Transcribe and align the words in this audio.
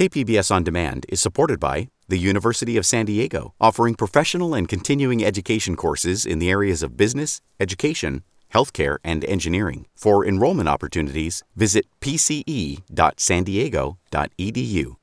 KPBS 0.00 0.50
On 0.50 0.64
Demand 0.64 1.04
is 1.10 1.20
supported 1.20 1.60
by 1.60 1.90
the 2.08 2.16
University 2.16 2.78
of 2.78 2.86
San 2.86 3.04
Diego, 3.04 3.52
offering 3.60 3.94
professional 3.94 4.54
and 4.54 4.66
continuing 4.66 5.22
education 5.22 5.76
courses 5.76 6.24
in 6.24 6.38
the 6.38 6.48
areas 6.48 6.82
of 6.82 6.96
business, 6.96 7.42
education, 7.60 8.22
healthcare, 8.54 8.96
and 9.04 9.26
engineering. 9.26 9.86
For 9.94 10.24
enrollment 10.24 10.70
opportunities, 10.70 11.42
visit 11.54 11.84
pce.sandiego.edu. 12.00 14.96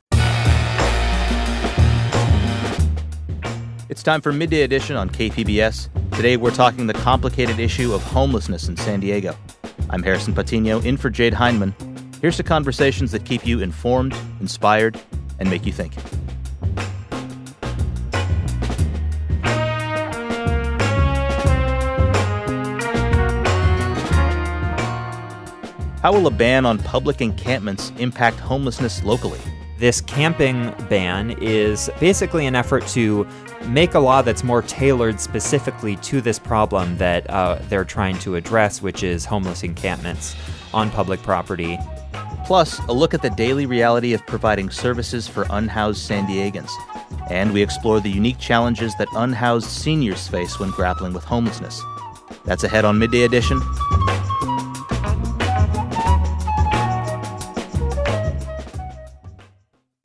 It's 3.90 4.02
time 4.02 4.22
for 4.22 4.34
Midday 4.34 4.64
Edition 4.64 4.96
on 4.96 5.12
KPBS. 5.12 5.90
Today 6.16 6.38
we're 6.38 6.50
talking 6.50 6.88
the 6.88 6.96
complicated 6.96 7.60
issue 7.60 7.94
of 7.94 8.02
homelessness 8.02 8.68
in 8.68 8.76
San 8.76 9.02
Diego. 9.02 9.36
I'm 9.92 10.02
Harrison 10.02 10.34
Patino, 10.34 10.79
in 10.79 10.98
for 10.98 11.12
Jade 11.12 11.36
Hindman. 11.36 11.76
Here's 12.20 12.38
to 12.38 12.44
conversations 12.44 13.12
that 13.12 13.26
keep 13.26 13.46
you 13.46 13.60
informed, 13.60 14.15
inspired, 14.40 15.00
and 15.40 15.50
make 15.50 15.68
you 15.68 15.72
think. 15.72 15.94
How 26.02 26.12
will 26.12 26.26
a 26.26 26.32
ban 26.32 26.66
on 26.66 26.80
public 26.80 27.22
encampments 27.22 27.91
impact 28.00 28.40
homelessness 28.40 29.04
locally? 29.04 29.40
This 29.77 30.02
camping 30.02 30.74
ban 30.90 31.38
is 31.40 31.91
basically 31.99 32.48
an 32.48 32.55
effort 32.55 32.88
to 32.88 33.27
make 33.68 33.94
a 33.94 33.99
law 33.99 34.24
that's 34.24 34.44
more 34.44 34.63
tailored 34.63 35.20
specifically 35.20 35.98
to 35.98 36.20
this 36.22 36.40
problem 36.40 36.98
that 36.98 37.30
uh, 37.30 37.60
they're 37.70 37.86
trying 37.86 38.18
to 38.20 38.36
address, 38.36 38.82
which 38.82 39.04
is 39.04 39.24
homeless 39.26 39.63
encampments 39.63 40.36
on 40.74 40.90
public 40.90 41.22
property. 41.22 41.77
Plus, 42.48 42.80
a 42.88 42.94
look 42.94 43.14
at 43.14 43.22
the 43.22 43.30
daily 43.32 43.66
reality 43.66 44.14
of 44.14 44.26
providing 44.26 44.70
services 44.70 45.28
for 45.28 45.46
unhoused 45.50 46.00
San 46.00 46.26
Diegans. 46.26 46.72
And 47.30 47.52
we 47.52 47.62
explore 47.62 48.00
the 48.00 48.10
unique 48.10 48.40
challenges 48.40 48.96
that 48.96 49.10
unhoused 49.18 49.68
seniors 49.68 50.30
face 50.30 50.58
when 50.58 50.70
grappling 50.70 51.12
with 51.12 51.26
homelessness. 51.26 51.82
That's 52.46 52.63
ahead 52.63 52.86
on 52.86 52.99
Midday 52.99 53.24
Edition. 53.24 53.60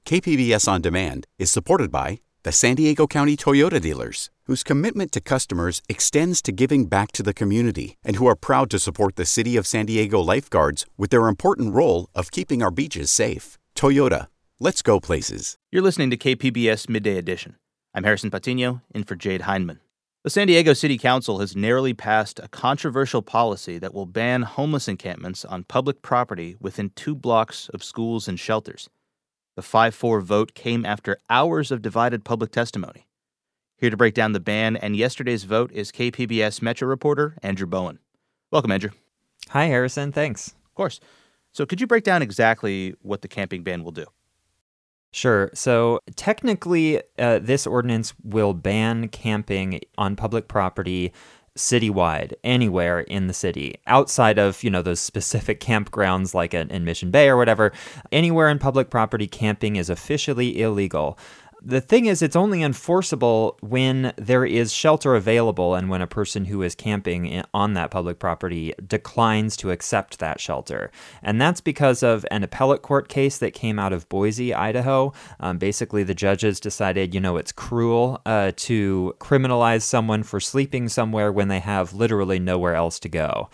KPBS 0.05 0.67
On 0.67 0.83
Demand 0.83 1.29
is 1.39 1.49
supported 1.49 1.93
by 1.93 2.23
the 2.43 2.51
San 2.51 2.75
Diego 2.75 3.07
County 3.07 3.37
Toyota 3.37 3.81
dealers, 3.81 4.31
whose 4.53 4.63
commitment 4.63 5.11
to 5.11 5.19
customers 5.19 5.81
extends 5.89 6.43
to 6.43 6.53
giving 6.53 6.85
back 6.85 7.11
to 7.11 7.23
the 7.23 7.33
community 7.33 7.97
and 8.05 8.17
who 8.17 8.27
are 8.27 8.37
proud 8.37 8.69
to 8.69 8.79
support 8.79 9.17
the 9.17 9.25
City 9.25 9.57
of 9.57 9.67
San 9.67 9.87
Diego 9.87 10.21
lifeguards 10.21 10.85
with 10.99 11.09
their 11.09 11.27
important 11.27 11.73
role 11.73 12.11
of 12.15 12.31
keeping 12.31 12.63
our 12.63 12.71
beaches 12.71 13.11
safe. 13.11 13.57
Toyota, 13.75 14.27
let's 14.61 14.83
go 14.83 15.01
places. 15.01 15.57
You're 15.71 15.83
listening 15.83 16.11
to 16.11 16.19
KPBS 16.19 16.91
Midday 16.91 17.17
Edition. 17.17 17.57
I'm 17.95 18.05
Harrison 18.05 18.31
Patino, 18.31 18.83
in 18.95 19.05
for 19.05 19.17
Jade 19.17 19.41
Hindman. 19.41 19.81
The 20.23 20.29
San 20.29 20.49
Diego 20.49 20.75
City 20.75 20.99
Council 20.99 21.39
has 21.39 21.57
narrowly 21.57 21.95
passed 21.95 22.39
a 22.39 22.49
controversial 22.49 23.23
policy 23.23 23.79
that 23.79 23.95
will 23.95 24.05
ban 24.05 24.43
homeless 24.43 24.87
encampments 24.87 25.47
on 25.47 25.65
public 25.65 26.03
property 26.03 26.57
within 26.61 26.91
two 26.91 27.15
blocks 27.15 27.71
of 27.71 27.83
schools 27.83 28.29
and 28.29 28.39
shelters. 28.39 28.91
The 29.57 29.63
5 29.63 29.95
4 29.95 30.21
vote 30.21 30.53
came 30.53 30.85
after 30.85 31.17
hours 31.31 31.71
of 31.71 31.81
divided 31.81 32.23
public 32.23 32.51
testimony. 32.53 33.07
Here 33.83 33.91
to 33.91 33.97
break 33.97 34.15
down 34.15 34.31
the 34.31 34.39
ban 34.39 34.77
and 34.77 34.95
yesterday's 34.95 35.43
vote 35.43 35.73
is 35.73 35.91
KPBS 35.91 36.63
Metro 36.63 36.87
reporter 36.87 37.37
Andrew 37.43 37.67
Bowen. 37.67 37.99
Welcome, 38.53 38.71
Andrew. 38.71 38.91
Hi, 39.49 39.65
Harrison. 39.65 40.13
Thanks. 40.13 40.55
Of 40.67 40.75
course. 40.77 41.01
So, 41.51 41.67
could 41.67 41.81
you 41.81 41.89
break 41.89 42.05
down 42.05 42.23
exactly 42.23 42.95
what 43.03 43.23
the 43.23 43.27
camping 43.27 43.65
ban 43.65 43.83
will 43.83 43.91
do? 43.91 44.07
Sure. 45.11 45.51
So 45.53 45.99
technically, 46.15 47.03
uh, 47.19 47.41
this 47.41 47.67
ordinance 47.67 48.15
will 48.23 48.55
ban 48.55 49.09
camping 49.09 49.81
on 49.99 50.15
public 50.15 50.47
property 50.47 51.13
citywide, 51.57 52.33
anywhere 52.45 53.01
in 53.01 53.27
the 53.27 53.35
city, 53.35 53.75
outside 53.87 54.39
of, 54.39 54.63
you 54.63 54.71
know, 54.71 54.83
those 54.83 55.01
specific 55.01 55.61
campgrounds 55.69 56.35
like 56.35 56.55
in 56.55 56.85
Mission 56.85 57.11
Bay 57.11 57.29
or 57.29 57.37
whatever. 57.37 57.73
Anywhere 58.11 58.49
in 58.49 58.59
public 58.59 58.91
property, 58.91 59.27
camping 59.27 59.77
is 59.77 59.91
officially 59.91 60.61
illegal 60.61 61.19
the 61.65 61.81
thing 61.81 62.07
is, 62.07 62.23
it's 62.23 62.37
only 62.37 62.63
enforceable 62.63 63.57
when 63.61 64.13
there 64.17 64.45
is 64.45 64.73
shelter 64.73 65.15
available 65.15 65.75
and 65.75 65.89
when 65.89 66.03
a 66.03 66.07
person 66.07 66.47
who 66.47 66.63
is 66.63 66.75
camping 66.75 67.43
on 67.55 67.75
that 67.75 67.91
public 67.91 68.19
property 68.19 68.75
declines 68.87 69.57
to 69.59 69.71
accept 69.71 70.19
that 70.19 70.41
shelter. 70.41 70.91
And 71.23 71.41
that's 71.41 71.61
because 71.61 72.03
of 72.03 72.27
an 72.31 72.43
appellate 72.43 72.83
court 72.83 73.09
case 73.09 73.39
that 73.39 73.55
came 73.55 73.79
out 73.79 73.93
of 73.93 74.09
Boise, 74.09 74.53
Idaho. 74.53 75.13
Um, 75.39 75.59
basically, 75.59 76.03
the 76.03 76.15
judges 76.15 76.59
decided, 76.59 77.15
you 77.15 77.21
know, 77.21 77.37
it's 77.37 77.53
cruel 77.53 78.21
uh, 78.27 78.53
to 78.57 79.15
criminalize 79.19 79.83
someone 79.83 80.23
for 80.23 80.41
sleeping 80.41 80.89
somewhere 80.89 81.31
when 81.31 81.49
they 81.49 81.61
have 81.61 81.93
literally 81.93 82.39
nowhere 82.39 82.75
else 82.75 82.99
to 83.01 83.09
go. 83.09 83.49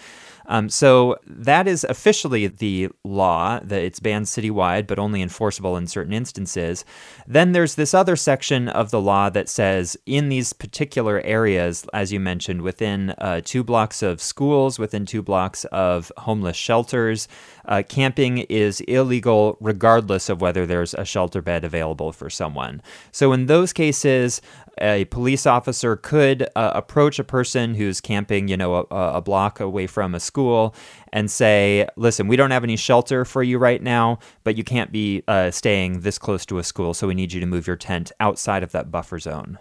Um, 0.49 0.69
so 0.71 1.17
that 1.27 1.69
is 1.69 1.85
officially 1.85 2.47
the 2.47 2.89
law 3.05 3.61
that 3.63 3.83
it's 3.83 4.01
banned 4.01 4.27
citywide, 4.27 4.87
but 4.87 4.99
only 4.99 5.23
enforceable 5.23 5.77
in 5.77 5.87
certain 5.87 6.13
instances. 6.13 6.85
Then 7.27 7.53
there's 7.53 7.75
this 7.75 7.93
other 7.95 8.17
section 8.17 8.69
of 8.69 8.91
the 8.91 9.01
law 9.01 9.29
that 9.31 9.49
says 9.49 9.97
in 10.07 10.31
these 10.31 10.55
particular 10.55 11.21
areas, 11.21 11.87
as 11.93 12.13
you 12.13 12.19
mentioned, 12.19 12.63
within 12.63 13.11
uh, 13.19 13.43
two 13.45 13.63
blocks 13.63 14.03
of 14.03 14.23
schools, 14.23 14.79
within 14.79 15.05
two 15.05 15.23
blocks 15.23 15.65
of 15.67 16.11
homeless 16.17 16.57
shelters, 16.57 17.29
uh, 17.67 17.83
camping 17.87 18.39
is 18.39 18.81
illegal 18.83 19.59
regardless 19.61 20.31
of 20.31 20.41
whether 20.41 20.65
there's 20.65 20.95
a 20.95 21.05
shelter 21.05 21.43
bed 21.43 21.65
available 21.65 22.13
for 22.13 22.31
someone. 22.31 22.81
So 23.13 23.33
in 23.35 23.47
those 23.47 23.75
cases, 23.75 24.41
a 24.81 25.05
police 25.07 25.47
officer 25.47 25.97
could 25.97 26.49
uh, 26.57 26.73
approach 26.75 27.19
a 27.19 27.25
person 27.25 27.75
who's 27.75 28.01
camping, 28.01 28.49
you 28.49 28.57
know, 28.57 28.75
a, 28.75 28.83
a, 28.91 29.21
block 29.21 29.61
away 29.61 29.87
from 29.87 30.15
a 30.15 30.21
school 30.21 30.75
and 31.13 31.31
say, 31.31 31.87
listen, 31.97 32.29
we 32.29 32.37
don't 32.37 32.51
have 32.51 32.65
any 32.65 32.77
shelter 32.77 33.25
for 33.25 33.43
you 33.43 33.59
right 33.59 33.83
now, 33.83 34.19
but 34.45 34.57
you 34.57 34.65
can't 34.65 34.93
be 34.93 35.23
uh, 35.29 35.51
staying 35.51 36.01
this 36.01 36.19
close 36.19 36.47
to 36.47 36.59
a 36.59 36.65
school, 36.65 36.95
so 36.95 37.07
we 37.07 37.15
need 37.15 37.33
you 37.33 37.41
to 37.41 37.47
move 37.47 37.67
your 37.67 37.77
tent 37.77 38.13
outside 38.21 38.63
of 38.63 38.73
that 38.73 38.91
buffer 38.91 39.19
zone. 39.19 39.59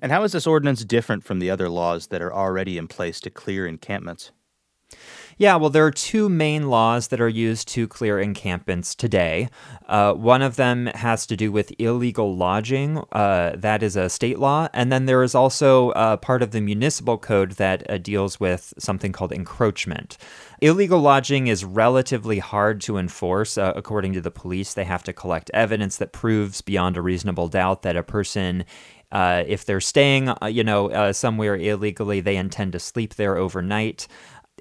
And 0.00 0.10
how 0.10 0.22
is 0.24 0.32
this 0.32 0.46
ordinance 0.46 0.84
different 0.84 1.24
from 1.24 1.38
the 1.38 1.50
other 1.50 1.68
laws 1.68 2.08
that 2.08 2.22
are 2.22 2.32
already 2.32 2.78
in 2.78 2.88
place 2.88 3.20
to 3.20 3.30
clear 3.30 3.66
encampments? 3.66 4.32
Yeah, 5.38 5.56
well, 5.56 5.70
there 5.70 5.86
are 5.86 5.90
two 5.90 6.28
main 6.28 6.68
laws 6.68 7.08
that 7.08 7.20
are 7.20 7.28
used 7.28 7.68
to 7.68 7.88
clear 7.88 8.20
encampments 8.20 8.94
today. 8.94 9.48
Uh, 9.88 10.12
one 10.12 10.42
of 10.42 10.56
them 10.56 10.86
has 10.86 11.26
to 11.26 11.36
do 11.36 11.50
with 11.50 11.72
illegal 11.78 12.36
lodging, 12.36 12.98
uh, 13.12 13.52
that 13.56 13.82
is 13.82 13.96
a 13.96 14.08
state 14.08 14.38
law. 14.38 14.68
And 14.74 14.92
then 14.92 15.06
there 15.06 15.22
is 15.22 15.34
also 15.34 15.90
uh, 15.90 16.16
part 16.18 16.42
of 16.42 16.50
the 16.50 16.60
municipal 16.60 17.18
code 17.18 17.52
that 17.52 17.88
uh, 17.90 17.98
deals 17.98 18.38
with 18.38 18.74
something 18.78 19.12
called 19.12 19.32
encroachment. 19.32 20.18
Illegal 20.60 21.00
lodging 21.00 21.46
is 21.46 21.64
relatively 21.64 22.38
hard 22.38 22.80
to 22.82 22.98
enforce. 22.98 23.56
Uh, 23.56 23.72
according 23.74 24.12
to 24.12 24.20
the 24.20 24.30
police, 24.30 24.74
they 24.74 24.84
have 24.84 25.02
to 25.04 25.12
collect 25.12 25.50
evidence 25.54 25.96
that 25.96 26.12
proves 26.12 26.60
beyond 26.60 26.96
a 26.96 27.02
reasonable 27.02 27.48
doubt 27.48 27.82
that 27.82 27.96
a 27.96 28.02
person 28.02 28.64
uh, 29.12 29.44
if 29.46 29.66
they're 29.66 29.80
staying, 29.80 30.30
uh, 30.30 30.46
you 30.50 30.64
know, 30.64 30.90
uh, 30.90 31.12
somewhere 31.12 31.54
illegally, 31.54 32.20
they 32.20 32.36
intend 32.36 32.72
to 32.72 32.78
sleep 32.80 33.14
there 33.16 33.36
overnight 33.36 34.08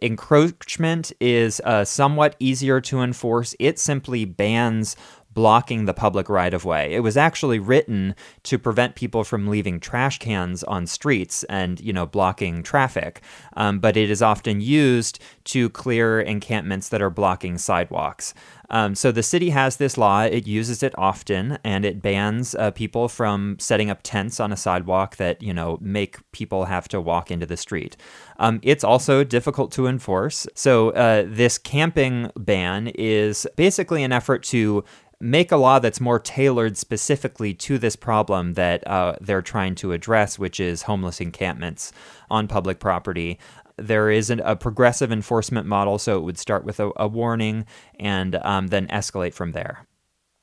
encroachment 0.01 1.11
is 1.19 1.61
uh, 1.63 1.85
somewhat 1.85 2.35
easier 2.39 2.81
to 2.81 3.01
enforce. 3.01 3.55
It 3.59 3.79
simply 3.79 4.25
bans 4.25 4.95
blocking 5.33 5.85
the 5.85 5.93
public 5.93 6.27
right 6.27 6.53
of 6.53 6.65
way. 6.65 6.93
It 6.93 6.99
was 6.99 7.15
actually 7.15 7.59
written 7.59 8.15
to 8.43 8.59
prevent 8.59 8.95
people 8.95 9.23
from 9.23 9.47
leaving 9.47 9.79
trash 9.79 10.19
cans 10.19 10.63
on 10.63 10.85
streets 10.87 11.43
and, 11.45 11.79
you 11.79 11.93
know, 11.93 12.05
blocking 12.05 12.63
traffic. 12.63 13.21
Um, 13.55 13.79
but 13.79 13.95
it 13.95 14.09
is 14.09 14.21
often 14.21 14.59
used 14.59 15.19
to 15.45 15.69
clear 15.69 16.19
encampments 16.19 16.89
that 16.89 17.01
are 17.01 17.09
blocking 17.09 17.57
sidewalks. 17.57 18.33
Um, 18.71 18.95
so 18.95 19.11
the 19.11 19.21
city 19.21 19.49
has 19.49 19.75
this 19.75 19.97
law. 19.97 20.21
It 20.23 20.47
uses 20.47 20.81
it 20.81 20.97
often, 20.97 21.59
and 21.63 21.83
it 21.83 22.01
bans 22.01 22.55
uh, 22.55 22.71
people 22.71 23.09
from 23.09 23.57
setting 23.59 23.89
up 23.89 23.99
tents 24.01 24.39
on 24.39 24.53
a 24.53 24.57
sidewalk 24.57 25.17
that 25.17 25.43
you 25.43 25.53
know 25.53 25.77
make 25.81 26.19
people 26.31 26.65
have 26.65 26.87
to 26.87 27.01
walk 27.01 27.29
into 27.29 27.45
the 27.45 27.57
street. 27.57 27.97
Um, 28.41 28.59
it's 28.63 28.83
also 28.83 29.23
difficult 29.23 29.71
to 29.73 29.87
enforce. 29.87 30.47
So 30.55 30.89
uh, 30.89 31.25
this 31.27 31.57
camping 31.57 32.31
ban 32.35 32.87
is 32.95 33.47
basically 33.55 34.03
an 34.03 34.11
effort 34.11 34.43
to 34.45 34.83
make 35.19 35.51
a 35.51 35.57
law 35.57 35.77
that's 35.77 36.01
more 36.01 36.19
tailored 36.19 36.75
specifically 36.75 37.53
to 37.53 37.77
this 37.77 37.95
problem 37.95 38.55
that 38.55 38.85
uh, 38.87 39.15
they're 39.21 39.43
trying 39.43 39.75
to 39.75 39.93
address, 39.93 40.39
which 40.39 40.59
is 40.59 40.83
homeless 40.83 41.21
encampments 41.21 41.93
on 42.31 42.47
public 42.47 42.79
property 42.79 43.37
there 43.77 44.09
is 44.09 44.29
an, 44.29 44.39
a 44.41 44.55
progressive 44.55 45.11
enforcement 45.11 45.65
model, 45.65 45.97
so 45.97 46.17
it 46.17 46.21
would 46.21 46.37
start 46.37 46.63
with 46.63 46.79
a, 46.79 46.91
a 46.97 47.07
warning 47.07 47.65
and 47.99 48.35
um, 48.43 48.67
then 48.67 48.87
escalate 48.87 49.33
from 49.33 49.53
there. 49.53 49.87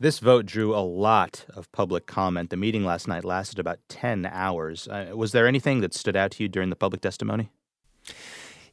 This 0.00 0.18
vote 0.18 0.46
drew 0.46 0.74
a 0.74 0.82
lot 0.82 1.44
of 1.54 1.70
public 1.72 2.06
comment. 2.06 2.50
The 2.50 2.56
meeting 2.56 2.84
last 2.84 3.08
night 3.08 3.24
lasted 3.24 3.58
about 3.58 3.80
10 3.88 4.26
hours. 4.26 4.86
Uh, 4.86 5.12
was 5.14 5.32
there 5.32 5.46
anything 5.46 5.80
that 5.80 5.94
stood 5.94 6.16
out 6.16 6.32
to 6.32 6.44
you 6.44 6.48
during 6.48 6.70
the 6.70 6.76
public 6.76 7.00
testimony? 7.00 7.50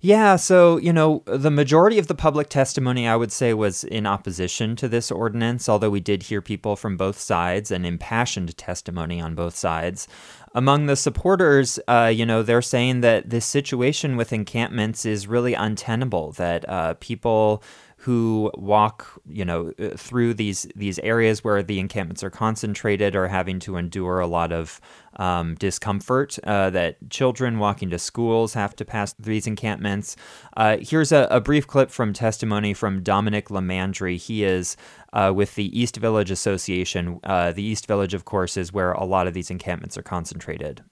Yeah, 0.02 0.36
so, 0.36 0.78
you 0.78 0.94
know, 0.94 1.24
the 1.26 1.50
majority 1.50 1.98
of 1.98 2.06
the 2.06 2.14
public 2.14 2.48
testimony, 2.48 3.08
I 3.08 3.16
would 3.16 3.32
say, 3.32 3.56
was 3.56 3.84
in 3.84 4.06
opposition 4.06 4.76
to 4.76 4.88
this 4.88 5.10
ordinance, 5.10 5.68
although 5.68 5.90
we 5.90 6.00
did 6.00 6.22
hear 6.24 6.44
people 6.44 6.76
from 6.76 6.96
both 6.96 7.18
sides 7.18 7.72
and 7.72 7.88
impassioned 7.88 8.56
testimony 8.56 9.20
on 9.20 9.34
both 9.34 9.56
sides. 9.56 10.08
Among 10.54 10.86
the 10.86 10.96
supporters, 10.96 11.80
uh, 11.88 12.12
you 12.14 12.24
know, 12.24 12.44
they're 12.44 12.62
saying 12.62 13.02
that 13.02 13.32
this 13.32 13.48
situation 13.48 14.16
with 14.16 14.32
encampments 14.32 15.08
is 15.08 15.26
really 15.28 15.56
untenable, 15.56 16.34
that 16.34 16.70
uh, 16.70 16.94
people 17.00 17.64
who 18.06 18.52
walk, 18.54 19.19
you 19.28 19.44
know, 19.44 19.74
uh, 19.80 19.90
through 19.98 20.31
these 20.31 20.68
these 20.75 21.00
areas 21.00 21.44
where 21.44 21.63
the 21.63 21.80
encampments 21.80 22.24
are 22.24 22.30
concentrated 22.30 23.16
are 23.16 23.28
having 23.28 23.57
to 23.57 23.78
endure 23.78 24.19
a 24.19 24.28
lot 24.28 24.52
of 24.52 24.80
um, 25.16 25.56
discomfort. 25.56 26.38
Uh, 26.44 26.69
that 26.69 26.98
children 27.10 27.57
walking 27.57 27.90
to 27.90 27.98
schools 27.98 28.54
have 28.54 28.75
to 28.75 28.86
pass 28.86 29.13
these 29.18 29.48
encampments. 29.48 30.16
Uh, 30.56 30.78
here's 30.81 31.12
a, 31.12 31.28
a, 31.31 31.42
brief 31.42 31.66
clip 31.66 31.90
from 31.90 32.13
testimony 32.13 32.75
from 32.75 33.02
Dominic 33.02 33.48
Lamandry. 33.48 34.18
He 34.18 34.44
is 34.44 34.78
uh, 35.13 35.34
with 35.36 35.56
the 35.56 35.75
East 35.78 35.98
Village 35.98 36.30
Association. 36.30 37.19
Uh, 37.24 37.54
the 37.54 37.63
East 37.63 37.88
Village, 37.88 38.13
of 38.13 38.24
course, 38.24 38.56
is 38.56 38.72
where 38.72 38.92
a 38.92 39.04
lot 39.04 39.25
of 39.25 39.34
these 39.34 39.50
encampments 39.50 39.98
are 39.98 40.04
concentrated. 40.04 40.84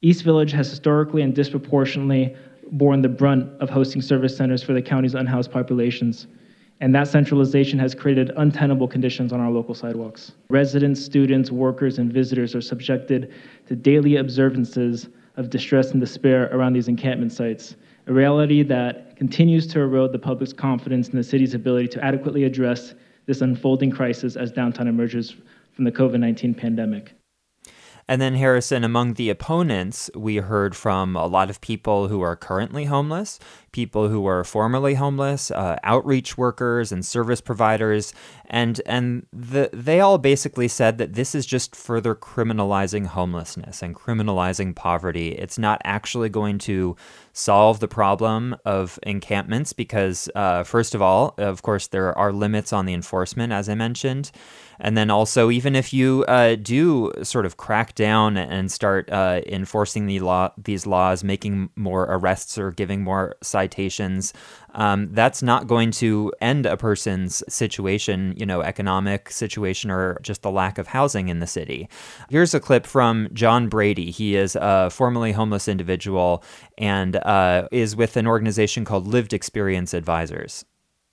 East 0.00 0.24
Village 0.24 0.52
has 0.52 0.70
historically 0.70 1.20
and 1.20 1.34
disproportionately 1.34 2.34
borne 2.70 3.02
the 3.02 3.10
brunt 3.10 3.50
of 3.60 3.68
hosting 3.68 4.00
service 4.00 4.34
centers 4.34 4.62
for 4.62 4.72
the 4.72 4.80
county's 4.80 5.14
unhoused 5.14 5.52
populations 5.52 6.26
and 6.80 6.94
that 6.94 7.08
centralization 7.08 7.78
has 7.78 7.94
created 7.94 8.32
untenable 8.36 8.88
conditions 8.88 9.32
on 9.32 9.40
our 9.40 9.50
local 9.50 9.74
sidewalks. 9.74 10.32
Residents, 10.48 11.04
students, 11.04 11.50
workers, 11.50 11.98
and 11.98 12.12
visitors 12.12 12.54
are 12.54 12.60
subjected 12.60 13.32
to 13.66 13.76
daily 13.76 14.16
observances 14.16 15.08
of 15.36 15.48
distress 15.48 15.92
and 15.92 16.00
despair 16.00 16.48
around 16.52 16.72
these 16.72 16.88
encampment 16.88 17.32
sites, 17.32 17.76
a 18.06 18.12
reality 18.12 18.62
that 18.62 19.16
continues 19.16 19.66
to 19.68 19.80
erode 19.80 20.12
the 20.12 20.18
public's 20.18 20.52
confidence 20.52 21.08
in 21.08 21.16
the 21.16 21.22
city's 21.22 21.54
ability 21.54 21.88
to 21.88 22.04
adequately 22.04 22.44
address 22.44 22.94
this 23.26 23.40
unfolding 23.40 23.90
crisis 23.90 24.36
as 24.36 24.50
downtown 24.50 24.88
emerges 24.88 25.36
from 25.72 25.84
the 25.84 25.92
COVID 25.92 26.18
19 26.18 26.54
pandemic. 26.54 27.14
And 28.08 28.20
then, 28.20 28.34
Harrison, 28.34 28.84
among 28.84 29.14
the 29.14 29.30
opponents, 29.30 30.10
we 30.14 30.36
heard 30.36 30.74
from 30.74 31.16
a 31.16 31.26
lot 31.26 31.50
of 31.50 31.60
people 31.60 32.08
who 32.08 32.20
are 32.20 32.36
currently 32.36 32.84
homeless, 32.86 33.38
people 33.70 34.08
who 34.08 34.20
were 34.20 34.44
formerly 34.44 34.94
homeless, 34.94 35.50
uh, 35.50 35.78
outreach 35.84 36.36
workers, 36.36 36.92
and 36.92 37.06
service 37.06 37.40
providers, 37.40 38.12
and 38.46 38.80
and 38.86 39.26
the, 39.32 39.70
they 39.72 40.00
all 40.00 40.18
basically 40.18 40.68
said 40.68 40.98
that 40.98 41.14
this 41.14 41.34
is 41.34 41.46
just 41.46 41.74
further 41.74 42.14
criminalizing 42.14 43.06
homelessness 43.06 43.82
and 43.82 43.94
criminalizing 43.94 44.74
poverty. 44.74 45.32
It's 45.32 45.58
not 45.58 45.80
actually 45.84 46.28
going 46.28 46.58
to 46.58 46.96
solve 47.32 47.80
the 47.80 47.88
problem 47.88 48.56
of 48.64 48.98
encampments 49.04 49.72
because, 49.72 50.28
uh, 50.34 50.62
first 50.62 50.94
of 50.94 51.00
all, 51.00 51.34
of 51.38 51.62
course, 51.62 51.86
there 51.86 52.16
are 52.16 52.32
limits 52.32 52.72
on 52.72 52.86
the 52.86 52.92
enforcement, 52.92 53.52
as 53.52 53.68
I 53.68 53.74
mentioned. 53.74 54.30
And 54.80 54.96
then 54.96 55.10
also, 55.10 55.50
even 55.50 55.76
if 55.76 55.92
you 55.92 56.24
uh, 56.26 56.56
do 56.56 57.12
sort 57.22 57.46
of 57.46 57.56
crack 57.56 57.94
down 57.94 58.36
and 58.36 58.70
start 58.70 59.08
uh, 59.10 59.40
enforcing 59.46 60.06
the 60.06 60.20
law, 60.20 60.50
these 60.58 60.86
laws, 60.86 61.22
making 61.22 61.70
more 61.76 62.02
arrests 62.04 62.58
or 62.58 62.72
giving 62.72 63.02
more 63.02 63.36
citations, 63.42 64.32
um, 64.72 65.08
that's 65.12 65.42
not 65.42 65.66
going 65.66 65.90
to 65.92 66.32
end 66.40 66.66
a 66.66 66.76
person's 66.76 67.42
situation, 67.48 68.34
you 68.36 68.46
know, 68.46 68.62
economic 68.62 69.30
situation 69.30 69.90
or 69.90 70.18
just 70.22 70.42
the 70.42 70.50
lack 70.50 70.78
of 70.78 70.88
housing 70.88 71.28
in 71.28 71.40
the 71.40 71.46
city. 71.46 71.88
Here's 72.30 72.54
a 72.54 72.60
clip 72.60 72.86
from 72.86 73.28
John 73.32 73.68
Brady. 73.68 74.10
He 74.10 74.36
is 74.36 74.56
a 74.56 74.90
formerly 74.90 75.32
homeless 75.32 75.68
individual 75.68 76.42
and 76.78 77.16
uh, 77.16 77.68
is 77.70 77.94
with 77.96 78.16
an 78.16 78.26
organization 78.26 78.84
called 78.84 79.06
Lived 79.06 79.32
Experience 79.32 79.94
Advisors 79.94 80.64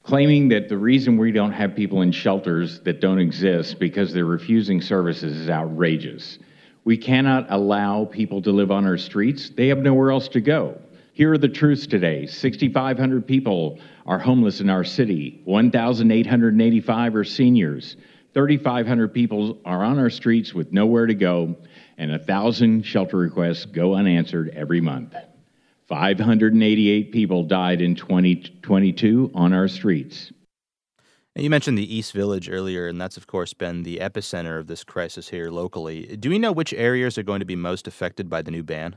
claiming 0.03 0.47
that 0.47 0.69
the 0.69 0.77
reason 0.77 1.17
we 1.17 1.31
don't 1.31 1.51
have 1.51 1.75
people 1.75 2.01
in 2.01 2.11
shelters 2.11 2.79
that 2.81 2.99
don't 2.99 3.19
exist 3.19 3.77
because 3.77 4.11
they're 4.11 4.25
refusing 4.25 4.81
services 4.81 5.37
is 5.37 5.49
outrageous. 5.49 6.39
We 6.83 6.97
cannot 6.97 7.45
allow 7.49 8.05
people 8.05 8.41
to 8.41 8.51
live 8.51 8.71
on 8.71 8.85
our 8.85 8.97
streets. 8.97 9.49
They 9.49 9.67
have 9.67 9.79
nowhere 9.79 10.09
else 10.09 10.27
to 10.29 10.41
go. 10.41 10.79
Here 11.19 11.33
are 11.33 11.37
the 11.37 11.49
truths 11.49 11.85
today 11.85 12.27
6,500 12.27 13.27
people 13.27 13.77
are 14.05 14.17
homeless 14.17 14.61
in 14.61 14.69
our 14.69 14.85
city, 14.85 15.41
1,885 15.43 17.15
are 17.17 17.23
seniors, 17.25 17.97
3,500 18.33 19.13
people 19.13 19.59
are 19.65 19.83
on 19.83 19.99
our 19.99 20.09
streets 20.09 20.53
with 20.53 20.71
nowhere 20.71 21.07
to 21.07 21.13
go, 21.13 21.57
and 21.97 22.11
1,000 22.11 22.83
shelter 22.83 23.17
requests 23.17 23.65
go 23.65 23.95
unanswered 23.95 24.51
every 24.55 24.79
month. 24.79 25.13
588 25.89 27.11
people 27.11 27.43
died 27.43 27.81
in 27.81 27.95
2022 27.95 29.31
on 29.35 29.51
our 29.51 29.67
streets. 29.67 30.31
You 31.35 31.49
mentioned 31.49 31.77
the 31.77 31.93
East 31.93 32.13
Village 32.13 32.49
earlier, 32.49 32.87
and 32.87 33.01
that's, 33.01 33.17
of 33.17 33.27
course, 33.27 33.53
been 33.53 33.83
the 33.83 33.97
epicenter 33.97 34.57
of 34.57 34.67
this 34.67 34.85
crisis 34.85 35.27
here 35.27 35.49
locally. 35.49 36.15
Do 36.15 36.29
we 36.29 36.39
know 36.39 36.53
which 36.53 36.73
areas 36.73 37.17
are 37.17 37.23
going 37.23 37.41
to 37.41 37.45
be 37.45 37.57
most 37.57 37.89
affected 37.89 38.29
by 38.29 38.41
the 38.41 38.51
new 38.51 38.63
ban? 38.63 38.95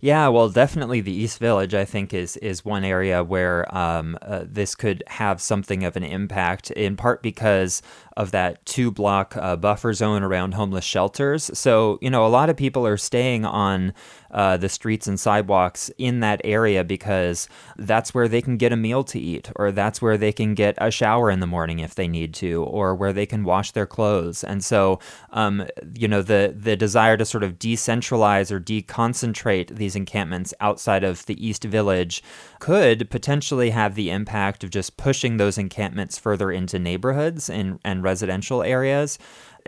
Yeah, 0.00 0.28
well, 0.28 0.48
definitely 0.48 1.00
the 1.00 1.12
East 1.12 1.40
Village, 1.40 1.74
I 1.74 1.84
think, 1.84 2.14
is 2.14 2.36
is 2.36 2.64
one 2.64 2.84
area 2.84 3.24
where 3.24 3.72
um, 3.76 4.16
uh, 4.22 4.44
this 4.46 4.76
could 4.76 5.02
have 5.08 5.40
something 5.40 5.82
of 5.82 5.96
an 5.96 6.04
impact. 6.04 6.70
In 6.70 6.96
part 6.96 7.20
because 7.20 7.82
of 8.16 8.30
that 8.32 8.64
two 8.66 8.90
block 8.90 9.36
uh, 9.36 9.56
buffer 9.56 9.92
zone 9.92 10.22
around 10.22 10.52
homeless 10.54 10.84
shelters. 10.84 11.50
So 11.56 11.98
you 12.00 12.10
know, 12.10 12.24
a 12.24 12.28
lot 12.28 12.48
of 12.48 12.56
people 12.56 12.86
are 12.86 12.96
staying 12.96 13.44
on 13.44 13.92
uh, 14.30 14.56
the 14.56 14.68
streets 14.68 15.06
and 15.06 15.18
sidewalks 15.18 15.90
in 15.98 16.20
that 16.20 16.40
area 16.44 16.84
because 16.84 17.48
that's 17.76 18.12
where 18.14 18.28
they 18.28 18.42
can 18.42 18.56
get 18.56 18.72
a 18.72 18.76
meal 18.76 19.02
to 19.04 19.18
eat, 19.18 19.50
or 19.56 19.72
that's 19.72 20.00
where 20.02 20.18
they 20.18 20.32
can 20.32 20.54
get 20.54 20.74
a 20.78 20.90
shower 20.90 21.30
in 21.30 21.40
the 21.40 21.46
morning 21.46 21.78
if 21.80 21.94
they 21.94 22.06
need 22.08 22.34
to, 22.34 22.62
or 22.64 22.94
where 22.94 23.12
they 23.12 23.26
can 23.26 23.42
wash 23.44 23.72
their 23.72 23.86
clothes. 23.86 24.44
And 24.44 24.64
so, 24.64 25.00
um, 25.32 25.66
you 25.94 26.06
know, 26.08 26.22
the 26.22 26.54
the 26.56 26.76
desire 26.76 27.16
to 27.16 27.24
sort 27.24 27.42
of 27.44 27.58
decentralize 27.58 28.50
or 28.52 28.60
deconcentrate 28.60 29.76
these 29.76 29.87
encampments 29.96 30.54
outside 30.60 31.04
of 31.04 31.26
the 31.26 31.46
East 31.46 31.64
Village 31.64 32.22
could 32.58 33.10
potentially 33.10 33.70
have 33.70 33.94
the 33.94 34.10
impact 34.10 34.64
of 34.64 34.70
just 34.70 34.96
pushing 34.96 35.36
those 35.36 35.58
encampments 35.58 36.18
further 36.18 36.50
into 36.50 36.78
neighborhoods 36.78 37.48
and, 37.50 37.78
and 37.84 38.02
residential 38.02 38.62
areas 38.62 39.18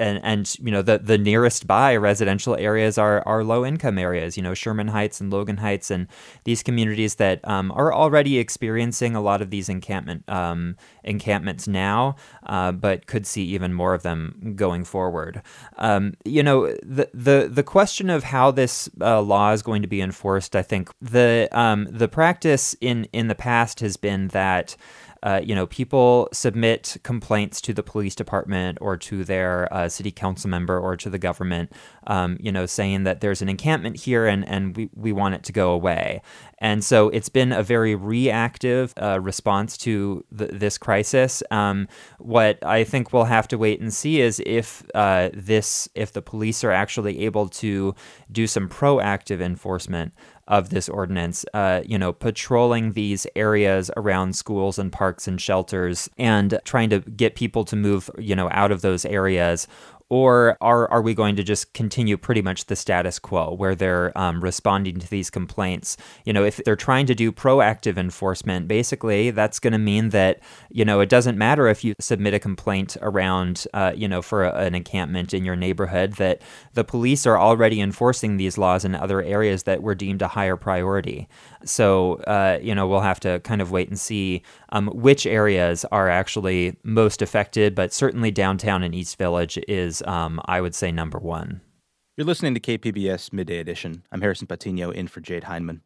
and 0.01 0.21
and 0.25 0.57
you 0.59 0.71
know 0.71 0.83
the 0.83 0.99
the 0.99 1.19
nearest 1.19 1.67
by 1.67 1.95
residential 1.95 2.57
areas 2.57 2.99
are 2.99 3.23
are 3.27 3.45
low 3.45 3.65
income 3.65 3.99
areas. 3.99 4.37
You 4.37 4.43
know 4.43 4.55
Sherman 4.55 4.89
Heights 4.89 5.21
and 5.21 5.31
Logan 5.33 5.59
Heights 5.59 5.91
and 5.91 6.09
these 6.45 6.63
communities 6.63 7.17
that 7.17 7.47
um, 7.47 7.71
are 7.73 7.93
already 7.93 8.39
experiencing 8.39 9.15
a 9.15 9.21
lot 9.21 9.43
of 9.43 9.51
these 9.51 9.69
encampment 9.69 10.29
um, 10.29 10.77
encampments 11.05 11.69
now, 11.69 12.17
uh, 12.47 12.73
but 12.73 13.07
could 13.07 13.27
see 13.27 13.45
even 13.45 13.73
more 13.73 13.95
of 13.95 14.03
them 14.03 14.55
going 14.57 14.85
forward. 14.85 15.43
Um, 15.77 16.15
you 16.25 16.43
know 16.43 16.69
the 16.83 17.11
the 17.13 17.49
the 17.53 17.63
question 17.63 18.11
of 18.11 18.25
how 18.25 18.51
this 18.51 18.89
uh, 19.01 19.21
law 19.21 19.53
is 19.53 19.63
going 19.63 19.83
to 19.83 19.89
be 19.89 20.01
enforced. 20.01 20.57
I 20.57 20.63
think 20.63 20.91
the 21.01 21.49
um, 21.53 21.87
the 21.91 22.09
practice 22.09 22.75
in 22.81 23.07
in 23.13 23.29
the 23.29 23.35
past 23.35 23.81
has 23.81 23.97
been 23.97 24.29
that 24.29 24.77
uh, 25.23 25.41
you 25.43 25.55
know, 25.55 25.67
people 25.67 26.29
submit 26.33 26.97
complaints 27.03 27.61
to 27.61 27.75
the 27.75 27.83
police 27.83 28.15
department 28.15 28.79
or 28.81 28.97
to 28.97 29.25
their 29.25 29.73
uh, 29.73 29.89
city 29.89 30.11
council 30.11 30.49
member 30.49 30.79
or 30.79 30.97
to 30.97 31.11
the 31.11 31.19
government, 31.19 31.73
um, 32.07 32.39
you 32.41 32.51
know, 32.51 32.67
saying 32.67 33.05
that 33.05 33.21
there's 33.21 33.43
an 33.43 33.49
encampment 33.49 33.97
here 33.97 34.27
and, 34.27 34.47
and 34.49 34.77
we, 34.77 34.89
we 34.95 35.13
want 35.13 35.35
it 35.35 35.43
to 35.45 35.53
go 35.53 35.73
away. 35.73 36.23
And 36.59 36.85
so 36.85 37.09
it's 37.11 37.29
been 37.29 37.53
a 37.53 37.63
very 37.63 37.95
reactive 37.95 38.95
uh, 39.01 39.21
response 39.21 39.77
to 39.79 40.25
the, 40.31 40.47
this 40.47 40.79
crisis. 40.79 41.43
Um, 41.51 41.89
what 42.19 42.65
I 42.65 42.85
think 42.85 43.13
we'll 43.13 43.25
have 43.25 43.49
to 43.49 43.59
wait 43.59 43.81
and 43.81 43.93
see 43.93 44.21
is 44.21 44.43
if 44.47 44.83
uh, 44.95 45.31
this, 45.35 45.89
if 45.95 46.13
the 46.13 46.23
police 46.23 46.65
are 46.65 46.73
actually 46.73 47.25
able 47.25 47.49
to 47.49 47.95
do 48.33 48.47
some 48.47 48.69
proactive 48.69 49.41
enforcement 49.41 50.13
of 50.51 50.71
this 50.71 50.89
ordinance, 50.89 51.45
uh, 51.55 51.81
you 51.87 51.97
know, 51.97 52.13
patrolling 52.13 52.93
these 52.93 53.27
areas 53.37 53.91
around 53.97 54.35
schools 54.35 54.79
and 54.79 54.93
parks 54.93 55.29
and 55.29 55.41
shelters 55.41 56.11
and 56.19 56.59
trying 56.65 56.91
to 56.91 56.99
get 56.99 57.37
people 57.37 57.65
to 57.65 57.77
move, 57.77 58.11
you 58.19 58.35
know, 58.35 58.49
out 58.51 58.73
of 58.73 58.83
those 58.83 59.07
areas 59.07 59.69
or 60.11 60.59
are 60.61 60.91
are 60.91 61.01
we 61.01 61.15
going 61.15 61.37
to 61.37 61.45
just 61.45 61.73
continue 61.73 62.17
pretty 62.17 62.43
much 62.43 62.67
the 62.67 62.75
status 62.75 63.21
quo 63.21 63.55
where 63.55 63.77
they're 63.77 64.17
um, 64.19 64.43
responding 64.43 64.99
to 64.99 65.09
these 65.09 65.31
complaints? 65.31 65.97
You 66.25 66.33
know, 66.33 66.45
if 66.45 66.61
they're 66.65 66.77
trying 66.77 67.07
to 67.07 67.15
do 67.15 67.31
proactive 67.31 67.97
enforcement, 67.97 68.67
basically 68.67 69.31
that's 69.31 69.61
going 69.61 69.73
to 69.73 69.79
mean 69.79 70.11
that 70.11 70.41
you 70.71 70.85
know 70.85 70.99
it 71.01 71.09
doesn't 71.09 71.39
matter 71.39 71.69
if 71.69 71.85
you 71.85 71.95
submit 72.01 72.35
a 72.35 72.41
complaint 72.41 72.97
around 73.01 73.67
uh, 73.73 73.93
you 73.95 74.09
know 74.09 74.21
for 74.21 74.45
a, 74.45 74.53
an 74.53 74.75
encampment 74.75 75.33
in 75.33 75.45
your 75.45 75.57
neighborhood 75.57 76.15
that 76.15 76.43
the 76.75 76.85
police 76.85 77.25
are 77.25 77.39
already 77.39 77.81
enforcing 77.81 78.37
these 78.37 78.59
laws 78.59 78.85
in 78.85 78.97
other 78.97 79.23
areas 79.23 79.63
that 79.63 79.81
were 79.81 79.95
deemed 79.95 80.23
a 80.23 80.29
higher 80.29 80.57
priority. 80.57 81.29
So 81.65 82.15
uh, 82.27 82.59
you 82.61 82.75
know 82.75 82.89
we'll 82.89 83.01
have 83.01 83.21
to 83.21 83.39
kind 83.41 83.63
of 83.63 83.71
wait 83.71 83.89
and 83.89 83.99
see 83.99 84.43
um, 84.71 84.89
which 84.89 85.27
areas 85.27 85.85
are 85.93 86.09
actually 86.09 86.77
most 86.83 87.23
affected, 87.23 87.75
but 87.75 87.93
certainly 87.93 88.31
downtown 88.31 88.83
and 88.83 88.95
East 88.95 89.19
Village 89.19 89.59
is 89.69 90.03
um, 90.03 90.41
I 90.47 90.61
would 90.61 90.75
say, 90.75 90.91
number 90.91 91.19
one. 91.19 91.61
You're 92.17 92.27
listening 92.27 92.55
to 92.55 92.61
KPBS 92.61 93.33
Midday 93.33 93.59
Edition. 93.59 94.05
I'm 94.13 94.21
Harrison 94.21 94.47
Patino 94.47 94.91
in 94.91 95.09
for 95.09 95.21
Jade 95.21 95.45
Hindman. 95.45 95.83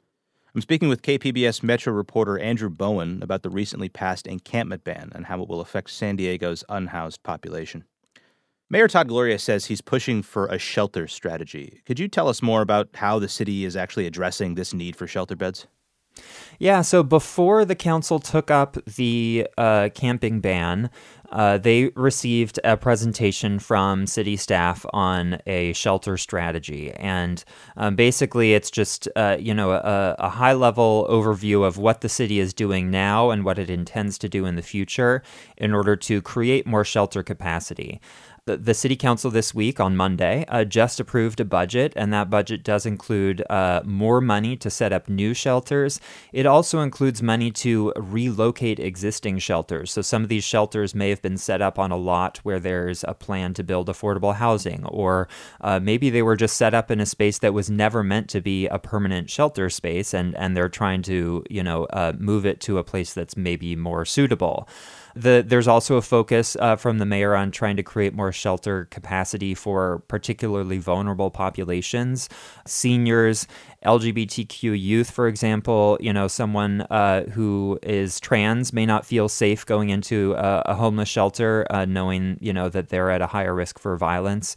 I'm 0.55 0.61
speaking 0.61 0.88
with 0.88 1.03
KPBS 1.03 1.62
Metro 1.62 1.93
reporter 1.93 2.38
Andrew 2.38 2.71
Bowen 2.71 3.23
about 3.23 3.43
the 3.43 3.50
recently 3.50 3.88
passed 3.88 4.26
encampment 4.26 4.85
ban 4.85 5.11
and 5.14 5.26
how 5.26 5.43
it 5.43 5.49
will 5.49 5.61
affect 5.61 5.91
San 5.91 6.17
Diego's 6.17 6.62
unhoused 6.69 7.23
population. 7.25 7.85
Mayor 8.71 8.88
Todd 8.88 9.09
Gloria 9.09 9.38
says 9.38 9.67
he's 9.67 9.81
pushing 9.81 10.23
for 10.23 10.47
a 10.47 10.59
shelter 10.59 11.07
strategy. 11.07 11.83
Could 11.87 11.99
you 11.99 12.09
tell 12.09 12.29
us 12.29 12.41
more 12.41 12.62
about 12.62 12.88
how 12.95 13.19
the 13.19 13.29
city 13.29 13.64
is 13.64 13.76
actually 13.76 14.07
addressing 14.07 14.55
this 14.55 14.73
need 14.73 14.97
for 14.97 15.07
shelter 15.07 15.37
beds? 15.37 15.67
Yeah, 16.59 16.83
so 16.83 17.02
before 17.02 17.64
the 17.64 17.75
council 17.75 18.18
took 18.18 18.50
up 18.50 18.76
the 18.85 19.49
uh, 19.59 19.88
camping 19.94 20.40
ban, 20.40 20.90
uh, 21.33 21.59
they 21.59 21.90
received 21.97 22.61
a 22.62 22.76
presentation 22.76 23.59
from 23.59 24.06
city 24.06 24.37
staff 24.37 24.87
on 24.92 25.40
a 25.47 25.73
shelter 25.73 26.16
strategy. 26.16 26.92
And 26.92 27.42
um, 27.76 27.97
basically, 27.97 28.54
it's 28.54 28.71
just, 28.71 29.09
uh, 29.16 29.37
you 29.40 29.52
know, 29.52 29.73
a, 29.73 30.14
a 30.18 30.28
high 30.28 30.52
level 30.52 31.06
overview 31.11 31.66
of 31.66 31.76
what 31.76 32.02
the 32.02 32.09
city 32.09 32.38
is 32.38 32.54
doing 32.54 32.90
now 32.90 33.30
and 33.30 33.44
what 33.44 33.59
it 33.59 33.68
intends 33.68 34.16
to 34.18 34.28
do 34.28 34.47
in 34.47 34.54
the 34.54 34.62
future 34.62 35.23
in 35.56 35.75
order 35.75 35.97
to 35.97 36.23
create 36.23 36.66
more 36.66 36.85
shelter 36.85 37.25
capacity. 37.25 38.00
The, 38.47 38.59
the 38.59 38.75
city 38.75 38.95
council 38.95 39.31
this 39.31 39.55
week 39.55 39.81
on 39.81 39.97
Monday 39.97 40.45
uh, 40.49 40.65
just 40.65 41.01
approved 41.01 41.41
a 41.41 41.47
budget, 41.47 41.95
and 41.97 42.13
that 42.13 42.29
budget 42.29 42.63
does 42.63 42.85
include 42.85 43.43
uh, 43.49 43.81
more 43.87 44.21
money 44.21 44.55
to 44.59 44.69
set 44.69 44.93
up 44.93 45.09
new 45.09 45.33
shelters. 45.33 45.99
It 46.31 46.45
also 46.45 46.81
includes 46.81 47.23
money 47.23 47.51
to 47.53 47.95
relocate 47.97 48.79
existing 48.79 49.39
shelters. 49.39 49.93
So 49.93 50.03
some 50.03 50.23
of 50.23 50.29
these 50.29 50.45
shelters 50.45 50.95
may 50.95 51.09
have 51.09 51.23
been 51.23 51.39
set 51.39 51.63
up 51.63 51.79
on 51.79 51.91
a 51.91 51.97
lot 51.97 52.37
where 52.43 52.61
there's 52.61 53.03
a 53.09 53.15
plan 53.15 53.55
to 53.55 53.65
build 53.65 53.89
affordable 53.89 54.35
housing, 54.35 54.85
or 54.85 55.27
uh, 55.63 55.81
maybe 55.81 56.11
they 56.11 56.21
were 56.21 56.37
just 56.37 56.59
set 56.59 56.75
up 56.75 56.91
in 56.91 57.01
a 57.01 57.07
space 57.07 57.39
that 57.39 57.55
was 57.55 57.71
never 57.71 58.05
meant 58.05 58.29
to 58.29 58.43
be 58.43 58.67
a 58.67 58.79
permanent 58.79 59.31
shelter 59.31 59.71
space, 59.71 60.13
and 60.13 60.37
and 60.37 60.55
they're 60.55 60.69
trying 60.69 61.01
to 61.01 61.43
you 61.49 61.63
know 61.63 61.85
uh, 61.85 62.13
move 62.19 62.45
it 62.45 62.61
to 62.61 62.77
a 62.77 62.85
place 62.85 63.15
that's 63.15 63.39
maybe 63.39 63.75
more 63.75 64.05
suitable. 64.05 64.69
The, 65.14 65.44
there's 65.47 65.68
also 65.68 65.97
a 65.97 66.02
focus 66.02 66.56
uh, 66.59 66.76
from 66.76 66.99
the 66.99 67.06
mayor 67.06 67.35
on 67.35 67.50
trying 67.50 67.76
to 67.76 67.83
create 67.83 68.14
more 68.14 68.33
shelter 68.33 68.87
capacity 68.87 69.54
for 69.54 70.02
particularly 70.09 70.78
vulnerable 70.78 71.30
populations, 71.30 72.28
seniors, 72.66 73.47
LGBTQ 73.85 74.80
youth, 74.80 75.11
for 75.11 75.28
example. 75.28 75.99
You 76.00 76.12
know, 76.12 76.26
someone 76.26 76.83
uh, 76.83 77.25
who 77.30 77.78
is 77.83 78.18
trans 78.18 78.73
may 78.73 78.87
not 78.87 79.06
feel 79.06 79.28
safe 79.28 79.64
going 79.64 79.90
into 79.90 80.35
a, 80.35 80.62
a 80.66 80.75
homeless 80.75 81.09
shelter, 81.09 81.66
uh, 81.71 81.85
knowing 81.85 82.38
you 82.40 82.52
know 82.52 82.68
that 82.68 82.88
they're 82.88 83.11
at 83.11 83.23
a 83.23 83.28
higher 83.28 83.54
risk 83.54 83.78
for 83.78 83.97
violence 83.97 84.56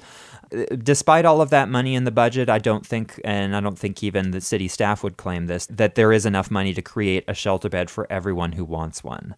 despite 0.81 1.25
all 1.25 1.41
of 1.41 1.49
that 1.49 1.69
money 1.69 1.95
in 1.95 2.05
the 2.05 2.11
budget, 2.11 2.49
I 2.49 2.59
don't 2.59 2.85
think, 2.85 3.19
and 3.23 3.55
I 3.55 3.59
don't 3.59 3.77
think 3.77 4.03
even 4.03 4.31
the 4.31 4.41
city 4.41 4.67
staff 4.67 5.03
would 5.03 5.17
claim 5.17 5.47
this, 5.47 5.65
that 5.67 5.95
there 5.95 6.13
is 6.13 6.25
enough 6.25 6.49
money 6.49 6.73
to 6.73 6.81
create 6.81 7.25
a 7.27 7.33
shelter 7.33 7.69
bed 7.69 7.89
for 7.89 8.07
everyone 8.09 8.53
who 8.53 8.63
wants 8.63 9.03
one. 9.03 9.35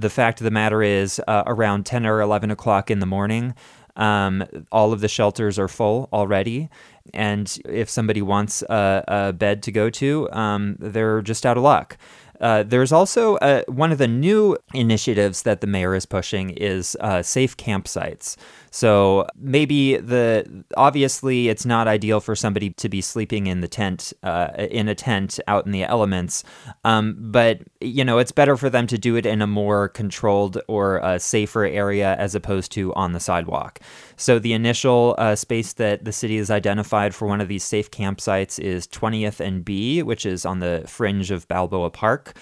The 0.00 0.10
fact 0.10 0.40
of 0.40 0.44
the 0.44 0.50
matter 0.50 0.82
is, 0.82 1.20
uh, 1.26 1.42
around 1.46 1.86
10 1.86 2.06
or 2.06 2.20
11 2.20 2.50
o'clock 2.50 2.90
in 2.90 2.98
the 2.98 3.06
morning, 3.06 3.54
um, 3.96 4.44
all 4.70 4.92
of 4.92 5.00
the 5.00 5.08
shelters 5.08 5.58
are 5.58 5.68
full 5.68 6.08
already. 6.12 6.68
And 7.14 7.58
if 7.64 7.88
somebody 7.88 8.20
wants 8.20 8.62
a, 8.62 9.04
a 9.08 9.32
bed 9.32 9.62
to 9.64 9.72
go 9.72 9.88
to, 9.90 10.30
um, 10.32 10.76
they're 10.78 11.22
just 11.22 11.46
out 11.46 11.56
of 11.56 11.62
luck. 11.62 11.96
Uh, 12.40 12.62
there's 12.62 12.92
also 12.92 13.36
uh, 13.36 13.62
one 13.66 13.92
of 13.92 13.98
the 13.98 14.08
new 14.08 14.56
initiatives 14.74 15.42
that 15.42 15.60
the 15.60 15.66
mayor 15.66 15.94
is 15.94 16.04
pushing 16.04 16.50
is 16.50 16.96
uh, 17.00 17.22
safe 17.22 17.56
campsites. 17.56 18.36
So 18.76 19.26
maybe 19.40 19.96
the 19.96 20.64
obviously 20.76 21.48
it's 21.48 21.64
not 21.64 21.88
ideal 21.88 22.20
for 22.20 22.36
somebody 22.36 22.68
to 22.74 22.90
be 22.90 23.00
sleeping 23.00 23.46
in 23.46 23.62
the 23.62 23.68
tent 23.68 24.12
uh, 24.22 24.50
in 24.58 24.86
a 24.86 24.94
tent 24.94 25.40
out 25.48 25.64
in 25.64 25.72
the 25.72 25.84
elements, 25.84 26.44
um, 26.84 27.16
but 27.18 27.62
you 27.80 28.04
know 28.04 28.18
it's 28.18 28.32
better 28.32 28.54
for 28.54 28.68
them 28.68 28.86
to 28.88 28.98
do 28.98 29.16
it 29.16 29.24
in 29.24 29.40
a 29.40 29.46
more 29.46 29.88
controlled 29.88 30.60
or 30.68 31.02
uh, 31.02 31.18
safer 31.18 31.64
area 31.64 32.16
as 32.16 32.34
opposed 32.34 32.70
to 32.72 32.92
on 32.92 33.12
the 33.12 33.20
sidewalk. 33.20 33.80
So 34.16 34.38
the 34.38 34.52
initial 34.52 35.14
uh, 35.16 35.36
space 35.36 35.72
that 35.72 36.04
the 36.04 36.12
city 36.12 36.36
has 36.36 36.50
identified 36.50 37.14
for 37.14 37.26
one 37.26 37.40
of 37.40 37.48
these 37.48 37.64
safe 37.64 37.90
campsites 37.90 38.58
is 38.58 38.86
20th 38.88 39.40
and 39.40 39.64
B, 39.64 40.02
which 40.02 40.26
is 40.26 40.44
on 40.44 40.58
the 40.60 40.84
fringe 40.86 41.30
of 41.30 41.48
Balboa 41.48 41.88
Park. 41.88 42.36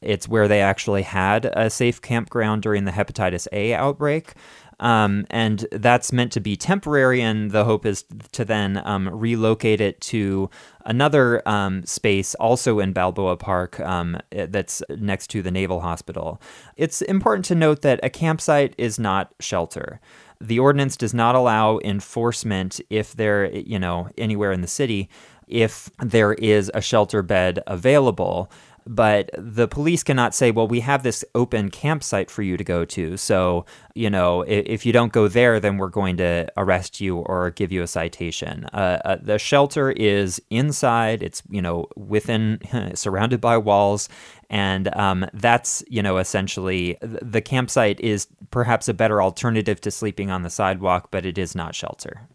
It's 0.00 0.28
where 0.28 0.46
they 0.46 0.60
actually 0.60 1.02
had 1.02 1.46
a 1.46 1.70
safe 1.70 2.00
campground 2.00 2.62
during 2.62 2.84
the 2.84 2.92
hepatitis 2.92 3.48
A 3.52 3.74
outbreak. 3.74 4.34
Um, 4.80 5.26
and 5.30 5.66
that's 5.72 6.12
meant 6.12 6.32
to 6.32 6.40
be 6.40 6.56
temporary, 6.56 7.20
and 7.20 7.50
the 7.50 7.64
hope 7.64 7.84
is 7.84 8.04
to 8.32 8.44
then 8.44 8.80
um, 8.84 9.08
relocate 9.08 9.80
it 9.80 10.00
to 10.02 10.50
another 10.84 11.46
um, 11.48 11.84
space 11.84 12.34
also 12.36 12.78
in 12.78 12.92
Balboa 12.92 13.36
Park 13.36 13.80
um, 13.80 14.16
eh, 14.32 14.46
that's 14.48 14.82
next 14.90 15.28
to 15.28 15.42
the 15.42 15.50
Naval 15.50 15.80
Hospital. 15.80 16.40
It's 16.76 17.02
important 17.02 17.44
to 17.46 17.54
note 17.54 17.82
that 17.82 18.00
a 18.02 18.10
campsite 18.10 18.74
is 18.78 18.98
not 18.98 19.34
shelter. 19.40 20.00
The 20.40 20.60
ordinance 20.60 20.96
does 20.96 21.12
not 21.12 21.34
allow 21.34 21.80
enforcement 21.80 22.80
if 22.88 23.14
they're, 23.14 23.50
you 23.50 23.78
know, 23.78 24.08
anywhere 24.16 24.52
in 24.52 24.60
the 24.60 24.68
city 24.68 25.08
if 25.48 25.90
there 25.98 26.34
is 26.34 26.70
a 26.74 26.80
shelter 26.80 27.22
bed 27.22 27.60
available 27.66 28.50
but 28.88 29.30
the 29.36 29.68
police 29.68 30.02
cannot 30.02 30.34
say, 30.34 30.50
well, 30.50 30.66
we 30.66 30.80
have 30.80 31.02
this 31.02 31.22
open 31.34 31.70
campsite 31.70 32.30
for 32.30 32.40
you 32.40 32.56
to 32.56 32.64
go 32.64 32.86
to. 32.86 33.18
So, 33.18 33.66
you 33.94 34.08
know, 34.08 34.40
if, 34.42 34.64
if 34.66 34.86
you 34.86 34.94
don't 34.94 35.12
go 35.12 35.28
there, 35.28 35.60
then 35.60 35.76
we're 35.76 35.90
going 35.90 36.16
to 36.16 36.48
arrest 36.56 36.98
you 36.98 37.18
or 37.18 37.50
give 37.50 37.70
you 37.70 37.82
a 37.82 37.86
citation. 37.86 38.64
Uh, 38.72 38.98
uh, 39.04 39.16
the 39.20 39.38
shelter 39.38 39.90
is 39.90 40.40
inside, 40.48 41.22
it's, 41.22 41.42
you 41.50 41.60
know, 41.60 41.86
within, 41.96 42.60
surrounded 42.94 43.42
by 43.42 43.58
walls. 43.58 44.08
And 44.48 44.88
um, 44.96 45.26
that's, 45.34 45.84
you 45.88 46.02
know, 46.02 46.16
essentially 46.16 46.96
the 47.02 47.42
campsite 47.42 48.00
is 48.00 48.26
perhaps 48.50 48.88
a 48.88 48.94
better 48.94 49.20
alternative 49.20 49.82
to 49.82 49.90
sleeping 49.90 50.30
on 50.30 50.44
the 50.44 50.50
sidewalk, 50.50 51.10
but 51.10 51.26
it 51.26 51.36
is 51.36 51.54
not 51.54 51.74
shelter. 51.74 52.26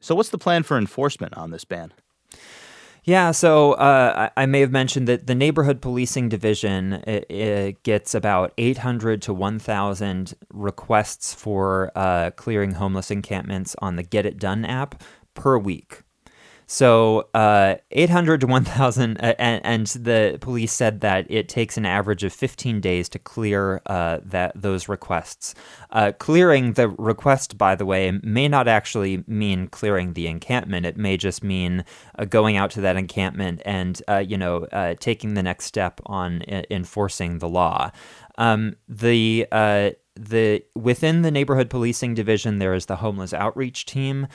So, 0.00 0.14
what's 0.14 0.30
the 0.30 0.38
plan 0.38 0.62
for 0.62 0.78
enforcement 0.78 1.36
on 1.36 1.50
this 1.50 1.66
ban? 1.66 1.92
Yeah, 3.04 3.30
so 3.30 3.72
uh, 3.72 4.28
I, 4.36 4.46
may 4.46 4.60
have 4.60 4.72
mentioned 4.72 5.08
that 5.08 5.26
the 5.26 5.34
neighborhood 5.34 5.80
policing 5.80 6.28
division 6.28 6.94
it, 7.06 7.30
it 7.30 7.82
gets 7.82 8.14
about 8.14 8.52
800 8.58 9.22
to 9.22 9.34
1,000 9.34 10.34
requests 10.52 11.32
for 11.32 11.90
uh, 11.94 12.30
clearing 12.32 12.72
homeless 12.72 13.10
encampments 13.10 13.74
on 13.80 13.96
the 13.96 14.02
Get 14.02 14.26
It 14.26 14.38
Done 14.38 14.64
app 14.64 15.02
per 15.34 15.56
week. 15.56 16.02
So 16.72 17.28
uh, 17.34 17.74
800 17.90 18.42
to 18.42 18.46
1,000, 18.46 19.16
uh, 19.16 19.34
and, 19.40 19.60
and, 19.66 19.86
the 19.88 20.38
police 20.40 20.72
said 20.72 21.00
that 21.00 21.26
it 21.28 21.48
takes 21.48 21.76
an 21.76 21.84
average 21.84 22.22
of 22.22 22.32
15 22.32 22.80
days 22.80 23.08
to 23.08 23.18
clear 23.18 23.82
uh, 23.86 24.20
that 24.24 24.52
those 24.54 24.88
requests. 24.88 25.56
Uh, 25.90 26.12
clearing 26.20 26.74
the 26.74 26.90
request, 26.90 27.58
by 27.58 27.74
the 27.74 27.84
way, 27.84 28.12
may 28.22 28.46
not 28.46 28.68
actually 28.68 29.24
mean 29.26 29.66
clearing 29.66 30.12
the 30.12 30.28
encampment. 30.28 30.86
It 30.86 30.96
may 30.96 31.16
just 31.16 31.42
mean 31.42 31.84
uh, 32.16 32.24
going 32.24 32.56
out 32.56 32.70
to 32.70 32.80
that 32.82 32.94
encampment 32.94 33.62
and, 33.64 34.00
uh, 34.06 34.18
you 34.18 34.38
know, 34.38 34.68
taking 35.00 35.34
the 35.34 35.42
next 35.42 35.64
step 35.64 36.00
on 36.06 36.44
enforcing 36.70 37.38
the 37.40 37.48
law. 37.48 37.90
Um, 38.38 38.76
the 38.88 39.44
the 40.16 40.62
within 40.74 41.22
the 41.22 41.30
neighborhood 41.30 41.70
policing 41.70 42.14
division 42.14 42.58
there 42.58 42.74
is 42.74 42.86
the 42.86 42.96
homeless 42.96 43.32
outreach 43.32 43.86
team 43.86 44.26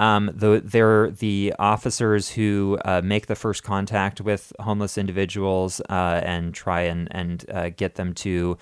um, 0.00 0.30
the, 0.34 0.62
they're 0.64 1.10
the 1.10 1.54
officers 1.58 2.30
who 2.30 2.78
uh, 2.86 3.02
make 3.04 3.26
the 3.26 3.34
first 3.34 3.62
contact 3.62 4.22
with 4.22 4.50
homeless 4.58 4.96
individuals 4.96 5.82
uh, 5.90 6.22
and 6.24 6.54
try 6.54 6.80
and, 6.80 7.06
and 7.10 7.44
uh, 7.50 7.68
get 7.68 7.96
them 7.96 8.14
to 8.14 8.56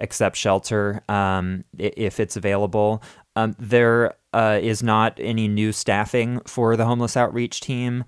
accept 0.00 0.36
shelter 0.36 1.00
um, 1.08 1.62
if 1.78 2.18
it's 2.18 2.36
available. 2.36 3.04
Um, 3.36 3.54
there 3.56 4.14
uh, 4.32 4.58
is 4.60 4.82
not 4.82 5.16
any 5.20 5.46
new 5.46 5.70
staffing 5.70 6.40
for 6.44 6.76
the 6.76 6.86
homeless 6.86 7.16
outreach 7.16 7.60
team. 7.60 8.02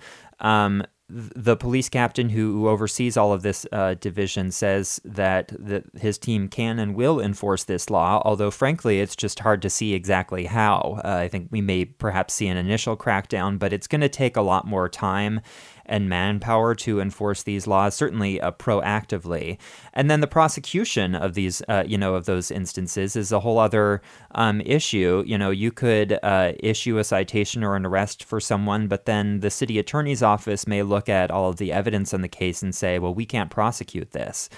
The 1.15 1.57
police 1.57 1.91
captain 1.91 2.31
who, 2.31 2.53
who, 2.53 2.69
oversees 2.69 3.19
all 3.19 3.35
of 3.35 3.43
this 3.43 3.67
uh, 3.71 3.95
division 3.95 4.51
says 4.51 4.99
that 5.05 5.49
the, 5.49 5.85
his 5.99 6.17
team 6.17 6.49
can 6.49 6.79
and 6.79 6.95
will 6.95 7.21
enforce 7.21 7.65
this 7.65 7.91
law, 7.91 8.23
although 8.25 8.51
frankly, 8.51 9.01
it's 9.01 9.15
just 9.15 9.41
hard 9.41 9.61
to 9.63 9.69
see 9.69 9.93
exactly 9.93 10.47
how. 10.47 11.01
Uh, 11.05 11.17
I 11.17 11.29
think 11.29 11.49
we 11.51 11.61
may 11.61 11.85
perhaps 11.85 12.33
see 12.33 12.47
an 12.49 12.57
initial 12.57 12.97
crackdown, 12.97 13.59
but 13.59 13.75
it's 13.75 13.87
going 13.87 14.01
to 14.01 14.09
take 14.09 14.37
a 14.37 14.43
lot 14.43 14.67
more 14.67 14.89
time 14.89 15.43
and 15.87 16.09
manpower 16.09 16.75
to 16.75 17.01
enforce 17.01 17.43
these 17.43 17.67
laws, 17.67 17.95
certainly 17.95 18.41
uh, 18.41 18.53
proactively. 18.53 19.59
And 19.93 20.11
then 20.11 20.21
the 20.21 20.27
prosecution 20.27 21.15
of 21.15 21.35
these, 21.35 21.63
uh, 21.69 21.85
you 21.87 21.99
know, 21.99 22.15
of 22.15 22.25
those 22.25 22.51
instances 22.51 23.17
is 23.17 23.33
a 23.33 23.41
whole 23.41 23.59
other 23.59 24.03
um, 24.33 24.61
issue. 24.63 25.23
You 25.27 25.39
know, 25.39 25.51
you 25.51 25.71
could 25.71 26.19
uh, 26.23 26.53
issue 26.61 26.99
a 26.99 27.05
citation 27.05 27.65
or 27.65 27.77
an 27.77 27.87
arrest 27.87 28.25
for 28.25 28.41
someone, 28.41 28.89
but 28.89 29.07
then 29.07 29.41
the 29.41 29.51
city 29.51 29.79
attorney's 29.79 30.23
office 30.23 30.67
may 30.67 30.83
look 30.83 31.09
at 31.09 31.31
all 31.31 31.49
of 31.49 31.57
the 31.57 31.73
evidence 31.73 32.13
in 32.13 32.23
the 32.23 32.29
case 32.29 32.63
and 32.63 32.75
say, 32.75 32.99
well, 32.99 33.15
we 33.15 33.27
can't 33.27 33.51
prosecute 33.51 34.13
this. 34.13 34.49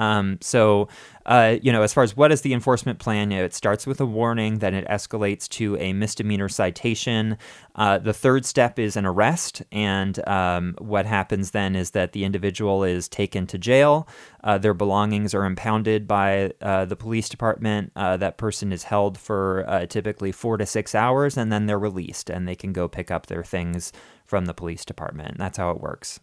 Um, 0.00 0.38
so, 0.40 0.88
uh, 1.26 1.56
you 1.62 1.70
know, 1.70 1.82
as 1.82 1.92
far 1.92 2.02
as 2.02 2.16
what 2.16 2.32
is 2.32 2.40
the 2.40 2.54
enforcement 2.54 2.98
plan, 2.98 3.30
you 3.30 3.36
know, 3.36 3.44
it 3.44 3.52
starts 3.52 3.86
with 3.86 4.00
a 4.00 4.06
warning, 4.06 4.58
then 4.58 4.72
it 4.72 4.88
escalates 4.88 5.46
to 5.50 5.76
a 5.76 5.92
misdemeanor 5.92 6.48
citation. 6.48 7.36
Uh, 7.74 7.98
the 7.98 8.14
third 8.14 8.46
step 8.46 8.78
is 8.78 8.96
an 8.96 9.04
arrest, 9.04 9.62
and 9.70 10.26
um, 10.26 10.74
what 10.78 11.04
happens 11.04 11.50
then 11.50 11.76
is 11.76 11.90
that 11.90 12.12
the 12.12 12.24
individual 12.24 12.82
is 12.82 13.08
taken 13.08 13.46
to 13.46 13.58
jail. 13.58 14.08
Uh, 14.42 14.56
their 14.56 14.72
belongings 14.72 15.34
are 15.34 15.44
impounded 15.44 16.08
by 16.08 16.50
uh, 16.62 16.86
the 16.86 16.96
police 16.96 17.28
department. 17.28 17.92
Uh, 17.94 18.16
that 18.16 18.38
person 18.38 18.72
is 18.72 18.84
held 18.84 19.18
for 19.18 19.68
uh, 19.68 19.84
typically 19.84 20.32
four 20.32 20.56
to 20.56 20.64
six 20.64 20.94
hours, 20.94 21.36
and 21.36 21.52
then 21.52 21.66
they're 21.66 21.78
released, 21.78 22.30
and 22.30 22.48
they 22.48 22.56
can 22.56 22.72
go 22.72 22.88
pick 22.88 23.10
up 23.10 23.26
their 23.26 23.44
things 23.44 23.92
from 24.24 24.46
the 24.46 24.54
police 24.54 24.86
department. 24.86 25.36
That's 25.36 25.58
how 25.58 25.70
it 25.72 25.80
works. 25.80 26.20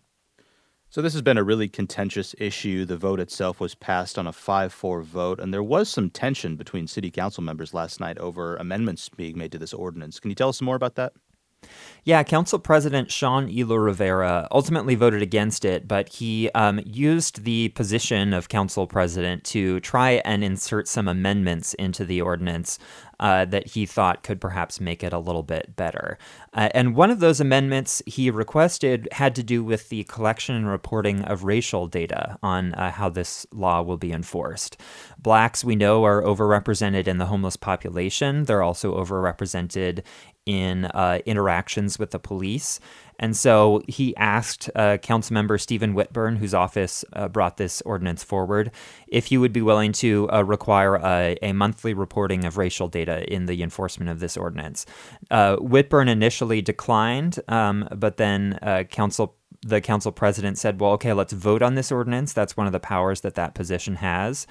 So, 0.89 1.01
this 1.01 1.13
has 1.13 1.22
been 1.22 1.38
a 1.38 1.44
really 1.44 1.67
contentious 1.67 2.34
issue. 2.38 2.86
The 2.86 2.98
vote 2.98 3.20
itself 3.20 3.60
was 3.60 3.75
passed 3.75 4.17
on 4.17 4.25
a 4.25 4.32
5 4.32 4.72
4 4.72 5.01
vote, 5.01 5.39
and 5.39 5.53
there 5.53 5.63
was 5.63 5.89
some 5.89 6.10
tension 6.10 6.56
between 6.56 6.88
city 6.88 7.12
council 7.12 7.44
members 7.44 7.74
last 7.74 8.00
night 8.00 8.17
over 8.20 8.56
amendments 8.56 9.10
being 9.10 9.38
made 9.38 9.51
to 9.51 9.58
this 9.58 9.74
ordinance. 9.74 10.20
Can 10.20 10.32
you 10.32 10.36
tell 10.36 10.50
us 10.50 10.62
more 10.62 10.75
about 10.75 10.96
that? 10.96 11.13
Yeah, 12.03 12.24
Council 12.24 12.60
President 12.60 13.12
Sean 13.12 13.50
Elo 13.50 13.75
Rivera 13.75 14.48
ultimately 14.51 14.96
voted 14.96 15.22
against 15.22 15.65
it, 15.65 15.88
but 15.88 16.08
he 16.08 16.50
um, 16.51 16.79
used 16.86 17.44
the 17.44 17.70
position 17.70 18.34
of 18.34 18.48
Council 18.48 18.88
President 18.88 19.44
to 19.46 19.79
try 19.82 20.22
and 20.24 20.44
insert 20.44 20.88
some 20.88 21.08
amendments 21.08 21.74
into 21.74 22.06
the 22.06 22.22
ordinance 22.22 22.79
uh, 23.19 23.45
that 23.45 23.67
he 23.67 23.86
thought 23.86 24.24
could 24.24 24.39
perhaps 24.39 24.79
make 24.79 25.03
it 25.03 25.13
a 25.13 25.19
little 25.19 25.43
bit 25.43 25.75
better. 25.75 26.17
Uh, 26.53 26.69
and 26.74 26.95
one 26.95 27.09
of 27.09 27.19
those 27.19 27.39
amendments 27.39 28.01
he 28.05 28.29
requested 28.29 29.07
had 29.12 29.36
to 29.36 29.43
do 29.43 29.63
with 29.63 29.89
the 29.89 30.03
collection 30.05 30.55
and 30.55 30.67
reporting 30.67 31.24
of 31.24 31.43
racial 31.43 31.88
data 31.88 32.38
on 32.43 32.74
uh, 32.74 32.91
how 32.91 33.09
this 33.09 33.45
law 33.51 33.81
will 33.81 33.97
be 33.97 34.12
enforced. 34.12 34.79
Blacks, 35.17 35.63
we 35.63 35.75
know, 35.75 36.03
are 36.05 36.21
overrepresented 36.21 37.07
in 37.07 37.17
the 37.17 37.25
homeless 37.25 37.55
population. 37.55 38.45
They're 38.45 38.63
also 38.63 38.95
overrepresented 39.03 40.03
in 40.48 40.86
uh, 40.86 41.20
interactions 41.25 42.00
with 42.00 42.12
the 42.12 42.20
police. 42.20 42.80
And 43.20 43.36
so 43.36 43.82
he 43.88 44.16
asked 44.16 44.70
uh, 44.75 44.98
Councilmember 44.98 45.60
Stephen 45.60 45.94
Whitburn, 45.94 46.38
whose 46.38 46.54
office 46.54 47.04
uh, 47.13 47.27
brought 47.27 47.58
this 47.58 47.82
ordinance 47.82 48.24
forward, 48.24 48.72
if 49.08 49.27
he 49.27 49.38
would 49.38 49.51
be 49.51 49.62
willing 49.62 49.92
to 49.94 50.30
uh, 50.32 50.44
require 50.44 50.96
a, 50.96 51.38
a, 51.42 51.51
monthly 51.54 51.94
reporting 51.94 52.46
of 52.46 52.58
racial 52.58 52.88
data 52.88 53.32
in 53.32 53.48
the 53.48 53.63
enforcement 53.63 54.10
of 54.10 54.20
this 54.20 54.38
ordinance. 54.38 54.86
Uh, 55.32 55.58
Whitburn 55.58 56.08
initially 56.08 56.62
declined, 56.62 57.39
um, 57.48 57.88
but 57.96 58.18
then 58.18 58.60
uh, 58.62 58.84
Council 58.84 59.36
the 59.66 59.82
council 59.82 60.12
president 60.12 60.58
said, 60.58 60.80
"Well, 60.80 60.92
okay, 60.92 61.13
let's 61.13 61.34
vote 61.34 61.63
on 61.63 61.74
this 61.74 61.92
ordinance. 61.92 62.32
That's 62.32 62.56
one 62.56 62.68
of 62.68 62.74
the 62.74 62.80
powers 62.80 63.22
that 63.22 63.34
that 63.36 63.56
position 63.56 63.96
has." 63.96 64.46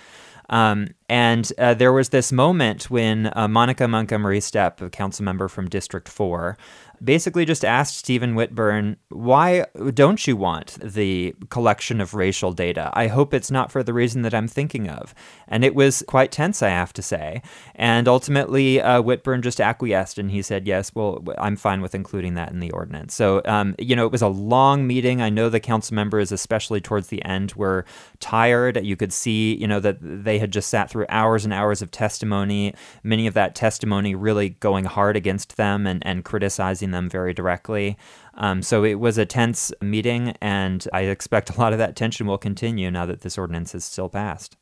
Um, 0.48 0.88
and 1.08 1.50
uh, 1.58 1.74
there 1.74 1.92
was 1.92 2.08
this 2.08 2.32
moment 2.32 2.90
when 2.90 3.30
uh, 3.36 3.46
Monica 3.48 3.86
Montgomery 3.86 4.40
Steppe, 4.40 4.80
a 4.80 4.90
council 4.90 5.24
member 5.24 5.48
from 5.48 5.68
District 5.68 6.08
4, 6.08 6.56
basically 7.02 7.44
just 7.44 7.64
asked 7.64 7.96
Stephen 7.96 8.34
Whitburn, 8.34 8.96
why 9.08 9.66
don't 9.94 10.26
you 10.26 10.36
want 10.36 10.78
the 10.80 11.34
collection 11.50 12.00
of 12.00 12.14
racial 12.14 12.52
data? 12.52 12.90
I 12.94 13.08
hope 13.08 13.34
it's 13.34 13.50
not 13.50 13.70
for 13.70 13.82
the 13.82 13.92
reason 13.92 14.22
that 14.22 14.34
I'm 14.34 14.48
thinking 14.48 14.88
of. 14.88 15.14
And 15.48 15.64
it 15.64 15.74
was 15.74 16.02
quite 16.06 16.32
tense, 16.32 16.62
I 16.62 16.70
have 16.70 16.92
to 16.94 17.02
say. 17.02 17.42
And 17.74 18.08
ultimately, 18.08 18.80
uh, 18.80 19.02
Whitburn 19.02 19.42
just 19.42 19.60
acquiesced 19.60 20.18
and 20.18 20.30
he 20.30 20.42
said, 20.42 20.66
yes, 20.66 20.94
well, 20.94 21.22
I'm 21.38 21.56
fine 21.56 21.82
with 21.82 21.94
including 21.94 22.34
that 22.34 22.50
in 22.50 22.60
the 22.60 22.70
ordinance. 22.70 23.14
So, 23.14 23.42
um, 23.44 23.74
you 23.78 23.96
know, 23.96 24.06
it 24.06 24.12
was 24.12 24.22
a 24.22 24.28
long 24.28 24.86
meeting. 24.86 25.20
I 25.20 25.30
know 25.30 25.48
the 25.48 25.60
council 25.60 25.94
members, 25.94 26.32
especially 26.32 26.80
towards 26.80 27.08
the 27.08 27.24
end, 27.24 27.52
were 27.54 27.84
tired. 28.20 28.84
You 28.84 28.96
could 28.96 29.12
see, 29.12 29.54
you 29.56 29.66
know, 29.66 29.80
that 29.80 29.98
they 30.00 30.38
had 30.38 30.50
just 30.50 30.70
sat 30.70 30.90
through 30.90 30.95
hours 31.08 31.44
and 31.44 31.52
hours 31.52 31.82
of 31.82 31.90
testimony, 31.90 32.74
many 33.02 33.26
of 33.26 33.34
that 33.34 33.54
testimony 33.54 34.14
really 34.14 34.50
going 34.50 34.84
hard 34.84 35.16
against 35.16 35.56
them 35.56 35.86
and, 35.86 36.04
and 36.06 36.24
criticizing 36.24 36.92
them 36.92 37.10
very 37.10 37.34
directly. 37.34 37.98
Um, 38.34 38.62
so 38.62 38.84
it 38.84 38.94
was 38.94 39.18
a 39.18 39.26
tense 39.26 39.72
meeting, 39.82 40.34
and 40.40 40.86
I 40.92 41.02
expect 41.02 41.50
a 41.50 41.58
lot 41.58 41.72
of 41.72 41.78
that 41.78 41.96
tension 41.96 42.26
will 42.26 42.38
continue 42.38 42.90
now 42.90 43.06
that 43.06 43.20
this 43.20 43.36
ordinance 43.36 43.74
is 43.74 43.84
still 43.84 44.08
passed. 44.08 44.56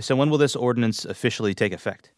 So, 0.00 0.14
when 0.14 0.30
will 0.30 0.38
this 0.38 0.54
ordinance 0.54 1.04
officially 1.04 1.54
take 1.54 1.72
effect? 1.72 2.12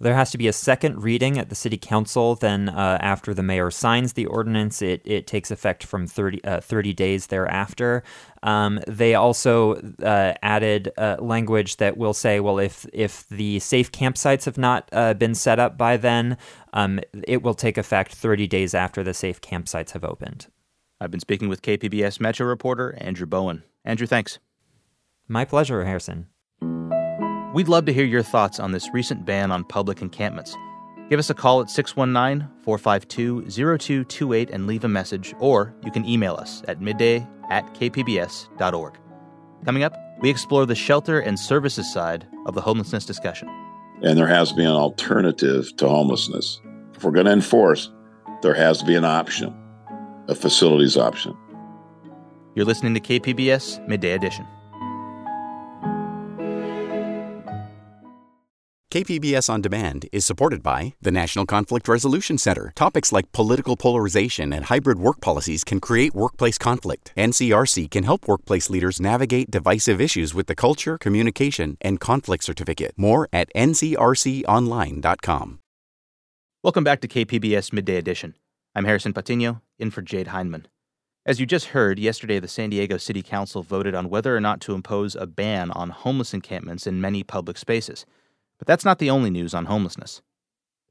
There 0.00 0.14
has 0.14 0.30
to 0.30 0.38
be 0.38 0.48
a 0.48 0.52
second 0.52 1.02
reading 1.02 1.38
at 1.38 1.48
the 1.48 1.54
city 1.54 1.78
council. 1.78 2.34
Then, 2.34 2.68
uh, 2.68 2.98
after 3.00 3.34
the 3.34 3.42
mayor 3.42 3.70
signs 3.70 4.12
the 4.12 4.26
ordinance, 4.26 4.82
it, 4.82 5.02
it 5.04 5.26
takes 5.26 5.50
effect 5.50 5.84
from 5.84 6.06
30, 6.06 6.44
uh, 6.44 6.60
30 6.60 6.92
days 6.92 7.26
thereafter. 7.28 8.02
Um, 8.42 8.80
they 8.86 9.14
also 9.14 9.74
uh, 10.02 10.34
added 10.42 10.92
uh, 10.96 11.16
language 11.18 11.76
that 11.76 11.96
will 11.96 12.14
say, 12.14 12.40
well, 12.40 12.58
if 12.58 12.86
if 12.92 13.28
the 13.28 13.58
safe 13.58 13.90
campsites 13.90 14.44
have 14.44 14.58
not 14.58 14.88
uh, 14.92 15.14
been 15.14 15.34
set 15.34 15.58
up 15.58 15.76
by 15.76 15.96
then, 15.96 16.36
um, 16.72 17.00
it 17.26 17.42
will 17.42 17.54
take 17.54 17.76
effect 17.76 18.14
30 18.14 18.46
days 18.46 18.74
after 18.74 19.02
the 19.02 19.14
safe 19.14 19.40
campsites 19.40 19.92
have 19.92 20.04
opened. 20.04 20.46
I've 21.00 21.10
been 21.10 21.20
speaking 21.20 21.48
with 21.48 21.62
KPBS 21.62 22.20
Metro 22.20 22.46
reporter 22.46 22.96
Andrew 23.00 23.26
Bowen. 23.26 23.62
Andrew, 23.84 24.06
thanks. 24.06 24.38
My 25.28 25.44
pleasure, 25.44 25.84
Harrison. 25.84 26.28
We'd 27.56 27.68
love 27.68 27.86
to 27.86 27.92
hear 27.94 28.04
your 28.04 28.22
thoughts 28.22 28.60
on 28.60 28.72
this 28.72 28.92
recent 28.92 29.24
ban 29.24 29.50
on 29.50 29.64
public 29.64 30.02
encampments. 30.02 30.54
Give 31.08 31.18
us 31.18 31.30
a 31.30 31.34
call 31.34 31.62
at 31.62 31.70
619 31.70 32.46
452 32.62 33.48
0228 33.78 34.50
and 34.50 34.66
leave 34.66 34.84
a 34.84 34.88
message, 34.88 35.34
or 35.38 35.74
you 35.82 35.90
can 35.90 36.04
email 36.04 36.34
us 36.34 36.62
at 36.68 36.82
midday 36.82 37.26
at 37.48 37.64
kpbs.org. 37.72 38.98
Coming 39.64 39.84
up, 39.84 39.96
we 40.20 40.28
explore 40.28 40.66
the 40.66 40.74
shelter 40.74 41.18
and 41.18 41.38
services 41.38 41.90
side 41.90 42.28
of 42.44 42.54
the 42.54 42.60
homelessness 42.60 43.06
discussion. 43.06 43.48
And 44.02 44.18
there 44.18 44.26
has 44.26 44.50
to 44.50 44.54
be 44.54 44.64
an 44.64 44.72
alternative 44.72 45.74
to 45.78 45.88
homelessness. 45.88 46.60
If 46.94 47.04
we're 47.04 47.12
going 47.12 47.24
to 47.24 47.32
enforce, 47.32 47.90
there 48.42 48.52
has 48.52 48.80
to 48.80 48.84
be 48.84 48.96
an 48.96 49.06
option, 49.06 49.56
a 50.28 50.34
facilities 50.34 50.98
option. 50.98 51.34
You're 52.54 52.66
listening 52.66 52.92
to 52.92 53.00
KPBS 53.00 53.88
Midday 53.88 54.12
Edition. 54.12 54.46
KPBS 58.96 59.50
On 59.50 59.60
Demand 59.60 60.08
is 60.10 60.24
supported 60.24 60.62
by 60.62 60.94
the 61.02 61.10
National 61.10 61.44
Conflict 61.44 61.86
Resolution 61.86 62.38
Center. 62.38 62.72
Topics 62.74 63.12
like 63.12 63.30
political 63.30 63.76
polarization 63.76 64.54
and 64.54 64.64
hybrid 64.64 64.98
work 64.98 65.20
policies 65.20 65.64
can 65.64 65.80
create 65.80 66.14
workplace 66.14 66.56
conflict. 66.56 67.12
NCRC 67.14 67.90
can 67.90 68.04
help 68.04 68.26
workplace 68.26 68.70
leaders 68.70 68.98
navigate 68.98 69.50
divisive 69.50 70.00
issues 70.00 70.32
with 70.32 70.46
the 70.46 70.54
Culture, 70.54 70.96
Communication, 70.96 71.76
and 71.82 72.00
Conflict 72.00 72.42
Certificate. 72.42 72.94
More 72.96 73.28
at 73.34 73.52
ncrconline.com. 73.54 75.58
Welcome 76.62 76.84
back 76.84 77.02
to 77.02 77.08
KPBS 77.08 77.74
Midday 77.74 77.96
Edition. 77.96 78.34
I'm 78.74 78.86
Harrison 78.86 79.12
Patino, 79.12 79.60
in 79.78 79.90
for 79.90 80.00
Jade 80.00 80.28
Hindman. 80.28 80.68
As 81.26 81.38
you 81.38 81.44
just 81.44 81.66
heard, 81.66 81.98
yesterday 81.98 82.40
the 82.40 82.48
San 82.48 82.70
Diego 82.70 82.96
City 82.96 83.22
Council 83.22 83.62
voted 83.62 83.94
on 83.94 84.08
whether 84.08 84.34
or 84.34 84.40
not 84.40 84.62
to 84.62 84.72
impose 84.72 85.14
a 85.14 85.26
ban 85.26 85.70
on 85.72 85.90
homeless 85.90 86.32
encampments 86.32 86.86
in 86.86 86.98
many 86.98 87.22
public 87.22 87.58
spaces. 87.58 88.06
But 88.58 88.66
that's 88.66 88.84
not 88.84 88.98
the 88.98 89.10
only 89.10 89.30
news 89.30 89.54
on 89.54 89.66
homelessness. 89.66 90.22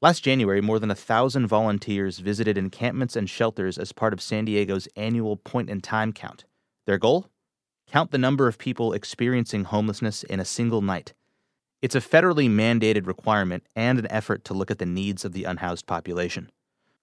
Last 0.01 0.21
January, 0.23 0.61
more 0.61 0.77
than 0.77 0.91
a 0.91 0.95
thousand 0.95 1.47
volunteers 1.47 2.19
visited 2.19 2.57
encampments 2.57 3.15
and 3.15 3.29
shelters 3.29 3.77
as 3.77 3.91
part 3.91 4.13
of 4.13 4.21
San 4.21 4.45
Diego's 4.45 4.87
annual 4.95 5.37
point 5.37 5.69
in 5.69 5.81
time 5.81 6.13
count. 6.13 6.45
Their 6.85 6.97
goal? 6.97 7.27
Count 7.87 8.11
the 8.11 8.17
number 8.17 8.47
of 8.47 8.57
people 8.57 8.93
experiencing 8.93 9.63
homelessness 9.63 10.23
in 10.23 10.39
a 10.39 10.45
single 10.45 10.81
night. 10.81 11.13
It's 11.81 11.95
a 11.95 12.01
federally 12.01 12.49
mandated 12.49 13.07
requirement 13.07 13.63
and 13.75 13.99
an 13.99 14.11
effort 14.11 14.43
to 14.45 14.53
look 14.53 14.71
at 14.71 14.79
the 14.79 14.85
needs 14.85 15.23
of 15.23 15.33
the 15.33 15.43
unhoused 15.43 15.85
population. 15.85 16.51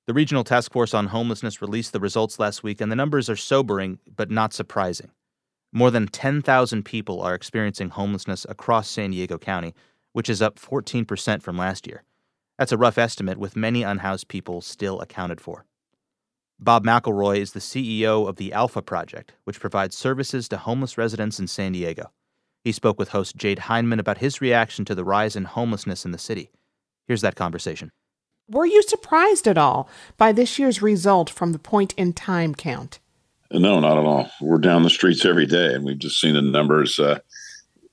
The 0.06 0.14
Regional 0.14 0.42
Task 0.42 0.72
Force 0.72 0.92
on 0.94 1.06
Homelessness 1.06 1.62
released 1.62 1.92
the 1.92 2.00
results 2.00 2.40
last 2.40 2.64
week, 2.64 2.80
and 2.80 2.90
the 2.90 2.96
numbers 2.96 3.30
are 3.30 3.36
sobering 3.36 4.00
but 4.16 4.30
not 4.30 4.52
surprising. 4.52 5.12
More 5.72 5.90
than 5.90 6.08
10,000 6.08 6.84
people 6.84 7.22
are 7.22 7.34
experiencing 7.34 7.90
homelessness 7.90 8.44
across 8.48 8.90
San 8.90 9.12
Diego 9.12 9.38
County, 9.38 9.74
which 10.12 10.28
is 10.28 10.42
up 10.42 10.58
14% 10.58 11.42
from 11.42 11.56
last 11.56 11.86
year. 11.86 12.02
That's 12.58 12.72
a 12.72 12.78
rough 12.78 12.98
estimate, 12.98 13.38
with 13.38 13.56
many 13.56 13.82
unhoused 13.82 14.28
people 14.28 14.60
still 14.60 15.00
accounted 15.00 15.40
for. 15.40 15.64
Bob 16.58 16.84
McElroy 16.84 17.38
is 17.38 17.52
the 17.52 17.60
CEO 17.60 18.28
of 18.28 18.36
the 18.36 18.52
Alpha 18.52 18.82
Project, 18.82 19.32
which 19.44 19.58
provides 19.58 19.96
services 19.96 20.48
to 20.48 20.58
homeless 20.58 20.96
residents 20.96 21.40
in 21.40 21.48
San 21.48 21.72
Diego. 21.72 22.12
He 22.62 22.70
spoke 22.70 22.98
with 22.98 23.08
host 23.08 23.36
Jade 23.36 23.60
Hindman 23.60 23.98
about 23.98 24.18
his 24.18 24.40
reaction 24.40 24.84
to 24.84 24.94
the 24.94 25.04
rise 25.04 25.34
in 25.34 25.44
homelessness 25.44 26.04
in 26.04 26.12
the 26.12 26.18
city. 26.18 26.50
Here's 27.08 27.22
that 27.22 27.34
conversation. 27.34 27.90
Were 28.48 28.66
you 28.66 28.82
surprised 28.82 29.48
at 29.48 29.58
all 29.58 29.88
by 30.16 30.30
this 30.30 30.58
year's 30.58 30.82
result 30.82 31.28
from 31.30 31.52
the 31.52 31.58
point 31.58 31.94
in 31.96 32.12
time 32.12 32.54
count? 32.54 33.00
No, 33.50 33.80
not 33.80 33.98
at 33.98 34.04
all. 34.04 34.30
We're 34.40 34.58
down 34.58 34.82
the 34.82 34.90
streets 34.90 35.24
every 35.24 35.46
day, 35.46 35.74
and 35.74 35.84
we've 35.84 35.98
just 35.98 36.20
seen 36.20 36.34
the 36.34 36.42
numbers 36.42 36.98
uh, 36.98 37.18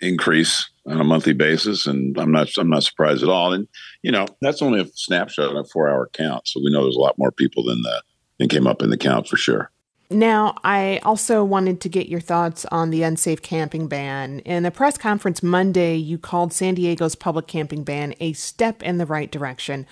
increase 0.01 0.69
on 0.85 0.99
a 0.99 1.03
monthly 1.03 1.33
basis, 1.33 1.85
and 1.85 2.17
I'm 2.17 2.31
not 2.31 2.49
I'm 2.57 2.69
not 2.69 2.83
surprised 2.83 3.23
at 3.23 3.29
all. 3.29 3.53
And 3.53 3.67
you 4.01 4.12
know, 4.12 4.27
that's 4.41 4.62
only 4.62 4.81
a 4.81 4.88
snapshot 4.93 5.49
on 5.49 5.57
a 5.57 5.65
four 5.65 5.89
hour 5.89 6.09
count, 6.13 6.47
so 6.47 6.59
we 6.63 6.71
know 6.71 6.83
there's 6.83 6.95
a 6.95 7.01
lot 7.01 7.17
more 7.17 7.31
people 7.31 7.63
than 7.63 7.81
that 7.83 8.03
than 8.38 8.49
came 8.49 8.67
up 8.67 8.81
in 8.81 8.89
the 8.89 8.97
count 8.97 9.27
for 9.27 9.38
sure. 9.38 9.71
Now, 10.12 10.55
I 10.63 10.99
also 11.03 11.43
wanted 11.43 11.81
to 11.81 11.89
get 11.89 12.09
your 12.09 12.19
thoughts 12.19 12.65
on 12.71 12.89
the 12.89 13.03
unsafe 13.03 13.43
camping 13.43 13.88
ban. 13.88 14.39
In 14.39 14.65
a 14.65 14.71
press 14.71 14.97
conference 14.97 15.43
Monday, 15.43 15.95
you 15.97 16.17
called 16.17 16.51
San 16.51 16.73
Diego's 16.73 17.13
public 17.13 17.45
camping 17.45 17.83
ban 17.83 18.15
a 18.19 18.33
step 18.33 18.81
in 18.81 18.97
the 18.97 19.05
right 19.05 19.29
direction. 19.29 19.85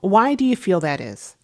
Why 0.00 0.36
do 0.36 0.44
you 0.44 0.54
feel 0.54 0.78
that 0.80 1.00
is? 1.00 1.34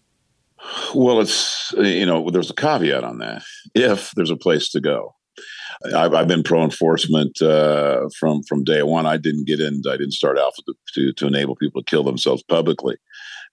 Well, 0.95 1.19
it's, 1.19 1.73
you 1.77 2.05
know, 2.05 2.29
there's 2.29 2.51
a 2.51 2.53
caveat 2.55 3.03
on 3.03 3.17
that. 3.17 3.43
If 3.75 4.11
there's 4.11 4.31
a 4.31 4.37
place 4.37 4.69
to 4.69 4.79
go. 4.79 5.15
I've, 5.95 6.13
I've 6.13 6.27
been 6.27 6.43
pro 6.43 6.63
enforcement 6.63 7.41
uh, 7.41 8.07
from 8.19 8.43
from 8.43 8.63
day 8.63 8.83
one. 8.83 9.05
I 9.05 9.17
didn't 9.17 9.47
get 9.47 9.59
in. 9.59 9.81
I 9.87 9.97
didn't 9.97 10.13
start 10.13 10.37
Alpha 10.37 10.61
to, 10.65 10.73
to, 10.93 11.13
to 11.13 11.27
enable 11.27 11.55
people 11.55 11.81
to 11.81 11.89
kill 11.89 12.03
themselves 12.03 12.43
publicly 12.43 12.97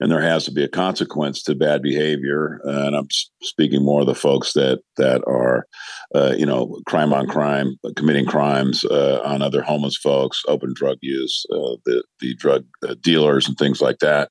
and 0.00 0.10
there 0.10 0.20
has 0.20 0.44
to 0.44 0.52
be 0.52 0.62
a 0.62 0.68
consequence 0.68 1.42
to 1.42 1.54
bad 1.54 1.82
behavior. 1.82 2.60
Uh, 2.66 2.86
and 2.86 2.96
I'm 2.96 3.08
speaking 3.42 3.84
more 3.84 4.00
of 4.00 4.06
the 4.06 4.14
folks 4.14 4.52
that 4.52 4.80
that 4.96 5.22
are, 5.26 5.66
uh, 6.14 6.34
you 6.36 6.46
know, 6.46 6.78
crime 6.86 7.12
on 7.12 7.26
crime, 7.26 7.78
committing 7.96 8.26
crimes 8.26 8.84
uh, 8.84 9.20
on 9.24 9.42
other 9.42 9.62
homeless 9.62 9.96
folks, 9.96 10.42
open 10.46 10.72
drug 10.74 10.98
use, 11.00 11.44
uh, 11.52 11.76
the 11.84 12.04
the 12.20 12.34
drug 12.34 12.64
uh, 12.86 12.94
dealers, 13.00 13.48
and 13.48 13.56
things 13.56 13.80
like 13.80 13.98
that. 13.98 14.30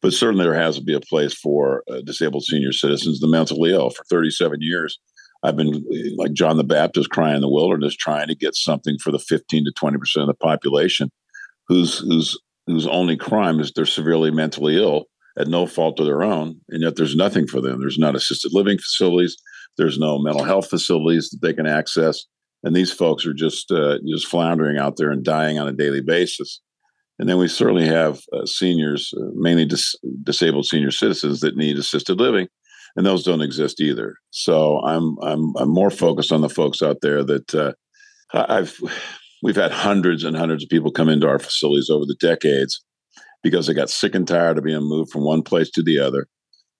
But 0.00 0.12
certainly, 0.12 0.44
there 0.44 0.54
has 0.54 0.76
to 0.76 0.84
be 0.84 0.94
a 0.94 1.00
place 1.00 1.34
for 1.34 1.82
uh, 1.90 2.02
disabled 2.02 2.44
senior 2.44 2.72
citizens, 2.72 3.18
the 3.18 3.26
mentally 3.26 3.72
ill. 3.72 3.90
For 3.90 4.04
37 4.04 4.58
years, 4.60 4.98
I've 5.42 5.56
been 5.56 5.84
like 6.16 6.32
John 6.32 6.56
the 6.56 6.64
Baptist, 6.64 7.10
crying 7.10 7.36
in 7.36 7.40
the 7.40 7.48
wilderness, 7.48 7.94
trying 7.94 8.28
to 8.28 8.34
get 8.34 8.54
something 8.54 8.98
for 8.98 9.12
the 9.12 9.18
15 9.18 9.64
to 9.64 9.72
20 9.72 9.98
percent 9.98 10.22
of 10.22 10.28
the 10.28 10.34
population 10.34 11.10
whose 11.68 11.98
whose 11.98 12.38
whose 12.66 12.86
only 12.86 13.16
crime 13.16 13.60
is 13.60 13.72
they're 13.72 13.86
severely 13.86 14.30
mentally 14.30 14.76
ill 14.76 15.04
at 15.38 15.48
no 15.48 15.66
fault 15.66 16.00
of 16.00 16.06
their 16.06 16.24
own, 16.24 16.60
and 16.68 16.82
yet 16.82 16.96
there's 16.96 17.14
nothing 17.14 17.46
for 17.46 17.60
them. 17.60 17.80
There's 17.80 17.98
not 17.98 18.16
assisted 18.16 18.52
living 18.52 18.78
facilities. 18.78 19.36
There's 19.76 19.98
no 19.98 20.18
mental 20.18 20.42
health 20.42 20.68
facilities 20.68 21.30
that 21.30 21.40
they 21.40 21.52
can 21.52 21.66
access, 21.66 22.24
and 22.64 22.74
these 22.74 22.92
folks 22.92 23.24
are 23.24 23.34
just 23.34 23.70
uh, 23.70 23.98
just 24.06 24.26
floundering 24.26 24.78
out 24.78 24.96
there 24.96 25.10
and 25.10 25.24
dying 25.24 25.58
on 25.58 25.68
a 25.68 25.72
daily 25.72 26.00
basis. 26.00 26.60
And 27.20 27.28
then 27.28 27.38
we 27.38 27.48
certainly 27.48 27.86
have 27.86 28.20
uh, 28.32 28.46
seniors, 28.46 29.12
uh, 29.16 29.30
mainly 29.34 29.64
dis- 29.64 29.96
disabled 30.22 30.66
senior 30.66 30.92
citizens, 30.92 31.40
that 31.40 31.56
need 31.56 31.76
assisted 31.76 32.20
living, 32.20 32.46
and 32.96 33.06
those 33.06 33.24
don't 33.24 33.42
exist 33.42 33.80
either. 33.80 34.16
So 34.30 34.80
I'm 34.80 35.16
I'm 35.22 35.54
I'm 35.56 35.70
more 35.70 35.90
focused 35.90 36.32
on 36.32 36.40
the 36.40 36.48
folks 36.48 36.82
out 36.82 36.98
there 37.02 37.22
that 37.24 37.54
uh, 37.54 37.72
I've 38.32 38.78
we've 39.42 39.56
had 39.56 39.72
hundreds 39.72 40.24
and 40.24 40.36
hundreds 40.36 40.64
of 40.64 40.70
people 40.70 40.90
come 40.90 41.08
into 41.08 41.28
our 41.28 41.38
facilities 41.38 41.90
over 41.90 42.04
the 42.04 42.16
decades 42.20 42.84
because 43.42 43.66
they 43.66 43.74
got 43.74 43.90
sick 43.90 44.14
and 44.14 44.26
tired 44.26 44.58
of 44.58 44.64
being 44.64 44.82
moved 44.82 45.10
from 45.10 45.24
one 45.24 45.42
place 45.42 45.70
to 45.70 45.82
the 45.82 45.98
other. 45.98 46.26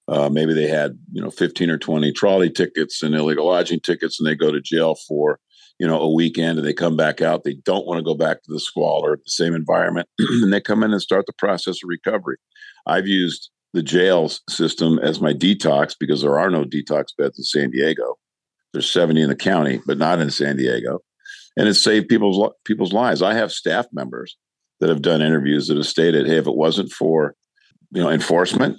Uh, 0.09 0.29
maybe 0.31 0.55
they 0.55 0.67
had 0.67 0.99
you 1.13 1.23
know 1.23 1.31
15 1.31 1.71
or 1.71 1.79
20 1.79 2.13
trolley 2.13 2.51
tickets 2.51 3.03
and 3.03 3.15
illegal 3.15 3.47
lodging 3.47 3.81
tickets, 3.81 4.19
and 4.19 4.27
they 4.27 4.35
go 4.35 4.51
to 4.51 4.61
jail 4.61 4.97
for 5.07 5.39
you 5.79 5.87
know 5.87 6.01
a 6.01 6.13
weekend, 6.13 6.59
and 6.59 6.67
they 6.67 6.73
come 6.73 6.97
back 6.97 7.21
out. 7.21 7.45
They 7.45 7.55
don't 7.65 7.87
want 7.87 7.99
to 7.99 8.05
go 8.05 8.15
back 8.15 8.43
to 8.43 8.53
the 8.53 8.61
squalor, 8.61 9.17
the 9.17 9.31
same 9.31 9.55
environment, 9.55 10.09
and 10.19 10.53
they 10.53 10.61
come 10.61 10.83
in 10.83 10.93
and 10.93 11.03
start 11.03 11.27
the 11.27 11.33
process 11.35 11.77
of 11.83 11.89
recovery. 11.89 12.39
I've 12.87 13.07
used 13.07 13.51
the 13.75 13.83
jail 13.83 14.31
system 14.49 14.99
as 15.01 15.21
my 15.21 15.33
detox 15.33 15.95
because 15.99 16.23
there 16.23 16.39
are 16.39 16.51
no 16.51 16.65
detox 16.65 17.07
beds 17.17 17.39
in 17.39 17.45
San 17.45 17.71
Diego. 17.71 18.17
There's 18.73 18.91
70 18.91 19.23
in 19.23 19.29
the 19.29 19.37
county, 19.37 19.81
but 19.87 19.99
not 19.99 20.21
in 20.21 20.31
San 20.31 20.57
Diego 20.57 21.01
and 21.59 21.69
it 21.69 21.75
saved 21.75 22.09
people's 22.09 22.53
people's 22.65 22.93
lives. 22.93 23.21
I 23.21 23.35
have 23.35 23.53
staff 23.53 23.87
members 23.93 24.39
that 24.81 24.89
have 24.89 25.03
done 25.03 25.21
interviews 25.21 25.67
that 25.67 25.77
have 25.77 25.87
stated, 25.87 26.27
"Hey, 26.27 26.37
if 26.37 26.47
it 26.47 26.55
wasn't 26.55 26.93
for 26.93 27.35
you 27.91 28.01
know 28.01 28.09
enforcement 28.09 28.79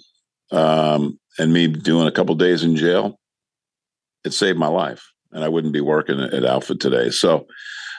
um, 0.52 1.20
and 1.38 1.54
me 1.54 1.68
doing 1.68 2.08
a 2.08 2.12
couple 2.12 2.34
days 2.36 2.64
in 2.64 2.78
jail, 2.78 3.20
it 4.24 4.34
saved 4.34 4.58
my 4.58 4.68
life, 4.68 5.04
and 5.34 5.44
I 5.44 5.50
wouldn't 5.50 5.74
be 5.74 5.82
working 5.82 6.20
at 6.22 6.46
Alpha 6.46 6.74
today." 6.74 7.10
So 7.10 7.46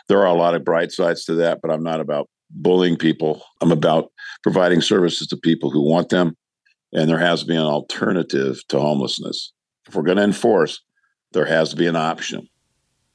there 0.08 0.20
are 0.20 0.34
a 0.34 0.34
lot 0.34 0.54
of 0.54 0.64
bright 0.64 0.92
sides 0.92 1.26
to 1.26 1.34
that, 1.34 1.60
but 1.60 1.70
I'm 1.70 1.84
not 1.84 2.00
about 2.00 2.28
bullying 2.48 2.96
people. 2.96 3.42
I'm 3.60 3.70
about 3.70 4.10
providing 4.42 4.80
services 4.80 5.28
to 5.28 5.36
people 5.36 5.70
who 5.70 5.82
want 5.82 6.08
them, 6.08 6.36
and 6.92 7.08
there 7.08 7.18
has 7.18 7.40
to 7.40 7.46
be 7.46 7.56
an 7.56 7.62
alternative 7.62 8.66
to 8.68 8.80
homelessness. 8.80 9.52
If 9.86 9.94
we're 9.94 10.02
going 10.02 10.18
to 10.18 10.24
enforce, 10.24 10.80
there 11.32 11.46
has 11.46 11.70
to 11.70 11.76
be 11.76 11.86
an 11.86 11.96
option, 11.96 12.48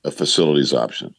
a 0.04 0.12
facilities 0.12 0.74
option. 0.74 1.16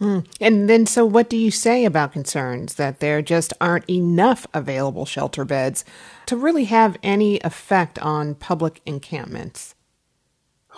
Mm. 0.00 0.26
And 0.40 0.68
then, 0.68 0.86
so 0.86 1.04
what 1.04 1.28
do 1.28 1.36
you 1.36 1.50
say 1.50 1.84
about 1.84 2.12
concerns 2.12 2.74
that 2.76 3.00
there 3.00 3.20
just 3.20 3.52
aren't 3.60 3.88
enough 3.88 4.46
available 4.54 5.04
shelter 5.04 5.44
beds 5.44 5.84
to 6.26 6.36
really 6.36 6.64
have 6.64 6.96
any 7.02 7.38
effect 7.40 7.98
on 7.98 8.34
public 8.34 8.80
encampments? 8.86 9.74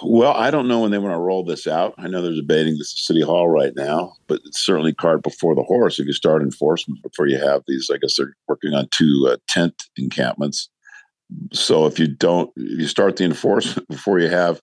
Well, 0.03 0.33
I 0.33 0.51
don't 0.51 0.67
know 0.67 0.81
when 0.81 0.91
they 0.91 0.99
want 0.99 1.15
to 1.15 1.19
roll 1.19 1.45
this 1.45 1.69
out. 1.69 1.95
I 1.99 2.09
know 2.09 2.23
they're 2.23 2.35
debating 2.35 2.79
this 2.79 2.93
at 2.95 3.05
City 3.05 3.21
Hall 3.21 3.49
right 3.49 3.73
now, 3.77 4.15
but 4.27 4.41
it's 4.45 4.59
certainly 4.59 4.93
cart 4.93 5.23
before 5.23 5.55
the 5.55 5.62
horse. 5.62 6.01
If 6.01 6.07
you 6.07 6.12
start 6.12 6.43
enforcement 6.43 7.03
before 7.03 7.29
you 7.29 7.38
have 7.38 7.62
these, 7.69 7.91
I 7.93 7.99
guess 7.99 8.17
they're 8.17 8.35
working 8.49 8.75
on 8.75 8.88
two 8.88 9.29
uh, 9.31 9.37
tent 9.47 9.85
encampments. 9.97 10.69
So 11.53 11.87
if 11.87 11.99
you 11.99 12.09
don't, 12.09 12.51
if 12.57 12.81
you 12.81 12.87
start 12.87 13.16
the 13.16 13.25
enforcement 13.25 13.88
before 13.90 14.18
you 14.18 14.29
have 14.29 14.61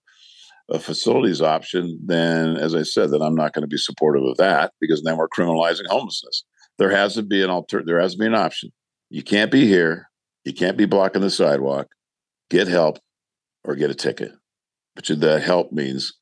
a 0.69 0.79
facilities 0.79 1.41
option, 1.41 1.99
then 2.05 2.58
as 2.58 2.75
I 2.75 2.84
said, 2.84 3.12
then 3.12 3.21
I'm 3.21 3.36
not 3.36 3.53
going 3.53 3.63
to 3.63 3.67
be 3.67 3.77
supportive 3.77 4.23
of 4.23 4.38
that 4.38 4.73
because 4.79 5.01
then 5.03 5.17
we're 5.17 5.29
criminalizing 5.29 5.88
homelessness. 5.88 6.43
There 6.77 6.91
has 6.91 7.15
to 7.15 7.23
be 7.23 7.43
an 7.43 7.49
alter 7.49 7.84
there 7.86 7.99
has 7.99 8.13
to 8.13 8.19
be 8.19 8.25
an 8.25 8.36
option. 8.36 8.71
You 9.10 9.23
can't 9.23 9.51
be 9.51 9.67
here, 9.67 10.10
you 10.45 10.53
can't 10.53 10.77
be 10.77 10.86
blocking 10.86 11.21
the 11.21 11.29
sidewalk, 11.29 11.88
get 12.49 12.67
help 12.67 12.99
or 13.63 13.75
get 13.75 13.89
a 13.89 13.95
ticket. 13.95 14.32
But 14.95 15.05
that 15.19 15.43
help 15.43 15.71
means 15.71 16.13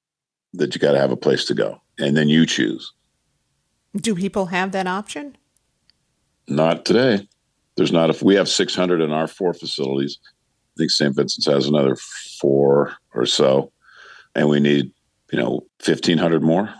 that 0.54 0.74
you 0.74 0.80
got 0.80 0.94
to 0.94 1.00
have 1.00 1.12
a 1.12 1.18
place 1.18 1.46
to 1.46 1.54
go. 1.54 1.82
And 2.00 2.16
then 2.16 2.30
you 2.30 2.46
choose. 2.46 2.94
Do 3.96 4.16
people 4.16 4.48
have 4.48 4.72
that 4.72 4.88
option? 4.88 5.36
Not 6.48 6.86
today. 6.86 7.28
There's 7.76 7.92
not 7.92 8.10
if 8.10 8.22
we 8.22 8.36
have 8.36 8.50
600 8.50 9.02
in 9.02 9.12
our 9.12 9.28
four 9.28 9.54
facilities. 9.54 10.20
I 10.78 10.82
think 10.82 10.92
St. 10.92 11.16
Vincent's 11.16 11.48
has 11.48 11.68
another 11.68 11.96
four 12.40 12.94
or 13.14 13.26
so 13.26 13.72
and 14.38 14.48
we 14.48 14.60
need, 14.60 14.92
you 15.32 15.40
know, 15.40 15.66
1,500 15.84 16.42
more. 16.42 16.74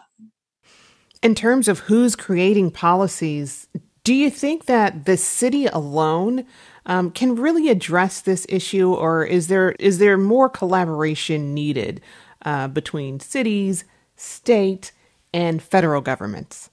In 1.24 1.34
terms 1.34 1.68
of 1.68 1.80
who's 1.80 2.16
creating 2.16 2.72
policies, 2.72 3.68
do 4.04 4.14
you 4.14 4.30
think 4.30 4.66
that 4.66 5.06
the 5.06 5.18
city 5.18 5.66
alone 5.66 6.46
um, 6.86 7.12
can 7.12 7.36
really 7.36 7.70
address 7.70 8.22
this 8.22 8.46
issue, 8.48 8.94
or 8.94 9.26
is 9.26 9.48
there 9.48 9.72
is 9.74 9.98
there 9.98 10.18
more 10.18 10.48
collaboration 10.48 11.54
needed 11.54 12.00
uh, 12.46 12.70
between 12.70 13.20
cities, 13.20 13.84
state, 14.16 14.94
and 15.34 15.62
federal 15.62 16.00
governments? 16.00 16.70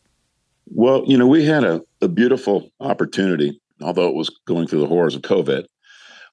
Well, 0.67 1.03
you 1.07 1.17
know, 1.17 1.27
we 1.27 1.45
had 1.45 1.65
a, 1.65 1.83
a 2.01 2.07
beautiful 2.07 2.71
opportunity, 2.79 3.61
although 3.81 4.09
it 4.09 4.15
was 4.15 4.31
going 4.47 4.69
through 4.69 4.81
the 4.81 4.87
horrors 4.87 5.17
of 5.17 5.23
COVID, 5.23 5.65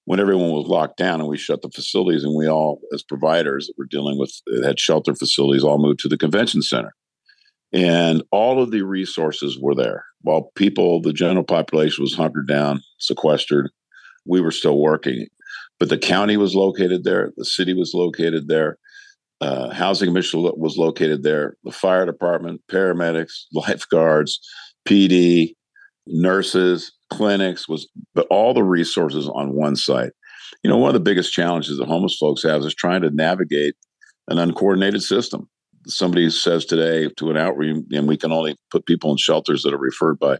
when 0.05 0.19
everyone 0.19 0.51
was 0.51 0.67
locked 0.67 0.97
down 0.97 1.19
and 1.19 1.29
we 1.29 1.37
shut 1.37 1.61
the 1.61 1.69
facilities 1.69 2.23
and 2.23 2.35
we 2.35 2.47
all 2.47 2.81
as 2.93 3.03
providers 3.03 3.67
that 3.67 3.73
were 3.77 3.85
dealing 3.85 4.17
with 4.17 4.31
had 4.63 4.79
shelter 4.79 5.15
facilities 5.15 5.63
all 5.63 5.77
moved 5.77 5.99
to 5.99 6.07
the 6.07 6.17
convention 6.17 6.61
center. 6.61 6.93
And 7.73 8.23
all 8.31 8.61
of 8.61 8.71
the 8.71 8.81
resources 8.81 9.57
were 9.59 9.75
there. 9.75 10.05
While 10.21 10.51
people 10.55 11.01
the 11.01 11.13
general 11.13 11.45
population 11.45 12.03
was 12.03 12.15
hunkered 12.15 12.47
down 12.47 12.81
sequestered 12.99 13.69
we 14.25 14.41
were 14.41 14.51
still 14.51 14.79
working. 14.79 15.27
But 15.79 15.89
the 15.89 15.97
county 15.97 16.37
was 16.37 16.55
located 16.55 17.03
there 17.03 17.31
the 17.37 17.45
city 17.45 17.73
was 17.73 17.93
located 17.93 18.47
there 18.47 18.77
uh, 19.41 19.73
housing 19.73 20.09
commission 20.09 20.41
was 20.57 20.77
located 20.77 21.23
there 21.23 21.55
the 21.63 21.71
fire 21.71 22.05
department 22.05 22.61
paramedics 22.71 23.45
lifeguards 23.53 24.39
pd 24.87 25.55
nurses 26.07 26.91
clinics, 27.11 27.67
was 27.67 27.87
but 28.13 28.27
all 28.29 28.53
the 28.53 28.63
resources 28.63 29.29
on 29.29 29.53
one 29.53 29.75
site. 29.75 30.11
You 30.63 30.69
know, 30.69 30.77
one 30.77 30.89
of 30.89 30.93
the 30.93 30.99
biggest 30.99 31.33
challenges 31.33 31.77
that 31.77 31.87
homeless 31.87 32.17
folks 32.17 32.43
have 32.43 32.61
is 32.61 32.75
trying 32.75 33.01
to 33.01 33.09
navigate 33.09 33.75
an 34.27 34.37
uncoordinated 34.37 35.01
system. 35.01 35.49
Somebody 35.87 36.29
says 36.29 36.65
today 36.65 37.09
to 37.17 37.31
an 37.31 37.37
outreach, 37.37 37.83
and 37.91 38.07
we 38.07 38.17
can 38.17 38.31
only 38.31 38.55
put 38.69 38.85
people 38.85 39.11
in 39.11 39.17
shelters 39.17 39.63
that 39.63 39.73
are 39.73 39.79
referred 39.79 40.19
by 40.19 40.37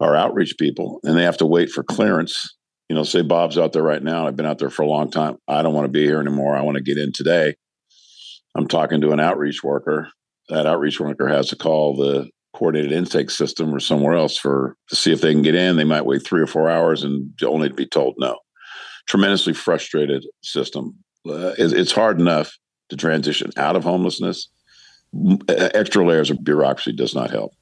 our 0.00 0.14
outreach 0.14 0.56
people, 0.58 1.00
and 1.02 1.16
they 1.16 1.22
have 1.22 1.38
to 1.38 1.46
wait 1.46 1.70
for 1.70 1.82
clearance. 1.82 2.54
You 2.88 2.94
know, 2.94 3.02
say 3.02 3.22
Bob's 3.22 3.58
out 3.58 3.72
there 3.72 3.82
right 3.82 4.02
now. 4.02 4.26
I've 4.26 4.36
been 4.36 4.46
out 4.46 4.58
there 4.58 4.70
for 4.70 4.82
a 4.82 4.88
long 4.88 5.10
time. 5.10 5.36
I 5.48 5.62
don't 5.62 5.74
want 5.74 5.86
to 5.86 5.92
be 5.92 6.04
here 6.04 6.20
anymore. 6.20 6.56
I 6.56 6.62
want 6.62 6.76
to 6.76 6.82
get 6.82 6.98
in 6.98 7.12
today. 7.12 7.56
I'm 8.54 8.68
talking 8.68 9.00
to 9.00 9.12
an 9.12 9.20
outreach 9.20 9.64
worker. 9.64 10.08
That 10.48 10.66
outreach 10.66 11.00
worker 11.00 11.26
has 11.28 11.48
to 11.48 11.56
call 11.56 11.96
the 11.96 12.30
coordinated 12.56 12.92
intake 12.92 13.30
system 13.30 13.74
or 13.74 13.80
somewhere 13.80 14.14
else 14.14 14.38
for 14.38 14.76
to 14.88 14.96
see 14.96 15.12
if 15.12 15.20
they 15.20 15.32
can 15.32 15.42
get 15.42 15.54
in. 15.54 15.76
They 15.76 15.84
might 15.84 16.06
wait 16.06 16.24
three 16.24 16.40
or 16.40 16.46
four 16.46 16.70
hours 16.70 17.04
and 17.04 17.30
only 17.44 17.68
to 17.68 17.74
be 17.74 17.86
told 17.86 18.14
no. 18.18 18.38
Tremendously 19.06 19.52
frustrated 19.52 20.26
system. 20.42 20.94
Uh, 21.28 21.52
it's, 21.58 21.92
hard 21.92 22.18
enough 22.18 22.56
to 22.88 22.96
transition 22.96 23.50
out 23.56 23.76
of 23.76 23.84
homelessness. 23.84 24.48
Extra 25.48 26.06
layers 26.06 26.30
of 26.30 26.42
bureaucracy 26.42 26.92
does 26.92 27.14
not 27.14 27.30
help. 27.30 27.52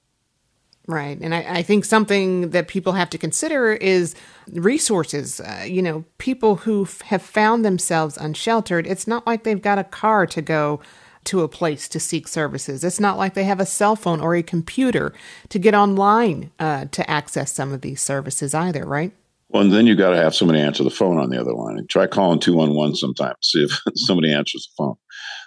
Right. 0.87 1.18
And 1.20 1.35
I, 1.35 1.46
I, 1.48 1.62
think 1.62 1.87
something 1.87 2.50
that 2.50 2.68
people 2.68 2.92
have 2.92 3.09
to 3.11 3.18
consider 3.18 3.72
is 3.72 4.14
resources. 4.52 5.40
Uh, 5.40 5.64
you 5.66 5.80
know, 5.80 6.04
people 6.18 6.57
who 6.57 6.83
f- 6.83 7.00
have 7.02 7.22
found 7.22 7.64
themselves 7.64 8.18
unsheltered, 8.18 8.87
it's 8.87 9.07
not 9.07 9.26
like 9.26 9.44
they've 9.44 9.62
got 9.62 9.78
a 9.78 9.85
car 9.85 10.26
to 10.26 10.42
go 10.42 10.80
to 11.24 11.42
a 11.42 11.48
place 11.48 11.88
to 11.88 12.00
seek 12.00 12.28
services. 12.28 12.84
It's 12.84 13.00
not 13.00 13.18
like 13.18 13.34
they 13.34 13.44
have 13.44 13.60
a 13.60 13.66
cell 13.66 13.96
phone 13.96 14.20
or 14.20 14.34
a 14.34 14.42
computer 14.42 15.12
to 15.48 15.58
get 15.58 15.74
online 15.74 16.50
uh, 16.58 16.87
to 16.92 17.08
access 17.10 17.52
some 17.52 17.72
of 17.72 17.80
these 17.80 18.00
services 18.00 18.54
either, 18.54 18.84
right? 18.84 19.12
Well, 19.48 19.62
and 19.62 19.72
then 19.72 19.87
you 19.87 19.94
got 19.94 20.10
to 20.10 20.16
have 20.16 20.34
somebody 20.34 20.60
answer 20.60 20.82
the 20.82 20.90
phone 20.90 21.18
on 21.18 21.30
the 21.30 21.40
other 21.40 21.52
line. 21.52 21.87
Try 21.88 22.06
calling 22.06 22.40
211 22.40 22.96
sometimes, 22.96 23.37
see 23.42 23.64
if 23.64 23.80
somebody 23.94 24.32
answers 24.32 24.68
the 24.68 24.82
phone. 24.84 24.96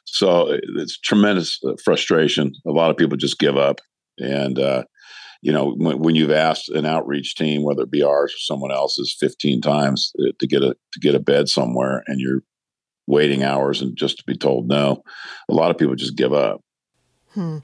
So 0.06 0.58
it's 0.78 0.98
tremendous 0.98 1.60
uh, 1.66 1.74
frustration. 1.84 2.54
A 2.66 2.72
lot 2.72 2.90
of 2.90 2.98
people 2.98 3.18
just 3.18 3.40
give 3.40 3.58
up. 3.58 3.82
And, 4.18 4.58
uh, 4.58 4.86
you 5.42 5.52
know, 5.52 5.76
when, 5.76 6.00
when, 6.00 6.16
you've 6.16 6.32
asked 6.32 6.70
an 6.70 6.86
outreach 6.86 7.36
team, 7.36 7.64
whether 7.64 7.84
it 7.84 7.92
be 7.92 8.02
ours 8.02 8.34
or 8.34 8.40
someone 8.40 8.72
else's, 8.72 9.16
15 9.20 9.62
times 9.62 10.12
uh, 10.20 10.32
to 10.40 10.48
get 10.48 10.64
a 10.64 10.76
to 10.94 11.00
get 11.00 11.14
a 11.14 11.20
bed 11.20 11.50
somewhere, 11.50 12.04
and 12.08 12.20
you're 12.20 12.42
waiting 13.08 13.44
hours 13.44 13.82
and 13.82 13.96
just 13.96 14.18
to 14.18 14.24
be 14.26 14.36
told 14.36 14.68
no, 14.68 15.04
a 15.50 15.54
lot 15.54 15.72
of 15.72 15.78
people 15.78 15.96
just 15.96 16.16
give 16.16 16.34
up. 16.34 16.62
Hmm. 17.34 17.60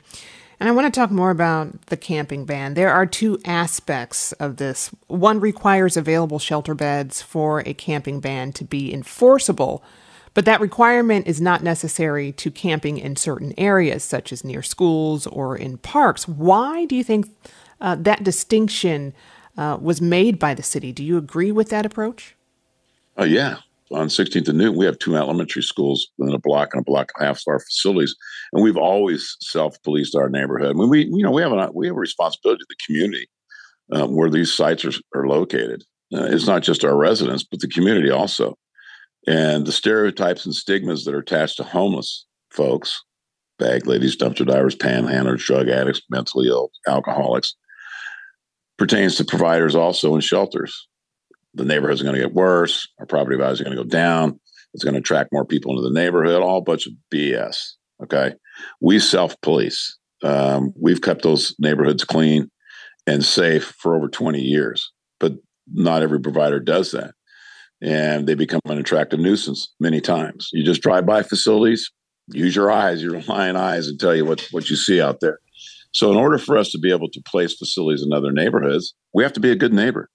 And 0.60 0.70
I 0.70 0.72
want 0.72 0.92
to 0.92 0.98
talk 0.98 1.12
more 1.12 1.32
about 1.32 1.88
the 1.88 1.98
camping 1.98 2.46
ban. 2.46 2.74
There 2.74 2.92
are 2.92 3.06
two 3.06 3.40
aspects 3.44 4.32
of 4.34 4.58
this. 4.58 4.92
One 5.08 5.40
requires 5.40 5.98
available 5.98 6.40
shelter 6.40 6.74
beds 6.74 7.22
for 7.22 7.62
a 7.66 7.74
camping 7.74 8.22
ban 8.22 8.54
to 8.54 8.64
be 8.64 8.94
enforceable, 8.94 9.84
but 10.34 10.46
that 10.46 10.62
requirement 10.62 11.28
is 11.28 11.42
not 11.42 11.64
necessary 11.64 12.32
to 12.34 12.50
camping 12.50 12.98
in 12.98 13.18
certain 13.18 13.54
areas, 13.58 14.04
such 14.04 14.32
as 14.32 14.46
near 14.46 14.62
schools 14.62 15.28
or 15.28 15.58
in 15.58 15.78
parks. 15.80 16.28
Why 16.28 16.86
do 16.86 16.96
you 16.96 17.04
think 17.04 17.30
uh, 17.82 17.96
that 17.96 18.24
distinction 18.24 19.14
uh, 19.58 19.78
was 19.80 20.02
made 20.02 20.40
by 20.40 20.54
the 20.54 20.64
city. 20.64 20.92
Do 20.92 21.04
you 21.04 21.18
agree 21.18 21.52
with 21.52 21.70
that 21.70 21.86
approach? 21.86 22.36
Oh, 23.18 23.24
yeah. 23.24 23.58
On 23.94 24.08
16th 24.08 24.50
and 24.50 24.58
Newton, 24.58 24.78
we 24.78 24.86
have 24.86 24.98
two 24.98 25.16
elementary 25.16 25.62
schools 25.62 26.08
within 26.18 26.34
a 26.34 26.40
block 26.40 26.70
and 26.74 26.82
a 26.82 26.84
block 26.84 27.12
and 27.16 27.24
a 27.24 27.28
half 27.28 27.38
of 27.38 27.44
our 27.48 27.60
facilities, 27.60 28.16
and 28.52 28.64
we've 28.64 28.78
always 28.78 29.36
self-policed 29.42 30.16
our 30.16 30.30
neighborhood. 30.30 30.72
I 30.72 30.74
mean, 30.74 30.90
we, 30.90 31.06
you 31.06 31.24
know, 31.24 31.32
we 31.32 31.42
have 31.42 31.52
a 31.52 31.70
we 31.74 31.88
have 31.88 31.96
a 31.96 32.00
responsibility 32.00 32.60
to 32.60 32.66
the 32.70 32.86
community 32.86 33.28
um, 33.92 34.16
where 34.16 34.30
these 34.30 34.54
sites 34.54 34.84
are, 34.86 34.94
are 35.14 35.28
located. 35.28 35.84
Uh, 36.14 36.26
it's 36.26 36.48
not 36.48 36.64
just 36.64 36.84
our 36.84 36.96
residents, 36.96 37.44
but 37.44 37.60
the 37.60 37.68
community 37.68 38.10
also. 38.10 38.56
And 39.28 39.66
the 39.66 39.72
stereotypes 39.72 40.46
and 40.46 40.54
stigmas 40.54 41.06
that 41.06 41.14
are 41.14 41.20
attached 41.20 41.58
to 41.58 41.64
homeless 41.64 42.26
folks, 42.52 43.02
bag 43.58 43.88
ladies, 43.88 44.18
dumpster 44.18 44.46
divers, 44.46 44.76
panhandlers, 44.76 45.46
drug 45.46 45.70
addicts, 45.70 46.02
mentally 46.10 46.48
ill, 46.48 46.72
alcoholics, 46.88 47.56
pertains 48.78 49.16
to 49.16 49.26
providers 49.26 49.76
also 49.76 50.14
in 50.16 50.22
shelters. 50.22 50.88
The 51.54 51.66
neighborhood's 51.66 52.02
going 52.02 52.16
to 52.16 52.22
get 52.22 52.34
worse. 52.34 52.88
Our 53.00 53.06
property 53.06 53.38
values 53.38 53.62
are 53.62 53.64
going 53.64 53.78
to 53.78 53.84
go 53.84 53.90
down. 53.90 54.40
It's 54.74 54.84
going 54.84 54.96
to 54.96 55.00
attract 55.00 55.32
more 55.32 55.46
people 55.46 55.72
into 55.72 55.88
the 55.88 55.94
neighborhood. 55.94 56.42
All 56.42 56.62
bunch 56.62 56.88
of 56.88 56.94
BS. 57.14 57.74
Okay, 58.02 58.34
we 58.82 59.00
self 59.00 59.40
police. 59.42 59.98
Um, 60.24 60.74
we've 60.80 61.02
kept 61.02 61.22
those 61.24 61.54
neighborhoods 61.60 62.04
clean 62.04 62.50
and 63.06 63.24
safe 63.24 63.76
for 63.78 63.96
over 63.96 64.08
20 64.08 64.40
years, 64.40 64.92
but 65.20 65.34
not 65.72 66.02
every 66.02 66.20
provider 66.20 66.60
does 66.60 66.92
that. 66.92 67.14
And 67.82 68.28
they 68.28 68.36
become 68.36 68.62
an 68.66 68.78
attractive 68.78 69.20
nuisance 69.20 69.74
many 69.80 70.00
times. 70.00 70.50
You 70.54 70.64
just 70.64 70.82
drive 70.82 71.06
by 71.06 71.22
facilities, 71.24 71.92
use 72.30 72.56
your 72.56 72.72
eyes, 72.72 73.04
your 73.04 73.22
lion 73.28 73.58
eyes, 73.58 73.88
and 73.88 74.00
tell 74.00 74.16
you 74.16 74.26
what, 74.26 74.48
what 74.52 74.70
you 74.70 74.76
see 74.76 75.02
out 75.02 75.20
there. 75.20 75.40
So, 75.92 76.10
in 76.10 76.18
order 76.18 76.40
for 76.40 76.58
us 76.58 76.72
to 76.72 76.80
be 76.80 76.92
able 76.92 77.10
to 77.10 77.22
place 77.22 77.56
facilities 77.56 78.02
in 78.02 78.14
other 78.14 78.32
neighborhoods, 78.32 78.96
we 79.14 79.22
have 79.24 79.34
to 79.34 79.40
be 79.40 79.52
a 79.52 79.56
good 79.56 79.74
neighbor, 79.74 80.10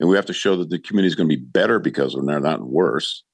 and 0.00 0.08
we 0.08 0.16
have 0.16 0.26
to 0.26 0.32
show 0.32 0.56
that 0.56 0.70
the 0.70 0.78
community 0.78 1.08
is 1.08 1.14
going 1.14 1.28
to 1.28 1.36
be 1.36 1.42
better 1.42 1.78
because 1.78 2.14
we're 2.14 2.38
not 2.38 2.62
worse. 2.62 3.24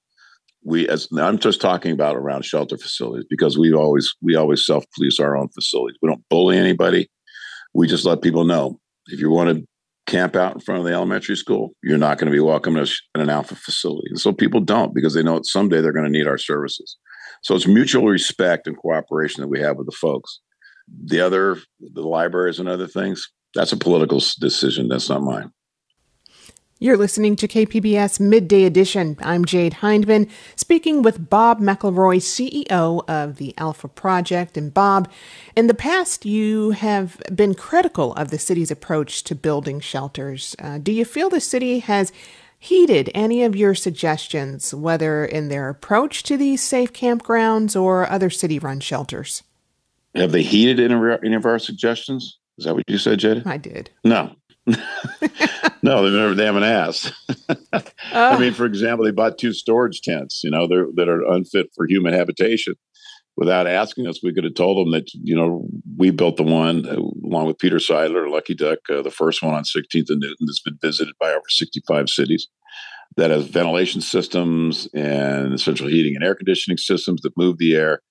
We, 0.63 0.89
as 0.89 1.09
I'm 1.19 1.39
just 1.39 1.61
talking 1.61 1.93
about 1.93 2.17
around 2.17 2.45
shelter 2.45 2.77
facilities, 2.77 3.25
because 3.31 3.59
we 3.59 3.73
always 3.73 4.15
we 4.21 4.37
always 4.37 4.67
self 4.67 4.85
police 4.95 5.19
our 5.19 5.37
own 5.37 5.49
facilities. 5.49 5.97
We 6.03 6.09
don't 6.09 6.29
bully 6.29 6.59
anybody. 6.59 7.09
We 7.73 7.87
just 7.87 8.05
let 8.05 8.21
people 8.21 8.45
know 8.45 8.79
if 9.07 9.21
you 9.21 9.31
want 9.31 9.57
to 9.57 9.65
camp 10.07 10.37
out 10.37 10.55
in 10.55 10.61
front 10.61 10.81
of 10.81 10.85
the 10.85 10.93
elementary 10.93 11.37
school, 11.37 11.71
you're 11.83 11.97
not 11.97 12.19
going 12.19 12.27
to 12.27 12.37
be 12.37 12.41
welcome 12.41 12.77
in 12.77 12.87
an 13.15 13.31
alpha 13.31 13.55
facility. 13.55 14.09
And 14.11 14.21
so 14.21 14.33
people 14.33 14.61
don't 14.61 14.95
because 14.95 15.15
they 15.15 15.23
know 15.23 15.37
that 15.37 15.47
someday 15.47 15.81
they're 15.81 15.93
going 15.93 16.05
to 16.05 16.11
need 16.11 16.27
our 16.27 16.39
services. 16.39 16.97
So 17.43 17.55
it's 17.55 17.67
mutual 17.67 18.07
respect 18.07 18.67
and 18.67 18.77
cooperation 18.77 19.41
that 19.41 19.49
we 19.49 19.61
have 19.61 19.77
with 19.77 19.87
the 19.87 19.97
folks 19.97 20.41
the 21.05 21.21
other 21.21 21.57
the 21.81 22.03
libraries 22.03 22.59
and 22.59 22.69
other 22.69 22.87
things 22.87 23.29
that's 23.55 23.73
a 23.73 23.77
political 23.77 24.21
decision 24.41 24.89
that's 24.89 25.09
not 25.09 25.23
mine 25.23 25.51
you're 26.83 26.97
listening 26.97 27.37
to 27.37 27.47
KPBS 27.47 28.19
Midday 28.19 28.65
Edition. 28.65 29.19
I'm 29.21 29.45
Jade 29.45 29.75
Hindman, 29.75 30.31
speaking 30.57 31.03
with 31.03 31.29
Bob 31.29 31.61
McElroy, 31.61 32.17
CEO 32.17 33.07
of 33.07 33.37
the 33.37 33.53
Alpha 33.59 33.87
Project. 33.87 34.57
And 34.57 34.73
Bob, 34.73 35.07
in 35.55 35.67
the 35.67 35.75
past, 35.75 36.25
you 36.25 36.71
have 36.71 37.21
been 37.35 37.55
critical 37.55 38.15
of 38.15 38.31
the 38.31 38.39
city's 38.39 38.71
approach 38.71 39.25
to 39.25 39.35
building 39.35 39.81
shelters. 39.81 40.57
Uh, 40.59 40.79
do 40.79 40.91
you 40.91 41.05
feel 41.05 41.29
the 41.29 41.39
city 41.39 41.81
has 41.81 42.13
heeded 42.59 43.11
any 43.15 43.45
of 43.45 43.55
your 43.55 43.75
suggestions, 43.75 44.73
whether 44.73 45.27
in 45.27 45.49
their 45.49 45.69
approach 45.69 46.23
to 46.23 46.39
these 46.39 46.63
safe 46.63 46.95
campgrounds 46.95 47.79
or 47.79 48.09
other 48.09 48.31
city 48.31 48.59
run 48.59 48.81
shelters? 48.81 49.43
Have 50.15 50.33
they 50.33 50.43
heeded 50.43 50.81
any 50.81 50.95
of 50.95 51.01
our, 51.01 51.23
any 51.23 51.35
of 51.35 51.45
our 51.45 51.59
suggestions? 51.59 52.39
Is 52.57 52.65
that 52.65 52.75
what 52.75 52.85
you 52.89 52.97
said, 52.97 53.19
Jada? 53.19 53.47
I 53.47 53.59
did. 53.59 53.91
No. 54.03 54.35
no, 55.83 56.03
they've 56.03 56.13
never, 56.13 56.35
they 56.35 56.45
haven't 56.45 56.65
asked. 56.65 57.13
uh, 57.73 57.81
I 58.13 58.39
mean, 58.39 58.53
for 58.53 58.67
example, 58.67 59.05
they 59.05 59.11
bought 59.11 59.39
two 59.39 59.53
storage 59.53 60.03
tents, 60.03 60.43
you 60.45 60.51
know, 60.51 60.67
that 60.67 61.09
are 61.09 61.23
unfit 61.33 61.71
for 61.75 61.87
human 61.87 62.13
habitation. 62.13 62.75
Without 63.37 63.67
asking 63.67 64.07
us, 64.07 64.23
we 64.23 64.35
could 64.35 64.45
have 64.45 64.55
told 64.55 64.77
them 64.77 64.93
that, 64.93 65.09
you 65.15 65.35
know, 65.35 65.67
we 65.97 66.11
built 66.11 66.37
the 66.37 66.43
one 66.43 66.87
uh, 66.87 66.97
along 67.27 67.47
with 67.47 67.59
Peter 67.59 67.77
Seidler, 67.77 68.31
Lucky 68.31 68.55
Duck, 68.55 68.79
uh, 68.91 69.01
the 69.03 69.11
first 69.11 69.43
one 69.43 69.55
on 69.55 69.63
16th 69.63 70.11
and 70.11 70.21
Newton 70.21 70.47
that's 70.47 70.61
been 70.61 70.79
visited 70.83 71.15
by 71.19 71.31
over 71.31 71.49
65 71.49 72.11
cities 72.11 72.49
that 73.17 73.31
has 73.31 73.47
ventilation 73.47 74.01
systems 74.01 74.89
and 74.95 75.59
central 75.61 75.89
heating 75.89 76.15
and 76.15 76.25
air 76.25 76.35
conditioning 76.35 76.77
systems 76.77 77.23
that 77.23 77.37
move 77.37 77.59
the 77.59 77.75
air 77.75 78.03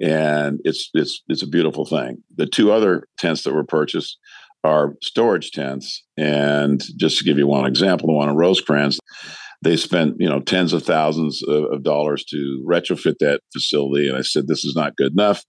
and 0.00 0.60
it's 0.64 0.90
it's 0.94 1.22
it's 1.28 1.42
a 1.42 1.46
beautiful 1.46 1.84
thing. 1.84 2.22
The 2.36 2.46
two 2.46 2.72
other 2.72 3.06
tents 3.18 3.42
that 3.42 3.52
were 3.52 3.64
purchased 3.64 4.18
are 4.64 4.94
storage 5.02 5.50
tents, 5.50 6.04
and 6.16 6.82
just 6.96 7.18
to 7.18 7.24
give 7.24 7.38
you 7.38 7.46
one 7.46 7.66
example, 7.66 8.06
the 8.06 8.14
one 8.14 8.28
in 8.28 8.36
Rosecrans, 8.36 8.98
they 9.62 9.76
spent 9.76 10.16
you 10.18 10.28
know 10.28 10.40
tens 10.40 10.72
of 10.72 10.82
thousands 10.82 11.42
of, 11.42 11.64
of 11.72 11.82
dollars 11.82 12.24
to 12.26 12.64
retrofit 12.66 13.16
that 13.20 13.40
facility, 13.52 14.08
and 14.08 14.16
I 14.16 14.22
said 14.22 14.46
this 14.46 14.64
is 14.64 14.76
not 14.76 14.96
good 14.96 15.12
enough. 15.12 15.44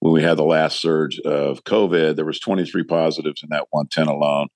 When 0.00 0.12
we 0.12 0.22
had 0.22 0.36
the 0.36 0.44
last 0.44 0.80
surge 0.80 1.18
of 1.20 1.64
COVID, 1.64 2.14
there 2.14 2.24
was 2.24 2.38
23 2.38 2.84
positives 2.84 3.42
in 3.42 3.48
that 3.50 3.66
one 3.70 3.88
tent 3.90 4.08
alone, 4.08 4.46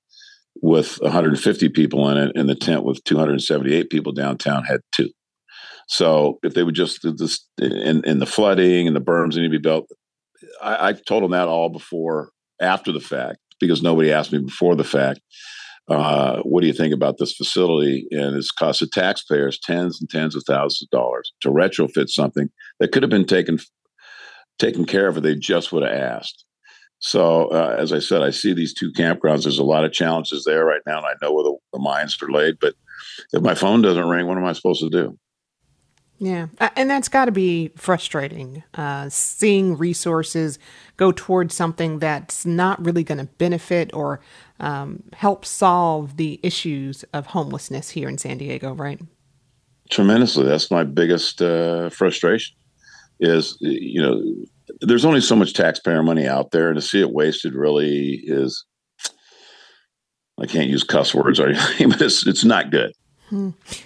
with 0.60 0.98
150 1.00 1.68
people 1.70 2.08
in 2.08 2.16
it, 2.16 2.32
and 2.36 2.48
the 2.48 2.54
tent 2.54 2.84
with 2.84 3.02
278 3.04 3.90
people 3.90 4.12
downtown 4.12 4.64
had 4.64 4.80
two. 4.94 5.10
So 5.88 6.38
if 6.42 6.54
they 6.54 6.62
would 6.62 6.74
just 6.74 7.00
this 7.18 7.46
in, 7.60 8.04
in 8.04 8.18
the 8.18 8.26
flooding 8.26 8.86
and 8.86 8.94
the 8.94 9.00
berms 9.00 9.36
need 9.36 9.42
to 9.42 9.48
be 9.48 9.58
built, 9.58 9.88
I, 10.62 10.88
I 10.88 10.92
told 10.92 11.22
them 11.22 11.32
that 11.32 11.48
all 11.48 11.68
before 11.68 12.30
after 12.60 12.92
the 12.92 13.00
fact 13.00 13.38
because 13.66 13.82
nobody 13.82 14.12
asked 14.12 14.32
me 14.32 14.38
before 14.38 14.76
the 14.76 14.84
fact. 14.84 15.20
Uh, 15.88 16.38
what 16.42 16.60
do 16.60 16.68
you 16.68 16.72
think 16.72 16.94
about 16.94 17.18
this 17.18 17.34
facility? 17.34 18.06
And 18.12 18.36
it's 18.36 18.50
cost 18.50 18.80
the 18.80 18.86
taxpayers 18.86 19.58
tens 19.58 20.00
and 20.00 20.08
tens 20.08 20.36
of 20.36 20.44
thousands 20.46 20.82
of 20.82 20.90
dollars 20.90 21.32
to 21.40 21.50
retrofit 21.50 22.08
something 22.08 22.50
that 22.78 22.92
could 22.92 23.02
have 23.02 23.10
been 23.10 23.26
taken 23.26 23.58
taken 24.58 24.84
care 24.84 25.08
of 25.08 25.16
if 25.16 25.22
they 25.22 25.34
just 25.34 25.72
would 25.72 25.82
have 25.82 25.92
asked. 25.92 26.44
So, 27.00 27.46
uh, 27.48 27.74
as 27.76 27.92
I 27.92 27.98
said, 27.98 28.22
I 28.22 28.30
see 28.30 28.54
these 28.54 28.72
two 28.72 28.92
campgrounds. 28.92 29.42
There's 29.42 29.58
a 29.58 29.64
lot 29.64 29.84
of 29.84 29.92
challenges 29.92 30.44
there 30.44 30.64
right 30.64 30.82
now, 30.86 30.98
and 30.98 31.06
I 31.06 31.14
know 31.20 31.32
where 31.32 31.42
the, 31.42 31.56
the 31.72 31.80
mines 31.80 32.16
are 32.22 32.30
laid. 32.30 32.58
But 32.60 32.74
if 33.32 33.42
my 33.42 33.56
phone 33.56 33.82
doesn't 33.82 34.08
ring, 34.08 34.28
what 34.28 34.38
am 34.38 34.44
I 34.44 34.52
supposed 34.52 34.82
to 34.82 34.88
do? 34.88 35.18
Yeah, 36.22 36.46
and 36.76 36.88
that's 36.88 37.08
got 37.08 37.24
to 37.24 37.32
be 37.32 37.72
frustrating. 37.74 38.62
Uh, 38.74 39.08
seeing 39.08 39.76
resources 39.76 40.60
go 40.96 41.10
towards 41.10 41.52
something 41.52 41.98
that's 41.98 42.46
not 42.46 42.82
really 42.84 43.02
going 43.02 43.18
to 43.18 43.24
benefit 43.24 43.90
or 43.92 44.20
um, 44.60 45.02
help 45.14 45.44
solve 45.44 46.18
the 46.18 46.38
issues 46.44 47.04
of 47.12 47.26
homelessness 47.26 47.90
here 47.90 48.08
in 48.08 48.18
San 48.18 48.38
Diego, 48.38 48.72
right? 48.72 49.00
Tremendously. 49.90 50.44
That's 50.44 50.70
my 50.70 50.84
biggest 50.84 51.42
uh, 51.42 51.90
frustration. 51.90 52.54
Is 53.18 53.56
you 53.58 54.00
know, 54.00 54.22
there's 54.80 55.04
only 55.04 55.20
so 55.20 55.34
much 55.34 55.54
taxpayer 55.54 56.04
money 56.04 56.28
out 56.28 56.52
there, 56.52 56.68
and 56.68 56.76
to 56.76 56.82
see 56.82 57.00
it 57.00 57.10
wasted 57.10 57.52
really 57.52 58.20
is. 58.22 58.64
I 60.40 60.46
can't 60.46 60.70
use 60.70 60.84
cuss 60.84 61.16
words 61.16 61.40
or 61.40 61.48
anything, 61.48 61.88
but 61.90 62.00
it's 62.00 62.24
it's 62.28 62.44
not 62.44 62.70
good. 62.70 62.92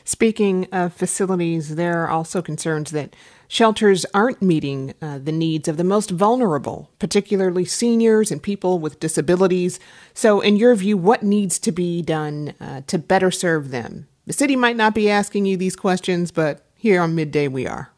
Speaking 0.05 0.67
of 0.73 0.93
facilities, 0.93 1.77
there 1.77 2.03
are 2.03 2.09
also 2.09 2.43
concerns 2.43 2.91
that 2.91 3.15
shelters 3.49 4.05
aren't 4.13 4.43
meeting 4.43 4.95
uh, 5.01 5.19
the 5.19 5.33
needs 5.33 5.69
of 5.69 5.77
the 5.77 5.85
most 5.85 6.11
vulnerable, 6.11 6.91
particularly 6.99 7.65
seniors 7.65 8.33
and 8.33 8.43
people 8.43 8.79
with 8.79 8.99
disabilities. 8.99 9.79
So, 10.15 10.41
in 10.41 10.57
your 10.57 10.75
view, 10.75 10.97
what 10.97 11.23
needs 11.23 11.59
to 11.61 11.73
be 11.73 12.03
done 12.03 12.55
uh, 12.61 12.83
to 12.89 12.99
better 12.99 13.31
serve 13.31 13.71
them? 13.71 14.09
The 14.27 14.33
city 14.33 14.57
might 14.57 14.77
not 14.77 14.95
be 14.95 15.09
asking 15.09 15.47
you 15.47 15.57
these 15.57 15.77
questions, 15.77 16.33
but 16.33 16.67
here 16.75 17.01
on 17.01 17.15
midday 17.15 17.47
we 17.47 17.67
are. 17.67 17.93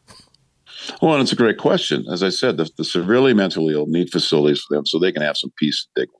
Well, 1.01 1.13
and 1.13 1.21
it's 1.21 1.33
a 1.33 1.35
great 1.35 1.57
question. 1.57 2.05
As 2.11 2.23
I 2.23 2.29
said, 2.29 2.57
the, 2.57 2.69
the 2.77 2.83
severely 2.83 3.33
mentally 3.33 3.73
ill 3.73 3.87
need 3.87 4.11
facilities 4.11 4.61
for 4.61 4.75
them 4.75 4.85
so 4.85 4.99
they 4.99 5.11
can 5.11 5.21
have 5.21 5.37
some 5.37 5.51
peace 5.57 5.87
and 5.95 6.03
dignity. 6.03 6.18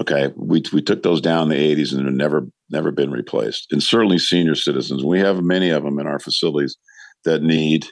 Okay, 0.00 0.32
we 0.36 0.62
we 0.72 0.82
took 0.82 1.02
those 1.02 1.20
down 1.20 1.44
in 1.44 1.48
the 1.50 1.74
80s 1.74 1.92
and 1.92 2.06
they've 2.06 2.12
never 2.12 2.46
never 2.70 2.90
been 2.90 3.10
replaced. 3.10 3.68
And 3.70 3.82
certainly 3.82 4.18
senior 4.18 4.56
citizens, 4.56 5.04
we 5.04 5.20
have 5.20 5.42
many 5.42 5.70
of 5.70 5.84
them 5.84 5.98
in 5.98 6.06
our 6.06 6.18
facilities 6.18 6.76
that 7.24 7.42
need 7.42 7.86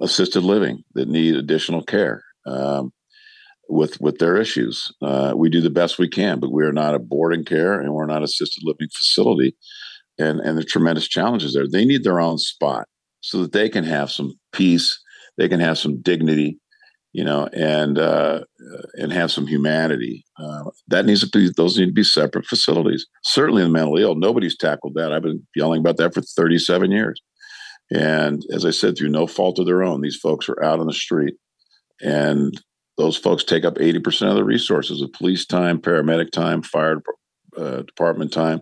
assisted 0.00 0.42
living, 0.42 0.82
that 0.94 1.08
need 1.08 1.36
additional 1.36 1.82
care 1.82 2.22
um, 2.46 2.90
with 3.68 4.00
with 4.00 4.18
their 4.18 4.36
issues. 4.36 4.90
Uh, 5.02 5.34
we 5.36 5.50
do 5.50 5.60
the 5.60 5.70
best 5.70 5.98
we 5.98 6.08
can, 6.08 6.40
but 6.40 6.52
we 6.52 6.64
are 6.64 6.72
not 6.72 6.94
a 6.94 6.98
boarding 6.98 7.44
care 7.44 7.78
and 7.80 7.92
we're 7.92 8.06
not 8.06 8.22
assisted 8.22 8.62
living 8.64 8.88
facility. 8.96 9.54
And 10.18 10.40
and 10.40 10.56
the 10.56 10.64
tremendous 10.64 11.06
challenges 11.06 11.52
there. 11.52 11.66
They 11.70 11.84
need 11.84 12.02
their 12.02 12.20
own 12.20 12.38
spot 12.38 12.88
so 13.20 13.42
that 13.42 13.52
they 13.52 13.68
can 13.68 13.84
have 13.84 14.10
some 14.10 14.32
peace, 14.52 14.98
they 15.36 15.48
can 15.48 15.60
have 15.60 15.76
some 15.76 16.00
dignity, 16.00 16.58
you 17.16 17.24
know, 17.24 17.48
and 17.54 17.98
uh, 17.98 18.40
and 18.96 19.10
have 19.10 19.32
some 19.32 19.46
humanity. 19.46 20.22
Uh, 20.38 20.64
that 20.88 21.06
needs 21.06 21.22
to 21.22 21.26
be; 21.26 21.50
those 21.56 21.78
need 21.78 21.86
to 21.86 21.92
be 21.92 22.04
separate 22.04 22.44
facilities. 22.44 23.06
Certainly, 23.24 23.62
in 23.62 23.68
the 23.68 23.72
mentally 23.72 24.02
ill, 24.02 24.16
nobody's 24.16 24.54
tackled 24.54 24.92
that. 24.96 25.14
I've 25.14 25.22
been 25.22 25.46
yelling 25.56 25.80
about 25.80 25.96
that 25.96 26.12
for 26.12 26.20
37 26.20 26.90
years. 26.90 27.18
And 27.90 28.42
as 28.52 28.66
I 28.66 28.70
said, 28.70 28.98
through 28.98 29.08
no 29.08 29.26
fault 29.26 29.58
of 29.58 29.64
their 29.64 29.82
own, 29.82 30.02
these 30.02 30.16
folks 30.16 30.46
are 30.50 30.62
out 30.62 30.78
on 30.78 30.86
the 30.86 30.92
street, 30.92 31.36
and 32.02 32.52
those 32.98 33.16
folks 33.16 33.44
take 33.44 33.64
up 33.64 33.76
80% 33.76 34.28
of 34.28 34.34
the 34.34 34.44
resources 34.44 35.00
of 35.00 35.10
police 35.14 35.46
time, 35.46 35.80
paramedic 35.80 36.32
time, 36.32 36.60
fire 36.60 37.02
uh, 37.56 37.80
department 37.80 38.30
time, 38.30 38.60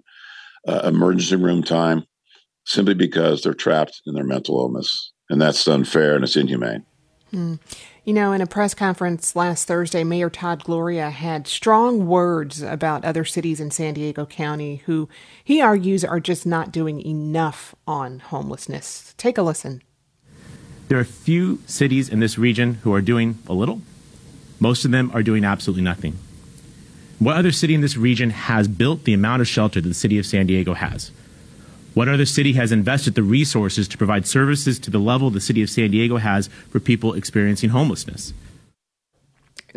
uh, 0.69 0.83
emergency 0.85 1.35
room 1.35 1.65
time, 1.65 2.05
simply 2.67 2.95
because 2.95 3.43
they're 3.43 3.53
trapped 3.53 4.01
in 4.07 4.15
their 4.15 4.23
mental 4.23 4.61
illness. 4.61 5.13
And 5.29 5.41
that's 5.41 5.67
unfair 5.67 6.15
and 6.15 6.23
it's 6.23 6.37
inhumane. 6.37 6.85
Hmm. 7.33 7.55
You 8.07 8.13
know, 8.13 8.33
in 8.33 8.43
a 8.43 8.47
press 8.47 8.75
conference 8.75 9.35
last 9.35 9.67
Thursday, 9.67 10.05
Mayor 10.05 10.29
Todd 10.29 10.63
Gloria 10.63 11.09
had 11.09 11.47
strong 11.47 12.07
words 12.07 12.61
about 12.61 13.03
other 13.03 13.25
cities 13.25 13.61
in 13.61 13.71
San 13.71 13.95
Diego 13.95 14.27
County 14.27 14.83
who 14.85 15.09
he 15.43 15.63
argues 15.63 16.05
are 16.05 16.21
just 16.21 16.45
not 16.45 16.71
doing 16.71 17.01
enough 17.01 17.75
on 17.87 18.19
homelessness. 18.19 19.15
Take 19.17 19.39
a 19.39 19.43
listen. 19.43 19.83
There 20.89 20.99
are 20.99 21.05
few 21.05 21.63
cities 21.65 22.11
in 22.11 22.21
this 22.21 22.37
region 22.37 22.75
who 22.83 22.93
are 22.93 23.01
doing 23.01 23.39
a 23.47 23.55
little. 23.55 23.81
Most 24.61 24.85
of 24.85 24.91
them 24.91 25.11
are 25.15 25.23
doing 25.23 25.43
absolutely 25.43 25.83
nothing. 25.83 26.19
What 27.19 27.37
other 27.37 27.53
city 27.53 27.75
in 27.75 27.81
this 27.81 27.97
region 27.97 28.29
has 28.29 28.69
built 28.69 29.05
the 29.05 29.15
amount 29.15 29.41
of 29.41 29.49
shelter 29.49 29.81
that 29.81 29.89
the 29.89 29.95
city 29.95 30.19
of 30.19 30.27
San 30.27 30.47
Diego 30.47 30.75
has? 30.75 31.11
What 31.95 32.09
other 32.09 32.27
city 32.27 32.55
has 32.55 32.73
invested 32.73 33.15
the 33.15 33.23
resources 33.23 33.87
to 33.89 33.97
provide 33.97 34.27
services 34.27 34.81
to 34.81 34.91
the 34.91 34.99
level 34.99 35.31
the 35.31 35.41
city 35.41 35.63
of 35.63 35.71
San 35.71 35.93
Diego 35.93 36.17
has 36.17 36.49
for 36.71 36.81
people 36.81 37.15
experiencing 37.15 37.71
homelessness? 37.71 38.35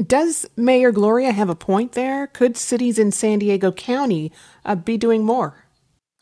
Does 0.03 0.47
Mayor 0.55 0.91
Gloria 0.91 1.31
have 1.31 1.49
a 1.49 1.55
point 1.55 1.91
there? 1.91 2.27
Could 2.27 2.57
cities 2.57 2.97
in 2.97 3.11
San 3.11 3.39
Diego 3.39 3.71
County 3.71 4.31
uh, 4.65 4.75
be 4.75 4.97
doing 4.97 5.23
more? 5.23 5.65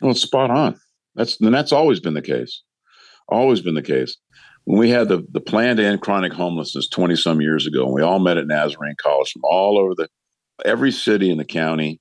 Well, 0.01 0.11
it's 0.11 0.21
spot 0.21 0.51
on. 0.51 0.79
That's 1.15 1.39
and 1.39 1.53
that's 1.53 1.71
always 1.71 2.01
been 2.01 2.13
the 2.13 2.21
case. 2.21 2.61
Always 3.29 3.61
been 3.61 3.75
the 3.75 3.81
case. 3.81 4.17
When 4.65 4.77
we 4.77 4.89
had 4.89 5.07
the 5.07 5.25
the 5.31 5.41
plan 5.41 5.77
to 5.77 5.85
end 5.85 6.01
chronic 6.01 6.33
homelessness 6.33 6.89
twenty 6.89 7.15
some 7.15 7.41
years 7.41 7.67
ago, 7.67 7.85
and 7.85 7.93
we 7.93 8.01
all 8.01 8.19
met 8.19 8.37
at 8.37 8.47
Nazarene 8.47 8.95
College 9.01 9.31
from 9.31 9.43
all 9.45 9.77
over 9.77 9.93
the 9.95 10.09
every 10.65 10.91
city 10.91 11.29
in 11.29 11.37
the 11.37 11.45
county 11.45 11.99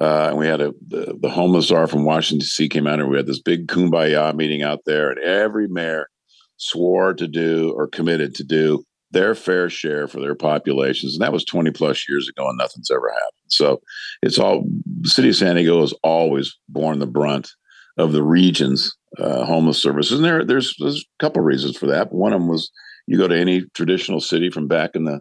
uh, 0.00 0.28
and 0.28 0.38
we 0.38 0.46
had 0.46 0.60
a 0.60 0.72
the, 0.86 1.16
the 1.20 1.30
homeless 1.30 1.66
czar 1.66 1.86
from 1.86 2.04
Washington 2.04 2.40
D.C. 2.40 2.68
came 2.68 2.86
out, 2.86 3.00
and 3.00 3.10
we 3.10 3.16
had 3.16 3.26
this 3.26 3.42
big 3.42 3.66
kumbaya 3.66 4.34
meeting 4.34 4.62
out 4.62 4.80
there, 4.86 5.10
and 5.10 5.18
every 5.20 5.68
mayor 5.68 6.08
swore 6.56 7.14
to 7.14 7.26
do 7.26 7.72
or 7.76 7.86
committed 7.86 8.34
to 8.34 8.44
do 8.44 8.84
their 9.12 9.34
fair 9.34 9.68
share 9.68 10.06
for 10.06 10.20
their 10.20 10.34
populations, 10.34 11.14
and 11.14 11.22
that 11.22 11.32
was 11.32 11.44
20 11.44 11.70
plus 11.72 12.08
years 12.08 12.28
ago, 12.28 12.48
and 12.48 12.56
nothing's 12.58 12.90
ever 12.90 13.10
happened. 13.10 13.48
So 13.48 13.80
it's 14.22 14.38
all 14.38 14.64
the 15.00 15.08
city 15.08 15.30
of 15.30 15.36
San 15.36 15.56
Diego 15.56 15.80
has 15.80 15.92
always 16.02 16.56
borne 16.68 17.00
the 17.00 17.06
brunt 17.06 17.50
of 17.98 18.12
the 18.12 18.22
region's 18.22 18.96
uh, 19.18 19.44
homeless 19.44 19.82
services, 19.82 20.18
and 20.18 20.24
there 20.24 20.44
there's 20.44 20.74
there's 20.78 21.04
a 21.04 21.22
couple 21.22 21.42
reasons 21.42 21.76
for 21.76 21.86
that. 21.86 22.12
One 22.12 22.32
of 22.32 22.40
them 22.40 22.48
was 22.48 22.70
you 23.06 23.18
go 23.18 23.28
to 23.28 23.38
any 23.38 23.64
traditional 23.74 24.20
city 24.20 24.50
from 24.50 24.68
back 24.68 24.92
in 24.94 25.04
the 25.04 25.20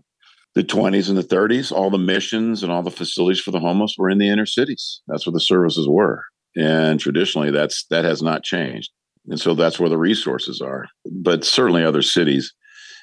the 0.59 0.65
20s 0.65 1.07
and 1.07 1.17
the 1.17 1.23
30s, 1.23 1.71
all 1.71 1.89
the 1.89 1.97
missions 1.97 2.63
and 2.63 2.71
all 2.71 2.83
the 2.83 2.91
facilities 2.91 3.39
for 3.39 3.51
the 3.51 3.61
homeless 3.61 3.95
were 3.97 4.09
in 4.09 4.17
the 4.17 4.27
inner 4.27 4.45
cities. 4.45 5.01
That's 5.07 5.25
where 5.25 5.31
the 5.31 5.39
services 5.39 5.87
were. 5.87 6.25
And 6.57 6.99
traditionally 6.99 7.49
that's 7.49 7.85
that 7.85 8.03
has 8.03 8.21
not 8.21 8.43
changed. 8.43 8.91
And 9.29 9.39
so 9.39 9.53
that's 9.53 9.79
where 9.79 9.87
the 9.89 9.97
resources 9.97 10.59
are. 10.59 10.87
But 11.09 11.45
certainly 11.45 11.85
other 11.85 12.01
cities 12.01 12.53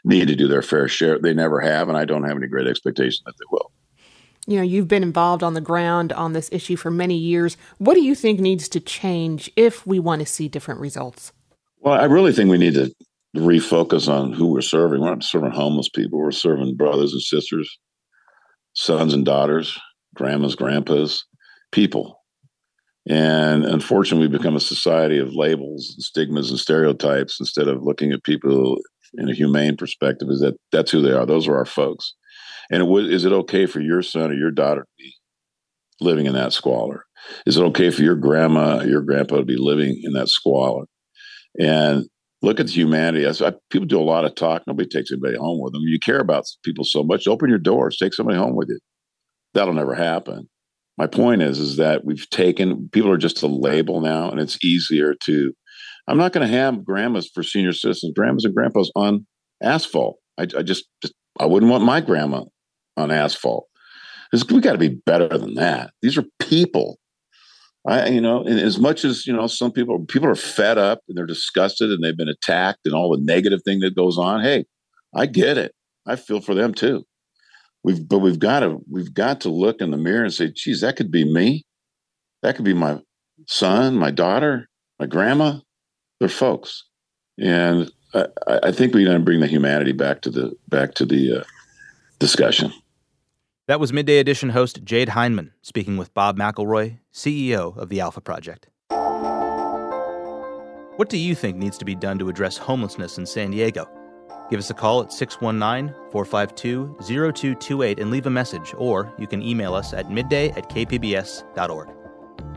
need 0.05 0.29
to 0.29 0.37
do 0.37 0.49
their 0.49 0.61
fair 0.61 0.87
share. 0.87 1.19
They 1.19 1.33
never 1.33 1.61
have, 1.61 1.89
and 1.89 1.97
I 1.97 2.05
don't 2.05 2.25
have 2.25 2.37
any 2.37 2.47
great 2.47 2.67
expectation 2.67 3.23
that 3.25 3.37
they 3.39 3.47
will. 3.51 3.73
You 4.47 4.59
know, 4.59 4.63
you've 4.63 4.89
been 4.89 5.03
involved 5.03 5.43
on 5.43 5.55
the 5.55 5.63
ground 5.63 6.13
on 6.13 6.35
this 6.35 6.51
issue 6.53 6.77
for 6.77 6.91
many 6.91 7.17
years. 7.17 7.57
What 7.79 7.95
do 7.95 8.03
you 8.03 8.15
think 8.15 8.39
needs 8.39 8.69
to 8.69 8.81
change 8.81 9.51
if 9.57 9.87
we 9.87 9.99
want 9.99 10.21
to 10.21 10.27
see 10.27 10.47
different 10.47 10.81
results? 10.81 11.33
Well, 11.81 11.95
I 11.95 12.05
really 12.05 12.35
think 12.35 12.51
we 12.51 12.59
need 12.59 12.75
to 12.75 12.93
refocus 13.37 14.09
on 14.09 14.33
who 14.33 14.47
we're 14.47 14.61
serving. 14.61 15.01
We're 15.01 15.11
not 15.11 15.23
serving 15.23 15.53
homeless 15.53 15.89
people. 15.89 16.19
We're 16.19 16.31
serving 16.31 16.77
brothers 16.77 17.13
and 17.13 17.23
sisters, 17.23 17.79
sons 18.75 19.15
and 19.15 19.25
daughters, 19.25 19.79
grandmas, 20.15 20.55
grandpas, 20.55 21.25
people. 21.73 22.21
And 23.09 23.65
unfortunately, 23.65 24.27
we've 24.27 24.39
become 24.39 24.57
a 24.57 24.61
society 24.61 25.19
of 25.19 25.35
labels 25.35 25.95
and 25.95 26.03
stigmas 26.03 26.51
and 26.51 26.59
stereotypes 26.59 27.39
instead 27.39 27.69
of 27.69 27.83
looking 27.83 28.13
at 28.13 28.25
people 28.25 28.79
in 29.15 29.29
a 29.29 29.35
humane 29.35 29.77
perspective. 29.77 30.29
Is 30.31 30.41
that 30.41 30.57
that's 30.73 30.91
who 30.91 31.01
they 31.01 31.13
are? 31.13 31.25
Those 31.25 31.47
are 31.47 31.57
our 31.57 31.65
folks. 31.65 32.15
And 32.71 32.83
is 33.09 33.25
it 33.25 33.33
okay 33.33 33.67
for 33.67 33.81
your 33.81 34.03
son 34.03 34.33
or 34.33 34.35
your 34.35 34.51
daughter 34.51 34.81
to 34.81 34.89
be 34.99 35.15
living 36.01 36.27
in 36.27 36.33
that 36.33 36.53
squalor? 36.53 37.05
Is 37.47 37.57
it 37.57 37.63
okay 37.63 37.91
for 37.91 38.03
your 38.03 38.17
grandma, 38.17 38.83
your 38.83 39.03
grandpa 39.03 39.37
to 39.37 39.45
be 39.45 39.57
living 39.57 40.01
in 40.03 40.13
that 40.15 40.29
squalor? 40.29 40.87
And 41.61 42.07
look 42.43 42.61
at 42.61 42.67
the 42.67 42.73
humanity. 42.73 43.27
I, 43.27 43.53
people 43.71 43.87
do 43.87 44.01
a 44.01 44.03
lot 44.03 44.25
of 44.25 44.35
talk. 44.35 44.63
Nobody 44.67 44.89
takes 44.89 45.11
anybody 45.11 45.37
home 45.37 45.61
with 45.61 45.73
them. 45.73 45.83
You 45.83 45.99
care 45.99 46.21
about 46.21 46.45
people 46.65 46.85
so 46.85 47.03
much. 47.03 47.27
Open 47.27 47.49
your 47.49 47.59
doors. 47.59 47.97
Take 47.97 48.15
somebody 48.15 48.39
home 48.39 48.57
with 48.57 48.69
you. 48.69 48.79
That'll 49.55 49.75
never 49.75 49.95
happen. 49.95 50.49
My 50.99 51.07
point 51.07 51.43
is, 51.43 51.59
is 51.59 51.77
that 51.77 52.05
we've 52.05 52.29
taken 52.31 52.89
people 52.91 53.11
are 53.11 53.19
just 53.19 53.43
a 53.43 53.47
label 53.47 54.01
now, 54.01 54.31
and 54.31 54.41
it's 54.41 54.63
easier 54.65 55.15
to. 55.25 55.53
I'm 56.09 56.19
not 56.19 56.33
going 56.33 56.47
to 56.47 56.55
have 56.55 56.85
grandmas 56.85 57.29
for 57.35 57.43
senior 57.43 57.73
citizens, 57.73 58.13
grandmas 58.17 58.45
and 58.45 58.55
grandpas 58.55 58.91
on 58.95 59.27
asphalt. 59.63 60.19
I, 60.39 60.43
I 60.43 60.63
just, 60.63 60.85
just, 61.03 61.15
I 61.41 61.47
wouldn't 61.47 61.71
want 61.71 61.85
my 61.85 62.01
grandma 62.01 62.45
on 62.97 63.11
asphalt. 63.11 63.67
We 64.33 64.61
got 64.61 64.73
to 64.73 64.79
be 64.79 65.01
better 65.05 65.37
than 65.37 65.55
that. 65.55 65.91
These 66.03 66.17
are 66.17 66.25
people 66.39 66.99
I, 67.87 68.09
you 68.09 68.21
know, 68.21 68.43
and 68.43 68.59
as 68.59 68.81
much 68.81 69.05
as 69.05 69.27
you 69.27 69.33
know, 69.33 69.47
some 69.47 69.71
people 69.71 70.05
people 70.07 70.29
are 70.29 70.35
fed 70.35 70.77
up 70.77 71.01
and 71.09 71.17
they're 71.17 71.27
disgusted 71.27 71.91
and 71.91 72.03
they've 72.03 72.17
been 72.17 72.29
attacked 72.29 72.81
and 72.85 72.95
all 72.95 73.11
the 73.11 73.23
negative 73.23 73.61
thing 73.65 73.81
that 73.81 73.95
goes 73.95 74.19
on. 74.19 74.43
Hey, 74.43 74.65
I 75.15 75.27
get 75.27 75.57
it. 75.57 75.73
I 76.07 76.17
feel 76.17 76.41
for 76.41 76.55
them 76.55 76.75
too. 76.75 77.05
We've 77.85 78.07
but 78.07 78.19
we've 78.19 78.41
got 78.41 78.61
to 78.61 78.81
we've 78.91 79.15
got 79.15 79.41
to 79.43 79.51
look 79.51 79.81
in 79.81 79.93
the 79.93 79.97
mirror 79.97 80.25
and 80.25 80.35
say, 80.35 80.51
geez, 80.53 80.81
that 80.81 80.97
could 80.97 81.13
be 81.13 81.25
me. 81.25 81.65
That 82.43 82.57
could 82.57 82.65
be 82.65 82.75
my 82.75 83.01
son, 83.47 83.97
my 83.97 84.11
daughter, 84.11 84.69
my 84.99 85.07
grandma. 85.07 85.59
They're 86.19 86.29
folks, 86.29 86.85
and 87.39 87.91
I, 88.15 88.27
I 88.65 88.73
think 88.73 88.95
we 88.95 89.05
got 89.05 89.13
to 89.13 89.21
bring 89.21 89.41
the 89.41 89.47
humanity 89.47 89.93
back 89.93 90.23
to 90.23 90.31
the 90.31 90.53
back 90.69 90.95
to 90.95 91.07
the 91.07 91.41
uh, 91.41 91.45
discussion. 92.19 92.73
That 93.69 93.81
was 93.81 93.93
Midday 93.93 94.19
Edition 94.19 94.51
host 94.51 94.85
Jade 94.85 95.09
Hindman 95.09 95.51
speaking 95.61 95.97
with 95.97 96.15
Bob 96.15 96.39
McElroy, 96.39 97.01
CEO 97.13 97.77
of 97.77 97.89
the 97.89 97.99
Alpha 97.99 98.21
Project. 98.21 98.69
What 100.95 101.09
do 101.09 101.19
you 101.19 101.35
think 101.35 101.57
needs 101.57 101.77
to 101.79 101.85
be 101.85 101.97
done 101.97 102.17
to 102.21 102.29
address 102.29 102.57
homelessness 102.57 103.19
in 103.19 103.27
San 103.27 103.51
Diego? 103.51 103.89
Give 104.51 104.61
us 104.61 104.71
a 104.71 104.75
call 104.75 105.03
at 105.03 105.13
619 105.13 105.93
452 106.13 106.97
0228 107.01 107.99
and 107.99 108.13
leave 108.13 108.27
a 108.27 108.31
message, 108.31 108.73
or 108.79 109.13
you 109.19 109.27
can 109.27 109.43
email 109.43 109.75
us 109.75 109.93
at 109.93 110.13
midday 110.13 110.51
at 110.51 110.71
kpbs.org. 110.71 111.89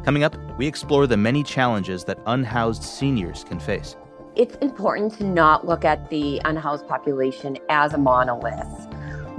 Coming 0.06 0.24
up, 0.24 0.36
we 0.60 0.68
explore 0.68 1.08
the 1.08 1.18
many 1.18 1.42
challenges 1.42 2.04
that 2.04 2.20
unhoused 2.28 2.84
seniors 2.84 3.44
can 3.46 3.60
face. 3.60 3.96
It's 4.36 4.58
important 4.58 5.16
to 5.16 5.24
not 5.24 5.66
look 5.66 5.84
at 5.84 6.12
the 6.12 6.40
unhoused 6.46 6.88
population 6.88 7.58
as 7.68 7.94
a 7.94 7.98
monolith 7.98 8.89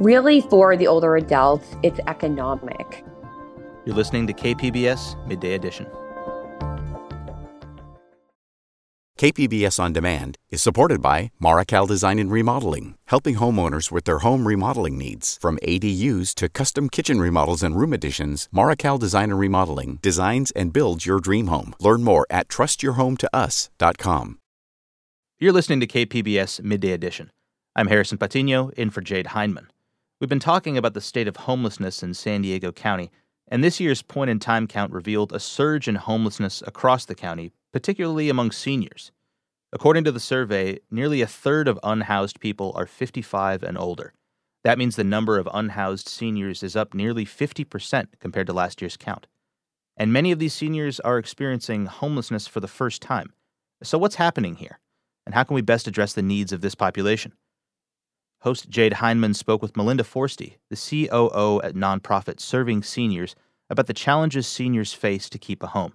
Really, 0.01 0.41
for 0.41 0.79
the 0.79 0.87
older 0.87 1.17
adults, 1.17 1.77
it's 1.83 2.01
economic. 2.07 3.05
You're 3.85 3.95
listening 3.95 4.27
to 4.29 4.33
KPBS 4.33 5.27
Midday 5.27 5.53
Edition. 5.53 5.87
KPBS 9.19 9.79
On 9.79 9.93
Demand 9.93 10.39
is 10.49 10.63
supported 10.63 11.03
by 11.03 11.33
Marrokal 11.39 11.87
Design 11.87 12.19
and 12.19 12.33
Remodeling, 12.33 12.95
helping 13.09 13.37
homeowners 13.37 13.93
with 13.93 14.07
their 14.07 14.21
home 14.21 14.49
remodeling 14.49 14.97
needs. 14.97 15.37
From 15.39 15.59
ADUs 15.59 16.35
to 16.37 16.49
custom 16.49 16.89
kitchen 16.89 17.21
remodels 17.21 17.63
and 17.63 17.79
room 17.79 17.93
additions, 17.93 18.49
Marrokal 18.55 18.99
Design 18.99 19.29
and 19.29 19.39
Remodeling 19.39 19.99
designs 20.01 20.51
and 20.53 20.73
builds 20.73 21.05
your 21.05 21.21
dream 21.21 21.49
home. 21.49 21.75
Learn 21.79 22.03
more 22.03 22.27
at 22.31 22.49
trustyourhometous.com. 22.49 24.39
You're 25.39 25.53
listening 25.53 25.81
to 25.81 25.87
KPBS 25.87 26.63
Midday 26.63 26.93
Edition. 26.93 27.31
I'm 27.77 27.89
Harrison 27.89 28.17
Patino, 28.17 28.71
in 28.71 28.89
for 28.89 29.03
Jade 29.03 29.27
Hindman. 29.27 29.67
We've 30.21 30.29
been 30.29 30.39
talking 30.39 30.77
about 30.77 30.93
the 30.93 31.01
state 31.01 31.29
of 31.29 31.37
homelessness 31.37 32.03
in 32.03 32.13
San 32.13 32.43
Diego 32.43 32.73
County, 32.73 33.11
and 33.49 33.65
this 33.65 33.81
year's 33.81 34.03
point 34.03 34.29
in 34.29 34.39
time 34.39 34.67
count 34.67 34.93
revealed 34.93 35.33
a 35.33 35.41
surge 35.41 35.89
in 35.89 35.95
homelessness 35.95 36.63
across 36.67 37.07
the 37.07 37.15
county, 37.15 37.53
particularly 37.73 38.29
among 38.29 38.51
seniors. 38.51 39.13
According 39.73 40.05
to 40.05 40.13
the 40.13 40.21
survey, 40.21 40.79
nearly 40.91 41.23
a 41.23 41.27
third 41.27 41.69
of 41.69 41.81
unhoused 41.83 42.39
people 42.39 42.71
are 42.77 42.85
55 42.85 43.63
and 43.63 43.79
older. 43.79 44.13
That 44.63 44.77
means 44.77 44.97
the 44.97 45.05
number 45.05 45.39
of 45.39 45.49
unhoused 45.55 46.07
seniors 46.07 46.63
is 46.63 46.77
up 46.77 46.93
nearly 46.93 47.25
50% 47.25 48.09
compared 48.21 48.47
to 48.49 48.53
last 48.53 48.83
year's 48.83 48.99
count. 48.99 49.27
And 49.97 50.13
many 50.13 50.33
of 50.33 50.39
these 50.39 50.53
seniors 50.53 51.01
are 51.01 51.17
experiencing 51.17 51.87
homelessness 51.87 52.47
for 52.47 52.61
the 52.61 52.69
first 52.69 53.01
time. 53.01 53.33
So, 53.83 53.97
what's 53.97 54.17
happening 54.17 54.57
here? 54.57 54.81
And 55.25 55.35
how 55.35 55.45
can 55.45 55.55
we 55.55 55.63
best 55.63 55.89
address 55.89 56.13
the 56.13 56.21
needs 56.21 56.53
of 56.53 56.61
this 56.61 56.75
population? 56.75 57.33
Host 58.43 58.71
Jade 58.71 58.95
Hindman 58.95 59.35
spoke 59.35 59.61
with 59.61 59.77
Melinda 59.77 60.03
Forsty, 60.03 60.57
the 60.71 60.77
COO 60.77 61.61
at 61.63 61.75
nonprofit 61.75 62.41
Serving 62.41 62.83
Seniors, 62.83 63.37
about 63.69 63.87
the 63.87 63.93
challenges 63.93 64.47
seniors 64.47 64.95
face 64.95 65.29
to 65.29 65.39
keep 65.39 65.63
a 65.63 65.69
home. 65.69 65.93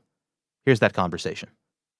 Here's 0.63 0.79
that 0.79 0.93
conversation. 0.93 1.49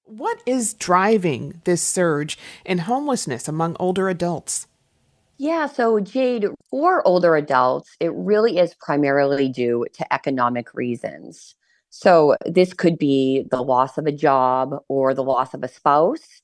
What 0.04 0.40
is 0.46 0.74
driving 0.74 1.60
this 1.64 1.82
surge 1.82 2.38
in 2.64 2.78
homelessness 2.78 3.48
among 3.48 3.76
older 3.80 4.08
adults? 4.08 4.68
Yeah, 5.36 5.66
so 5.66 5.98
Jade, 5.98 6.46
for 6.70 7.06
older 7.06 7.34
adults, 7.34 7.96
it 7.98 8.12
really 8.14 8.58
is 8.58 8.72
primarily 8.74 9.48
due 9.48 9.84
to 9.94 10.14
economic 10.14 10.72
reasons. 10.74 11.56
So 11.90 12.36
this 12.46 12.72
could 12.72 12.98
be 12.98 13.46
the 13.50 13.62
loss 13.62 13.98
of 13.98 14.06
a 14.06 14.12
job 14.12 14.76
or 14.88 15.12
the 15.12 15.24
loss 15.24 15.54
of 15.54 15.64
a 15.64 15.68
spouse. 15.68 16.40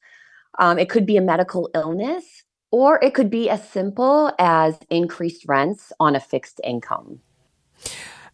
Um, 0.58 0.78
it 0.78 0.90
could 0.90 1.06
be 1.06 1.16
a 1.16 1.22
medical 1.22 1.70
illness, 1.72 2.42
or 2.72 2.98
it 3.02 3.14
could 3.14 3.30
be 3.30 3.48
as 3.48 3.68
simple 3.68 4.32
as 4.38 4.76
increased 4.90 5.44
rents 5.46 5.92
on 6.00 6.16
a 6.16 6.20
fixed 6.20 6.60
income 6.64 7.20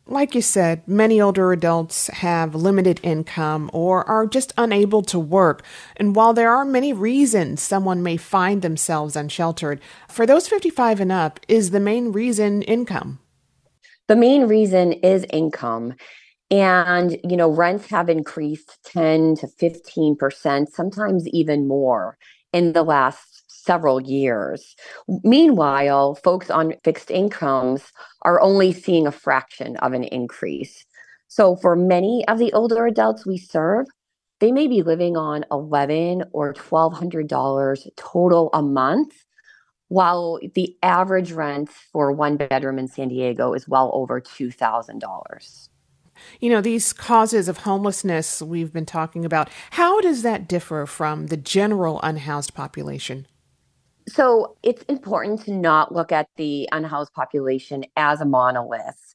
like 0.09 0.35
you 0.35 0.41
said, 0.41 0.87
many 0.89 1.21
older 1.21 1.53
adults 1.53 2.07
have 2.09 2.55
limited 2.55 2.99
income 3.03 3.71
or 3.73 4.09
are 4.09 4.27
just 4.27 4.55
unable 4.57 5.03
to 5.03 5.19
work. 5.19 5.63
And 5.97 6.17
while 6.17 6.33
there 6.33 6.51
are 6.51 6.65
many 6.65 6.93
reasons 6.93 7.63
someone 7.63 8.03
may 8.03 8.17
find 8.17 8.63
themselves 8.63 9.17
unsheltered, 9.17 9.81
for 10.09 10.27
those 10.27 10.49
55 10.49 11.01
and 11.01 11.13
up, 11.13 11.41
is 11.47 11.71
the 11.71 11.81
main 11.81 12.11
reason 12.11 12.63
income? 12.63 13.21
The 14.09 14.17
main 14.17 14.45
reason 14.45 14.95
is 14.95 15.27
income. 15.31 15.95
And, 16.51 17.19
you 17.23 17.37
know, 17.37 17.51
rents 17.51 17.89
have 17.91 18.09
increased 18.09 18.79
10 18.87 19.37
to 19.37 19.47
15%, 19.47 20.69
sometimes 20.69 21.29
even 21.29 21.69
more 21.69 22.17
in 22.55 22.73
the 22.73 22.83
last 22.83 23.28
several 23.69 24.01
years. 24.01 24.61
Meanwhile, 25.35 26.15
folks 26.27 26.49
on 26.59 26.73
fixed 26.85 27.11
incomes 27.11 27.83
are 28.23 28.41
only 28.41 28.73
seeing 28.73 29.07
a 29.07 29.19
fraction 29.25 29.77
of 29.85 29.93
an 29.93 30.05
increase. 30.05 30.75
So, 31.29 31.57
for 31.63 31.77
many 31.77 32.25
of 32.29 32.39
the 32.39 32.53
older 32.55 32.87
adults 32.87 33.27
we 33.27 33.37
serve, 33.37 33.87
they 34.41 34.53
may 34.53 34.67
be 34.69 34.83
living 34.83 35.15
on 35.17 35.45
eleven 35.53 36.25
or 36.33 36.55
twelve 36.55 36.95
hundred 36.95 37.27
dollars 37.29 37.87
total 37.97 38.49
a 38.55 38.63
month, 38.63 39.13
while 39.89 40.39
the 40.55 40.75
average 40.83 41.33
rent 41.33 41.69
for 41.93 42.07
one 42.13 42.37
bedroom 42.39 42.79
in 42.79 42.89
San 42.89 43.09
Diego 43.09 43.53
is 43.53 43.69
well 43.69 43.91
over 43.93 44.21
two 44.21 44.51
thousand 44.51 45.01
dollars. 45.01 45.69
You 46.41 46.51
know, 46.51 46.61
these 46.61 46.93
causes 46.93 47.49
of 47.49 47.59
homelessness 47.59 48.43
we've 48.43 48.73
been 48.73 48.87
talking 48.87 49.25
about, 49.25 49.51
how 49.73 50.01
does 50.01 50.23
that 50.23 50.49
differ 50.49 50.87
from 50.87 51.27
the 51.29 51.37
general 51.37 52.01
unhoused 52.03 52.55
population? 52.55 53.27
So 54.09 54.57
it's 54.63 54.83
important 54.85 55.43
to 55.45 55.53
not 55.53 55.95
look 55.95 56.13
at 56.13 56.29
the 56.37 56.69
unhoused 56.73 57.13
population 57.13 57.85
as 57.97 58.21
a 58.21 58.25
monolith. 58.25 59.15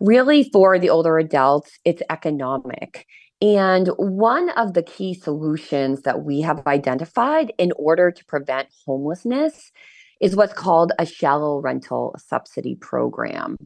Really, 0.00 0.50
for 0.52 0.78
the 0.78 0.90
older 0.90 1.18
adults, 1.18 1.78
it's 1.84 2.02
economic. 2.10 3.06
And 3.40 3.88
one 3.96 4.50
of 4.50 4.74
the 4.74 4.82
key 4.82 5.14
solutions 5.14 6.02
that 6.02 6.24
we 6.24 6.40
have 6.42 6.66
identified 6.66 7.52
in 7.58 7.72
order 7.76 8.10
to 8.10 8.24
prevent 8.26 8.68
homelessness 8.86 9.72
is 10.20 10.36
what's 10.36 10.52
called 10.52 10.92
a 10.98 11.06
shallow 11.06 11.60
rental 11.60 12.14
subsidy 12.18 12.76
program. 12.76 13.56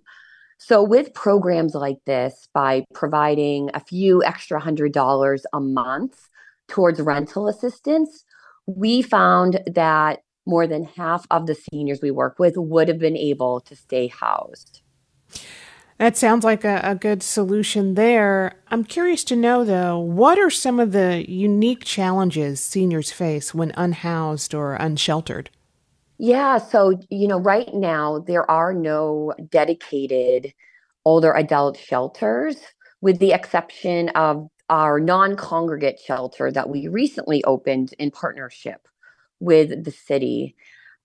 So, 0.59 0.83
with 0.83 1.15
programs 1.15 1.75
like 1.75 1.99
this, 2.07 2.49
by 2.53 2.85
providing 2.95 3.71
a 3.75 3.81
few 3.81 4.25
extra 4.25 4.59
hundred 4.61 4.93
dollars 4.93 5.47
a 5.53 5.61
month 5.61 6.29
towards 6.67 7.01
rental 7.01 7.49
assistance, 7.49 8.25
we 8.67 9.03
found 9.03 9.61
that 9.67 10.21
more 10.49 10.67
than 10.67 10.85
half 10.85 11.27
of 11.31 11.47
the 11.47 11.55
seniors 11.55 12.01
we 12.01 12.11
work 12.11 12.39
with 12.39 12.57
would 12.57 12.89
have 12.89 12.99
been 12.99 13.17
able 13.17 13.61
to 13.61 13.77
stay 13.77 14.09
housed. 14.09 14.81
That 15.99 16.17
sounds 16.17 16.45
like 16.45 16.65
a, 16.65 16.81
a, 16.83 16.95
good 16.95 17.23
solution 17.25 17.95
there. 17.95 18.55
I'm 18.69 18.85
curious 18.85 19.25
to 19.25 19.37
know, 19.37 19.65
though, 19.65 19.99
what 19.99 20.39
are 20.39 20.49
some 20.49 20.79
of 20.79 20.93
the 20.93 21.29
unique 21.29 21.85
challenges 21.85 22.61
seniors 22.61 23.11
face 23.11 23.53
when 23.53 23.73
unhoused 23.77 24.55
or 24.55 24.75
unsheltered? 24.75 25.51
Yeah, 26.19 26.59
so, 26.59 27.01
you 27.11 27.27
know, 27.27 27.39
right 27.39 27.73
now 27.75 28.21
there 28.21 28.49
are 28.49 28.73
no 28.73 29.35
dedicated 29.51 30.55
older 31.05 31.33
adult 31.33 31.77
shelters, 31.77 32.57
with 33.01 33.19
the 33.19 33.33
exception 33.33 34.09
of 34.11 34.49
our 34.71 35.01
non 35.01 35.35
congregate 35.35 35.99
shelter 35.99 36.53
that 36.53 36.69
we 36.69 36.87
recently 36.87 37.43
opened 37.45 37.93
in 37.99 38.11
partnership 38.13 38.87
with 39.41 39.85
the 39.85 39.91
city. 39.91 40.57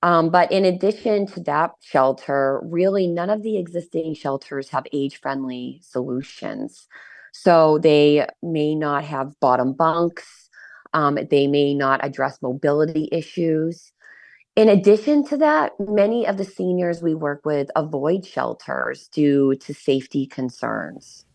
Um, 0.01 0.29
but 0.29 0.51
in 0.51 0.65
addition 0.65 1.27
to 1.27 1.39
that 1.43 1.71
shelter, 1.81 2.59
really 2.63 3.07
none 3.07 3.29
of 3.29 3.41
the 3.41 3.57
existing 3.57 4.15
shelters 4.15 4.69
have 4.69 4.85
age 4.91 5.21
friendly 5.21 5.79
solutions. 5.81 6.87
So 7.31 7.79
they 7.79 8.27
may 8.41 8.75
not 8.75 9.05
have 9.05 9.39
bottom 9.39 9.73
bunks, 9.73 10.49
um, 10.93 11.17
they 11.31 11.47
may 11.47 11.73
not 11.73 12.03
address 12.05 12.41
mobility 12.41 13.09
issues. 13.11 13.91
In 14.55 14.69
addition 14.69 15.25
to 15.27 15.37
that, 15.37 15.71
many 15.79 16.27
of 16.27 16.37
the 16.37 16.45
seniors 16.45 17.01
we 17.01 17.15
work 17.15 17.43
with 17.43 17.71
avoid 17.75 18.23
shelters 18.25 19.07
due 19.07 19.55
to 19.55 19.73
safety 19.73 20.27
concerns. 20.27 21.25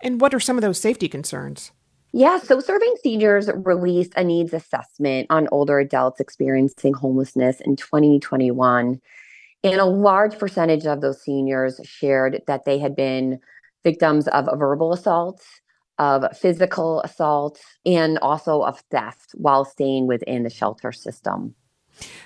And 0.00 0.20
what 0.20 0.34
are 0.34 0.40
some 0.40 0.56
of 0.56 0.62
those 0.62 0.80
safety 0.80 1.08
concerns? 1.08 1.70
Yeah, 2.16 2.38
so 2.38 2.60
Serving 2.60 2.94
Seniors 3.02 3.50
released 3.54 4.14
a 4.16 4.24
needs 4.24 4.54
assessment 4.54 5.26
on 5.28 5.48
older 5.52 5.78
adults 5.78 6.18
experiencing 6.18 6.94
homelessness 6.94 7.60
in 7.60 7.76
2021. 7.76 8.98
And 9.62 9.74
a 9.78 9.84
large 9.84 10.38
percentage 10.38 10.86
of 10.86 11.02
those 11.02 11.20
seniors 11.22 11.78
shared 11.84 12.40
that 12.46 12.64
they 12.64 12.78
had 12.78 12.96
been 12.96 13.38
victims 13.84 14.28
of 14.28 14.46
verbal 14.58 14.94
assault, 14.94 15.44
of 15.98 16.34
physical 16.34 17.02
assault, 17.02 17.60
and 17.84 18.16
also 18.20 18.62
of 18.62 18.82
theft 18.90 19.32
while 19.34 19.66
staying 19.66 20.06
within 20.06 20.42
the 20.42 20.48
shelter 20.48 20.92
system. 20.92 21.54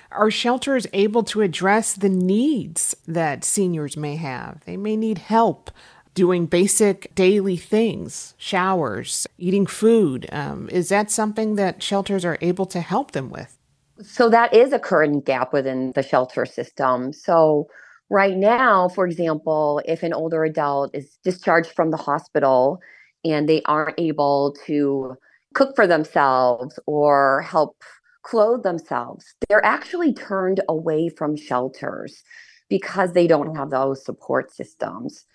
Are 0.09 0.31
shelters 0.31 0.87
able 0.93 1.23
to 1.23 1.41
address 1.41 1.93
the 1.93 2.09
needs 2.09 2.95
that 3.07 3.43
seniors 3.43 3.97
may 3.97 4.15
have? 4.15 4.63
They 4.65 4.77
may 4.77 4.95
need 4.95 5.17
help 5.17 5.69
doing 6.13 6.45
basic 6.45 7.13
daily 7.15 7.57
things, 7.57 8.33
showers, 8.37 9.27
eating 9.37 9.65
food. 9.65 10.27
Um, 10.31 10.69
is 10.69 10.89
that 10.89 11.09
something 11.09 11.55
that 11.55 11.81
shelters 11.81 12.25
are 12.25 12.37
able 12.41 12.65
to 12.67 12.81
help 12.81 13.11
them 13.11 13.29
with? 13.29 13.57
So, 14.01 14.29
that 14.29 14.53
is 14.53 14.73
a 14.73 14.79
current 14.79 15.25
gap 15.25 15.53
within 15.53 15.91
the 15.93 16.03
shelter 16.03 16.45
system. 16.45 17.13
So, 17.13 17.67
right 18.09 18.35
now, 18.35 18.89
for 18.89 19.05
example, 19.05 19.81
if 19.85 20.03
an 20.03 20.13
older 20.13 20.43
adult 20.43 20.95
is 20.95 21.17
discharged 21.23 21.71
from 21.71 21.91
the 21.91 21.97
hospital 21.97 22.79
and 23.23 23.47
they 23.47 23.61
aren't 23.65 23.99
able 23.99 24.55
to 24.65 25.15
cook 25.53 25.75
for 25.75 25.85
themselves 25.85 26.79
or 26.87 27.41
help 27.41 27.83
clothe 28.23 28.63
themselves, 28.63 29.35
they're 29.47 29.65
actually 29.65 30.13
turned 30.13 30.61
away 30.67 31.09
from 31.09 31.35
shelters 31.35 32.23
because 32.69 33.13
they 33.13 33.27
don't 33.27 33.55
have 33.55 33.69
those 33.69 34.03
support 34.03 34.51
systems. 34.51 35.25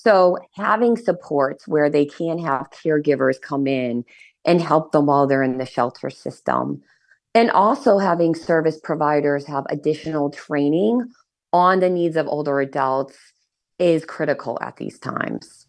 So, 0.00 0.38
having 0.52 0.96
supports 0.96 1.66
where 1.66 1.90
they 1.90 2.04
can 2.04 2.38
have 2.38 2.70
caregivers 2.70 3.40
come 3.40 3.66
in 3.66 4.04
and 4.44 4.60
help 4.60 4.92
them 4.92 5.06
while 5.06 5.26
they're 5.26 5.42
in 5.42 5.58
the 5.58 5.66
shelter 5.66 6.08
system. 6.08 6.82
And 7.34 7.50
also 7.50 7.98
having 7.98 8.36
service 8.36 8.78
providers 8.78 9.44
have 9.46 9.66
additional 9.68 10.30
training 10.30 11.02
on 11.52 11.80
the 11.80 11.90
needs 11.90 12.14
of 12.14 12.28
older 12.28 12.60
adults 12.60 13.16
is 13.80 14.04
critical 14.04 14.56
at 14.60 14.76
these 14.76 15.00
times. 15.00 15.66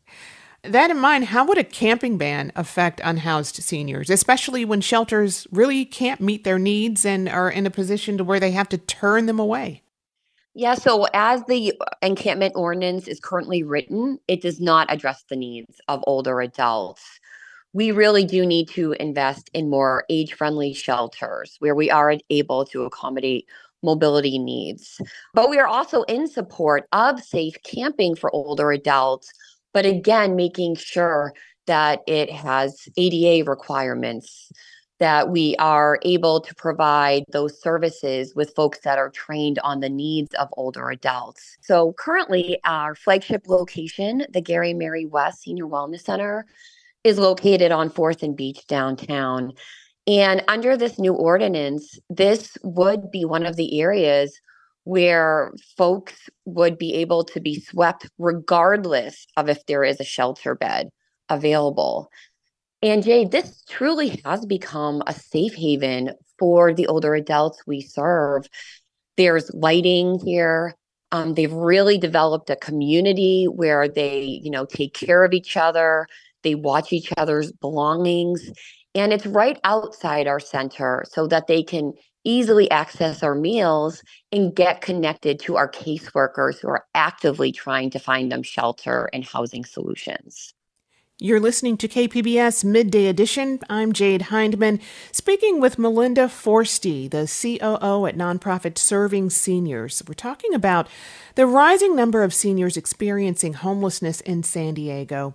That 0.61 0.91
in 0.91 0.99
mind, 0.99 1.25
how 1.25 1.45
would 1.47 1.57
a 1.57 1.63
camping 1.63 2.19
ban 2.19 2.51
affect 2.55 3.01
unhoused 3.03 3.55
seniors, 3.55 4.11
especially 4.11 4.63
when 4.63 4.81
shelters 4.81 5.47
really 5.51 5.85
can't 5.85 6.21
meet 6.21 6.43
their 6.43 6.59
needs 6.59 7.03
and 7.03 7.27
are 7.27 7.49
in 7.49 7.65
a 7.65 7.71
position 7.71 8.17
to 8.19 8.23
where 8.23 8.39
they 8.39 8.51
have 8.51 8.69
to 8.69 8.77
turn 8.77 9.25
them 9.25 9.39
away? 9.39 9.81
Yeah, 10.55 10.75
so 10.75 11.05
as 11.13 11.43
the 11.45 11.73
encampment 12.01 12.53
ordinance 12.55 13.07
is 13.07 13.19
currently 13.19 13.63
written, 13.63 14.19
it 14.27 14.41
does 14.41 14.59
not 14.59 14.91
address 14.91 15.23
the 15.29 15.35
needs 15.35 15.79
of 15.87 16.03
older 16.07 16.41
adults. 16.41 17.03
We 17.71 17.91
really 17.91 18.25
do 18.25 18.45
need 18.45 18.67
to 18.69 18.93
invest 18.93 19.49
in 19.53 19.69
more 19.69 20.05
age 20.09 20.33
friendly 20.33 20.73
shelters 20.73 21.55
where 21.59 21.75
we 21.75 21.91
are 21.91 22.15
able 22.29 22.65
to 22.65 22.83
accommodate 22.83 23.45
mobility 23.83 24.39
needs. 24.39 24.99
But 25.33 25.49
we 25.49 25.59
are 25.59 25.67
also 25.67 26.01
in 26.03 26.27
support 26.27 26.85
of 26.91 27.21
safe 27.23 27.55
camping 27.63 28.15
for 28.15 28.33
older 28.35 28.71
adults 28.71 29.31
but 29.73 29.85
again, 29.85 30.35
making 30.35 30.75
sure 30.75 31.33
that 31.67 32.01
it 32.07 32.31
has 32.31 32.87
ADA 32.97 33.49
requirements, 33.49 34.51
that 34.99 35.29
we 35.29 35.55
are 35.57 35.97
able 36.03 36.41
to 36.41 36.53
provide 36.55 37.23
those 37.31 37.61
services 37.61 38.35
with 38.35 38.53
folks 38.55 38.79
that 38.79 38.97
are 38.97 39.09
trained 39.09 39.57
on 39.59 39.79
the 39.79 39.89
needs 39.89 40.33
of 40.35 40.49
older 40.57 40.89
adults. 40.89 41.57
So 41.61 41.93
currently, 41.93 42.59
our 42.65 42.95
flagship 42.95 43.47
location, 43.47 44.25
the 44.31 44.41
Gary 44.41 44.73
Mary 44.73 45.05
West 45.05 45.41
Senior 45.41 45.65
Wellness 45.65 46.01
Center, 46.01 46.45
is 47.03 47.17
located 47.17 47.71
on 47.71 47.89
4th 47.89 48.23
and 48.23 48.35
Beach 48.35 48.67
downtown. 48.67 49.53
And 50.05 50.43
under 50.47 50.75
this 50.75 50.99
new 50.99 51.13
ordinance, 51.13 51.97
this 52.09 52.57
would 52.63 53.09
be 53.09 53.23
one 53.25 53.45
of 53.45 53.55
the 53.55 53.79
areas 53.79 54.39
where 54.83 55.53
folks 55.77 56.29
would 56.45 56.77
be 56.77 56.95
able 56.95 57.23
to 57.23 57.39
be 57.39 57.59
swept 57.59 58.09
regardless 58.17 59.27
of 59.37 59.47
if 59.47 59.65
there 59.65 59.83
is 59.83 59.99
a 59.99 60.05
shelter 60.05 60.55
bed 60.55 60.89
available. 61.29 62.09
And 62.81 63.03
Jade, 63.03 63.31
this 63.31 63.63
truly 63.67 64.21
has 64.23 64.45
become 64.45 65.03
a 65.05 65.13
safe 65.13 65.53
haven 65.53 66.11
for 66.37 66.73
the 66.73 66.87
older 66.87 67.13
adults 67.13 67.67
we 67.67 67.81
serve. 67.81 68.47
There's 69.17 69.53
lighting 69.53 70.19
here. 70.23 70.75
Um, 71.11 71.33
they've 71.33 71.51
really 71.51 71.97
developed 71.97 72.49
a 72.49 72.55
community 72.55 73.45
where 73.45 73.89
they, 73.89 74.39
you 74.43 74.49
know, 74.49 74.65
take 74.65 74.93
care 74.93 75.25
of 75.25 75.33
each 75.33 75.57
other. 75.57 76.07
They 76.43 76.55
watch 76.55 76.93
each 76.93 77.11
other's 77.17 77.51
belongings. 77.51 78.49
And 78.95 79.11
it's 79.11 79.25
right 79.25 79.59
outside 79.65 80.27
our 80.27 80.39
center 80.39 81.03
so 81.09 81.27
that 81.27 81.47
they 81.47 81.63
can 81.63 81.93
easily 82.23 82.71
access 82.71 83.23
our 83.23 83.35
meals 83.35 84.01
and 84.31 84.55
get 84.55 84.81
connected 84.81 85.39
to 85.41 85.57
our 85.57 85.69
caseworkers 85.69 86.59
who 86.59 86.69
are 86.69 86.85
actively 86.95 87.51
trying 87.51 87.89
to 87.89 87.99
find 87.99 88.31
them 88.31 88.43
shelter 88.43 89.09
and 89.11 89.25
housing 89.25 89.65
solutions. 89.65 90.53
You're 91.21 91.41
listening 91.41 91.75
to 91.79 91.89
KPBS 91.89 92.63
Midday 92.63 93.07
Edition. 93.07 93.59
I'm 93.69 93.91
Jade 93.91 94.21
Hindman, 94.21 94.79
speaking 95.11 95.59
with 95.59 95.77
Melinda 95.77 96.29
Forsty, 96.29 97.09
the 97.09 97.27
COO 97.27 98.05
at 98.05 98.15
nonprofit 98.15 98.77
Serving 98.77 99.29
Seniors. 99.29 100.01
We're 100.07 100.13
talking 100.13 100.53
about 100.53 100.87
the 101.35 101.45
rising 101.45 101.93
number 101.93 102.23
of 102.23 102.33
seniors 102.33 102.77
experiencing 102.77 103.55
homelessness 103.55 104.21
in 104.21 104.43
San 104.43 104.75
Diego. 104.75 105.33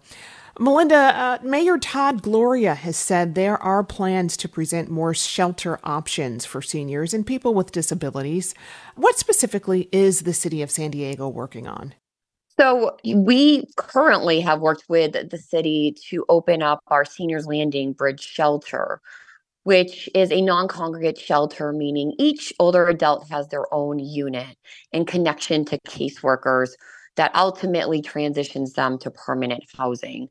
Melinda, 0.58 0.96
uh, 0.96 1.38
Mayor 1.42 1.76
Todd 1.76 2.22
Gloria 2.22 2.74
has 2.74 2.96
said 2.96 3.34
there 3.34 3.62
are 3.62 3.84
plans 3.84 4.38
to 4.38 4.48
present 4.48 4.88
more 4.88 5.12
shelter 5.12 5.78
options 5.84 6.46
for 6.46 6.62
seniors 6.62 7.12
and 7.12 7.26
people 7.26 7.52
with 7.52 7.72
disabilities. 7.72 8.54
What 8.94 9.18
specifically 9.18 9.90
is 9.92 10.22
the 10.22 10.32
city 10.32 10.62
of 10.62 10.70
San 10.70 10.92
Diego 10.92 11.28
working 11.28 11.66
on? 11.66 11.92
So, 12.58 12.96
we 13.04 13.66
currently 13.76 14.40
have 14.40 14.60
worked 14.60 14.84
with 14.88 15.30
the 15.30 15.38
city 15.38 15.96
to 16.10 16.24
open 16.28 16.62
up 16.62 16.80
our 16.86 17.04
Seniors 17.04 17.46
Landing 17.46 17.92
Bridge 17.92 18.20
shelter, 18.20 19.00
which 19.64 20.08
is 20.14 20.30
a 20.30 20.40
non 20.40 20.68
congregate 20.68 21.18
shelter, 21.18 21.72
meaning 21.72 22.14
each 22.18 22.52
older 22.60 22.86
adult 22.86 23.28
has 23.28 23.48
their 23.48 23.72
own 23.74 23.98
unit 23.98 24.56
in 24.92 25.04
connection 25.04 25.64
to 25.64 25.80
caseworkers 25.80 26.74
that 27.16 27.34
ultimately 27.34 28.00
transitions 28.00 28.74
them 28.74 28.98
to 28.98 29.10
permanent 29.10 29.64
housing. 29.76 30.28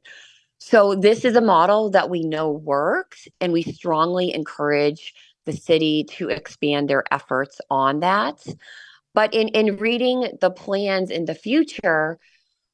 So, 0.59 0.95
this 0.95 1.25
is 1.25 1.35
a 1.35 1.41
model 1.41 1.89
that 1.89 2.09
we 2.09 2.23
know 2.23 2.51
works, 2.51 3.27
and 3.41 3.51
we 3.51 3.63
strongly 3.63 4.33
encourage 4.33 5.13
the 5.45 5.51
city 5.51 6.05
to 6.05 6.29
expand 6.29 6.89
their 6.89 7.03
efforts 7.11 7.59
on 7.69 7.99
that. 7.99 8.41
But 9.13 9.33
in, 9.33 9.49
in 9.49 9.77
reading 9.77 10.37
the 10.41 10.49
plans 10.51 11.11
in 11.11 11.25
the 11.25 11.35
future, 11.35 12.19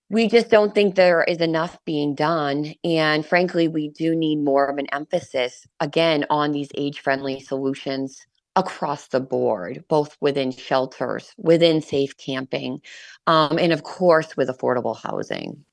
we 0.09 0.27
just 0.27 0.49
don't 0.49 0.73
think 0.73 0.95
there 0.95 1.23
is 1.23 1.37
enough 1.37 1.77
being 1.85 2.15
done. 2.15 2.73
And 2.83 3.25
frankly, 3.25 3.67
we 3.67 3.89
do 3.89 4.15
need 4.15 4.37
more 4.37 4.67
of 4.67 4.77
an 4.77 4.87
emphasis, 4.91 5.67
again, 5.79 6.25
on 6.29 6.51
these 6.51 6.69
age 6.75 6.99
friendly 7.01 7.39
solutions 7.39 8.25
across 8.55 9.07
the 9.07 9.19
board, 9.19 9.83
both 9.87 10.17
within 10.19 10.51
shelters, 10.51 11.33
within 11.37 11.81
safe 11.81 12.17
camping, 12.17 12.81
um, 13.27 13.57
and 13.59 13.71
of 13.71 13.83
course 13.83 14.35
with 14.35 14.49
affordable 14.49 14.99
housing. 14.99 15.63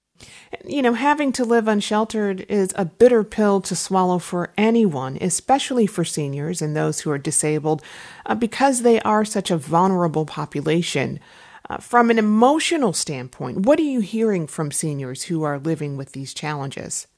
You 0.64 0.83
know, 0.83 0.95
having 0.95 1.33
to 1.33 1.45
live 1.45 1.69
unsheltered 1.69 2.47
is 2.49 2.73
a 2.77 2.85
bitter 2.85 3.25
pill 3.25 3.61
to 3.62 3.77
swallow 3.77 4.19
for 4.19 4.53
anyone, 4.57 5.19
especially 5.21 5.87
for 5.87 6.05
seniors 6.05 6.62
and 6.62 6.77
those 6.77 7.01
who 7.01 7.11
are 7.11 7.19
disabled, 7.19 7.83
uh, 8.25 8.35
because 8.35 8.83
they 8.83 9.01
are 9.01 9.25
such 9.25 9.51
a 9.51 9.57
vulnerable 9.57 10.27
population. 10.27 11.21
Uh, 11.69 11.79
from 11.79 12.11
an 12.11 12.19
emotional 12.19 12.93
standpoint, 12.93 13.67
what 13.67 13.79
are 13.79 13.83
you 13.83 14.01
hearing 14.01 14.47
from 14.47 14.71
seniors 14.71 15.25
who 15.25 15.43
are 15.43 15.59
living 15.59 15.97
with 15.97 16.12
these 16.12 16.33
challenges? 16.33 17.09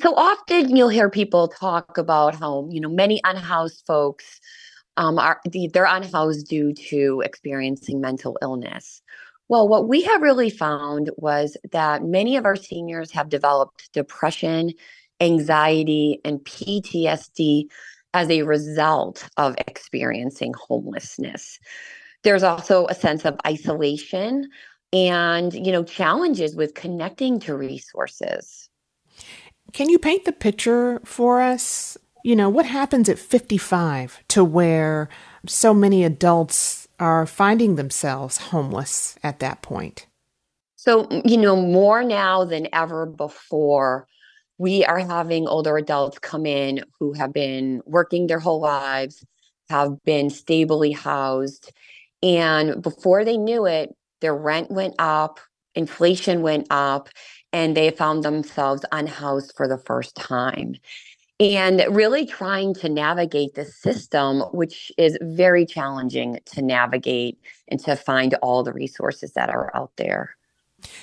So 0.00 0.14
often 0.14 0.74
you'll 0.74 0.88
hear 0.88 1.08
people 1.08 1.48
talk 1.48 1.96
about 1.96 2.34
how, 2.34 2.68
you 2.70 2.80
know, 2.80 2.88
many 2.88 3.20
unhoused 3.24 3.84
folks 3.86 4.40
um, 4.96 5.18
are 5.18 5.40
they're 5.72 5.84
unhoused 5.84 6.48
due 6.48 6.72
to 6.72 7.22
experiencing 7.24 8.00
mental 8.00 8.36
illness. 8.42 9.02
Well, 9.48 9.68
what 9.68 9.88
we 9.88 10.02
have 10.02 10.22
really 10.22 10.50
found 10.50 11.10
was 11.16 11.56
that 11.72 12.02
many 12.02 12.36
of 12.36 12.44
our 12.44 12.56
seniors 12.56 13.12
have 13.12 13.28
developed 13.28 13.92
depression, 13.92 14.72
anxiety, 15.20 16.20
and 16.24 16.40
PTSD 16.40 17.66
as 18.12 18.30
a 18.30 18.42
result 18.42 19.28
of 19.36 19.54
experiencing 19.68 20.52
homelessness. 20.56 21.60
There's 22.24 22.42
also 22.42 22.86
a 22.86 22.94
sense 22.94 23.24
of 23.24 23.36
isolation 23.46 24.48
and, 24.92 25.52
you 25.52 25.70
know, 25.70 25.84
challenges 25.84 26.56
with 26.56 26.74
connecting 26.74 27.38
to 27.40 27.56
resources. 27.56 28.68
Can 29.72 29.88
you 29.88 29.98
paint 29.98 30.24
the 30.24 30.32
picture 30.32 31.00
for 31.04 31.40
us? 31.40 31.96
You 32.24 32.34
know, 32.34 32.48
what 32.48 32.66
happens 32.66 33.08
at 33.08 33.18
55 33.18 34.24
to 34.28 34.42
where 34.42 35.08
so 35.46 35.72
many 35.72 36.02
adults 36.02 36.85
are 36.98 37.26
finding 37.26 37.76
themselves 37.76 38.38
homeless 38.38 39.16
at 39.22 39.40
that 39.40 39.62
point? 39.62 40.06
So, 40.76 41.08
you 41.24 41.36
know, 41.36 41.56
more 41.56 42.04
now 42.04 42.44
than 42.44 42.68
ever 42.72 43.06
before, 43.06 44.06
we 44.58 44.84
are 44.84 45.00
having 45.00 45.48
older 45.48 45.76
adults 45.76 46.18
come 46.18 46.46
in 46.46 46.84
who 46.98 47.12
have 47.14 47.32
been 47.32 47.82
working 47.86 48.26
their 48.26 48.38
whole 48.38 48.60
lives, 48.60 49.24
have 49.68 50.02
been 50.04 50.30
stably 50.30 50.92
housed. 50.92 51.72
And 52.22 52.82
before 52.82 53.24
they 53.24 53.36
knew 53.36 53.66
it, 53.66 53.94
their 54.20 54.34
rent 54.34 54.70
went 54.70 54.94
up, 54.98 55.40
inflation 55.74 56.42
went 56.42 56.66
up, 56.70 57.08
and 57.52 57.76
they 57.76 57.90
found 57.90 58.22
themselves 58.22 58.84
unhoused 58.92 59.52
for 59.56 59.68
the 59.68 59.78
first 59.78 60.14
time 60.14 60.76
and 61.38 61.84
really 61.90 62.24
trying 62.24 62.74
to 62.74 62.88
navigate 62.88 63.54
the 63.54 63.64
system, 63.64 64.40
which 64.52 64.90
is 64.96 65.18
very 65.20 65.66
challenging 65.66 66.38
to 66.46 66.62
navigate 66.62 67.38
and 67.68 67.78
to 67.80 67.94
find 67.94 68.34
all 68.42 68.62
the 68.62 68.72
resources 68.72 69.32
that 69.32 69.50
are 69.50 69.70
out 69.74 69.92
there. 69.96 70.36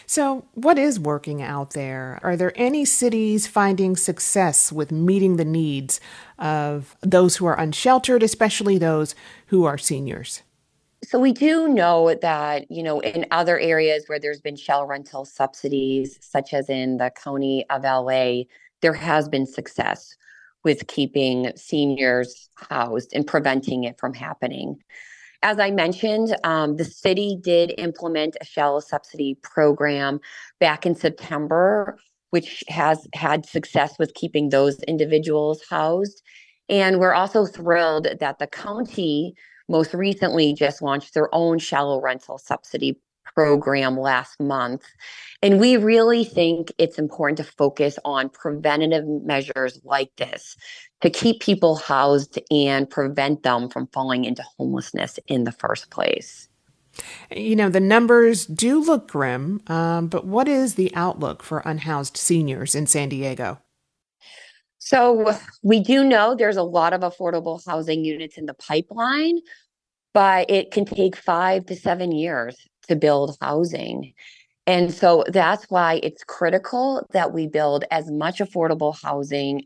So, 0.06 0.46
what 0.54 0.78
is 0.78 1.00
working 1.00 1.42
out 1.42 1.72
there? 1.72 2.20
Are 2.24 2.38
there 2.38 2.54
any 2.56 2.86
cities 2.86 3.48
finding 3.48 3.96
success 3.96 4.72
with 4.72 4.92
meeting 4.92 5.38
the 5.38 5.46
needs 5.46 6.00
of 6.38 6.96
those 7.02 7.38
who 7.38 7.46
are 7.46 7.60
unsheltered, 7.60 8.24
especially 8.24 8.78
those 8.78 9.16
who 9.48 9.66
are 9.66 9.78
seniors? 9.78 10.44
So 11.04 11.20
we 11.20 11.34
do 11.34 11.68
know 11.68 12.16
that, 12.22 12.72
you 12.72 12.82
know, 12.82 13.02
in 13.02 13.26
other 13.30 13.60
areas 13.60 14.06
where 14.08 14.20
there's 14.20 14.40
been 14.40 14.56
shallow 14.56 14.86
rental 14.86 15.26
subsidies, 15.26 16.18
such 16.22 16.54
as 16.54 16.70
in 16.70 16.96
the 16.96 17.12
county 17.12 17.66
of 17.70 17.84
LA, 17.84 18.44
there 18.82 18.94
has 18.94 19.28
been 19.28 19.46
success 19.46 20.16
with 20.64 20.88
keeping 20.88 21.52
seniors 21.56 22.50
housed 22.56 23.12
and 23.14 23.28
preventing 23.28 23.84
it 23.84 24.00
from 24.00 24.14
happening. 24.14 24.80
As 25.42 25.60
I 25.60 25.72
mentioned, 25.72 26.36
um, 26.46 26.78
the 26.78 26.86
city 26.86 27.38
did 27.42 27.74
implement 27.78 28.38
a 28.40 28.46
shallow 28.46 28.80
subsidy 28.80 29.38
program 29.42 30.20
back 30.60 30.86
in 30.86 30.96
September, 30.96 31.98
which 32.30 32.64
has 32.70 33.06
had 33.14 33.46
success 33.46 33.96
with 34.00 34.14
keeping 34.14 34.50
those 34.50 34.82
individuals 34.84 35.62
housed. 35.70 36.22
And 36.70 37.00
we're 37.00 37.14
also 37.14 37.46
thrilled 37.46 38.08
that 38.20 38.40
the 38.40 38.48
county 38.48 39.36
most 39.68 39.94
recently 39.94 40.54
just 40.54 40.82
launched 40.82 41.14
their 41.14 41.34
own 41.36 41.60
shallow 41.60 42.00
rental 42.00 42.38
subsidy 42.38 43.00
program 43.36 43.98
last 43.98 44.40
month. 44.40 44.84
And 45.42 45.60
we 45.60 45.78
really 45.78 46.24
think 46.24 46.72
it's 46.78 46.98
important 46.98 47.38
to 47.38 47.44
focus 47.44 48.00
on 48.06 48.30
preventative 48.30 49.06
measures 49.06 49.80
like 49.84 50.12
this 50.18 50.56
to 51.02 51.10
keep 51.10 51.42
people 51.42 51.76
housed 51.76 52.40
and 52.50 52.90
prevent 52.90 53.44
them 53.44 53.70
from 53.70 53.88
falling 53.88 54.26
into 54.26 54.44
homelessness 54.58 55.20
in 55.28 55.44
the 55.44 55.52
first 55.52 55.90
place. 55.90 56.48
You 57.32 57.56
know, 57.56 57.70
the 57.70 57.80
numbers 57.80 58.46
do 58.46 58.80
look 58.80 59.10
grim, 59.10 59.62
um, 59.68 60.08
but 60.08 60.26
what 60.26 60.48
is 60.48 60.76
the 60.76 60.94
outlook 60.96 61.42
for 61.42 61.60
unhoused 61.60 62.18
seniors 62.18 62.76
in 62.76 62.88
San 62.88 63.10
Diego? 63.10 63.60
So, 64.78 65.34
we 65.64 65.80
do 65.80 66.04
know 66.04 66.36
there's 66.36 66.58
a 66.58 66.64
lot 66.64 66.94
of 66.94 67.02
affordable 67.02 67.66
housing 67.66 68.04
units 68.04 68.38
in 68.38 68.46
the 68.46 68.54
pipeline, 68.54 69.40
but 70.14 70.52
it 70.52 70.72
can 70.72 70.86
take 70.86 71.16
five 71.16 71.66
to 71.68 71.76
seven 71.76 72.12
years 72.12 72.58
to 72.88 72.96
build 72.96 73.38
housing. 73.42 74.14
And 74.66 74.94
so 74.94 75.26
that's 75.28 75.66
why 75.70 76.00
it's 76.04 76.24
critical 76.24 77.06
that 77.12 77.34
we 77.34 77.48
build 77.48 77.84
as 77.92 78.10
much 78.10 78.40
affordable 78.40 78.96
housing 79.02 79.64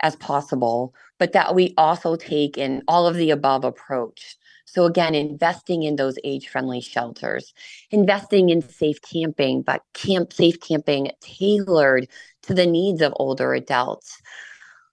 as 0.00 0.16
possible, 0.16 0.94
but 1.18 1.32
that 1.32 1.54
we 1.54 1.74
also 1.76 2.16
take 2.16 2.56
in 2.56 2.82
all 2.88 3.06
of 3.06 3.16
the 3.16 3.30
above 3.30 3.64
approach. 3.64 4.36
So, 4.64 4.84
again, 4.84 5.14
investing 5.14 5.82
in 5.82 5.96
those 5.96 6.16
age 6.22 6.48
friendly 6.48 6.80
shelters, 6.80 7.52
investing 7.90 8.50
in 8.50 8.62
safe 8.62 9.02
camping, 9.02 9.62
but 9.62 9.82
camp 9.94 10.32
safe 10.32 10.60
camping 10.60 11.10
tailored 11.20 12.08
to 12.42 12.54
the 12.54 12.66
needs 12.66 13.02
of 13.02 13.12
older 13.16 13.52
adults. 13.52 14.22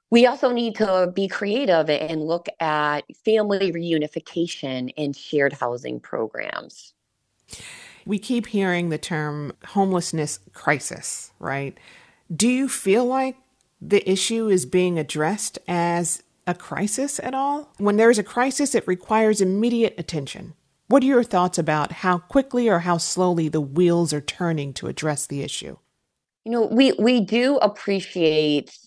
We 0.09 0.25
also 0.25 0.51
need 0.51 0.75
to 0.77 1.11
be 1.13 1.27
creative 1.27 1.89
and 1.89 2.23
look 2.23 2.47
at 2.59 3.03
family 3.23 3.71
reunification 3.71 4.91
and 4.97 5.15
shared 5.15 5.53
housing 5.53 5.99
programs. 5.99 6.93
We 8.05 8.19
keep 8.19 8.47
hearing 8.47 8.89
the 8.89 8.97
term 8.97 9.53
homelessness 9.65 10.39
crisis, 10.53 11.31
right? 11.39 11.77
Do 12.33 12.47
you 12.47 12.69
feel 12.69 13.05
like 13.05 13.35
the 13.81 14.09
issue 14.09 14.47
is 14.47 14.65
being 14.65 14.97
addressed 14.97 15.59
as 15.67 16.23
a 16.45 16.53
crisis 16.53 17.19
at 17.19 17.33
all? 17.33 17.73
When 17.77 17.97
there 17.97 18.09
is 18.09 18.17
a 18.17 18.23
crisis, 18.23 18.73
it 18.73 18.87
requires 18.87 19.41
immediate 19.41 19.95
attention. 19.97 20.53
What 20.87 21.03
are 21.03 21.07
your 21.07 21.23
thoughts 21.23 21.57
about 21.57 21.91
how 21.91 22.19
quickly 22.19 22.69
or 22.69 22.79
how 22.79 22.97
slowly 22.97 23.49
the 23.49 23.61
wheels 23.61 24.13
are 24.13 24.21
turning 24.21 24.73
to 24.75 24.87
address 24.87 25.27
the 25.27 25.41
issue? 25.41 25.77
You 26.45 26.51
know, 26.53 26.65
we, 26.65 26.93
we 26.93 27.19
do 27.19 27.57
appreciate 27.57 28.77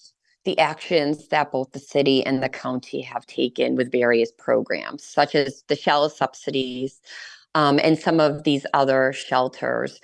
the 0.45 0.59
actions 0.59 1.29
that 1.29 1.53
both 1.53 1.73
the 1.73 1.79
city 1.79 2.25
and 2.25 2.43
the 2.43 2.49
county 2.49 3.03
have 3.03 3.27
taken 3.27 3.77
with 3.77 3.93
various 3.93 4.33
programs, 4.33 5.05
such 5.05 5.35
as 5.35 5.63
the 5.69 5.77
shallow 5.77 6.09
subsidies, 6.09 7.03
um, 7.55 7.81
and 7.83 7.99
some 7.99 8.21
of 8.21 8.45
these 8.45 8.67
other 8.75 9.13
shelters. 9.13 10.01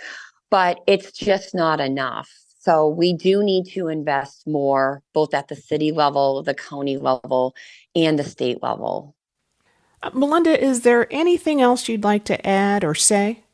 But 0.51 0.81
it's 0.87 1.13
just 1.13 1.55
not 1.55 1.81
enough. 1.81 2.31
So 2.61 2.89
we 2.89 3.13
do 3.13 3.45
need 3.45 3.67
to 3.75 3.89
invest 3.89 4.47
more, 4.47 5.03
both 5.13 5.35
at 5.35 5.49
the 5.49 5.57
city 5.57 5.93
level, 5.93 6.43
the 6.43 6.55
county 6.55 6.97
level, 6.97 7.55
and 7.95 8.19
the 8.19 8.25
state 8.25 8.63
level. 8.63 9.15
Uh, 10.03 10.11
Melinda, 10.13 10.61
is 10.63 10.81
there 10.81 11.07
anything 11.13 11.61
else 11.61 11.89
you'd 11.89 12.05
like 12.05 12.25
to 12.25 12.47
add 12.47 12.85
or 12.85 12.95
say? 12.95 13.45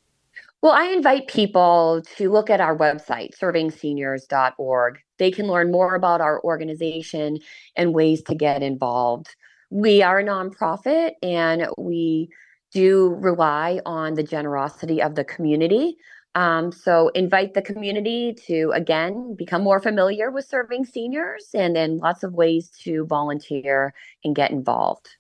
Well, 0.63 0.73
I 0.73 0.87
invite 0.87 1.27
people 1.27 2.03
to 2.17 2.31
look 2.31 2.49
at 2.49 2.61
our 2.61 2.77
website, 2.77 3.37
servingseniors.org. 3.37 4.99
They 5.19 5.31
can 5.31 5.47
learn 5.49 5.73
more 5.73 5.95
about 5.95 6.21
our 6.21 6.41
organization 6.43 7.39
and 7.77 7.93
ways 7.93 8.23
to 8.23 8.35
get 8.35 8.63
involved. 8.63 9.35
We 9.71 10.03
are 10.03 10.21
a 10.21 10.25
nonprofit 10.25 11.13
and 11.23 11.67
we 11.77 12.29
do 12.73 13.17
rely 13.21 13.81
on 13.87 14.15
the 14.15 14.23
generosity 14.23 15.03
of 15.03 15.15
the 15.15 15.25
community. 15.25 15.97
Um, 16.35 16.73
so 16.73 17.09
invite 17.09 17.53
the 17.53 17.61
community 17.61 18.35
to 18.47 18.73
again 18.75 19.35
become 19.37 19.63
more 19.63 19.81
familiar 19.81 20.31
with 20.31 20.47
serving 20.47 20.87
seniors 20.87 21.51
and 21.53 21.77
then 21.77 21.99
lots 21.99 22.23
of 22.23 22.33
ways 22.33 22.71
to 22.85 23.05
volunteer 23.07 23.93
and 24.25 24.35
get 24.35 24.51
involved. 24.51 25.11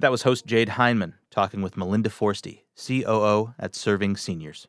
That 0.00 0.10
was 0.10 0.22
host 0.22 0.44
Jade 0.44 0.70
Hindman 0.70 1.14
talking 1.30 1.62
with 1.62 1.76
Melinda 1.76 2.10
Forsty, 2.10 2.64
COO 2.76 3.54
at 3.58 3.74
Serving 3.74 4.16
Seniors. 4.16 4.68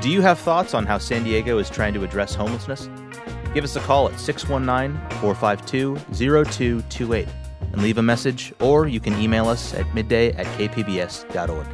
Do 0.00 0.08
you 0.08 0.20
have 0.20 0.38
thoughts 0.38 0.74
on 0.74 0.86
how 0.86 0.98
San 0.98 1.24
Diego 1.24 1.58
is 1.58 1.68
trying 1.68 1.92
to 1.94 2.04
address 2.04 2.34
homelessness? 2.34 2.88
Give 3.54 3.64
us 3.64 3.76
a 3.76 3.80
call 3.80 4.08
at 4.08 4.20
619 4.20 4.98
452 5.20 5.96
0228 6.44 7.28
and 7.72 7.82
leave 7.82 7.98
a 7.98 8.02
message, 8.02 8.52
or 8.60 8.86
you 8.86 9.00
can 9.00 9.18
email 9.20 9.48
us 9.48 9.74
at 9.74 9.92
midday 9.94 10.32
at 10.32 10.46
kpbs.org. 10.58 11.66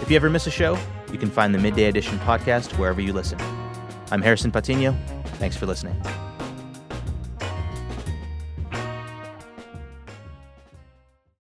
If 0.00 0.10
you 0.10 0.16
ever 0.16 0.30
miss 0.30 0.46
a 0.46 0.50
show, 0.50 0.78
you 1.12 1.18
can 1.18 1.30
find 1.30 1.54
the 1.54 1.58
Midday 1.58 1.84
Edition 1.84 2.18
podcast 2.20 2.78
wherever 2.78 3.00
you 3.00 3.12
listen. 3.12 3.38
I'm 4.10 4.22
Harrison 4.22 4.50
Patino. 4.50 4.96
Thanks 5.38 5.56
for 5.56 5.66
listening. 5.66 6.00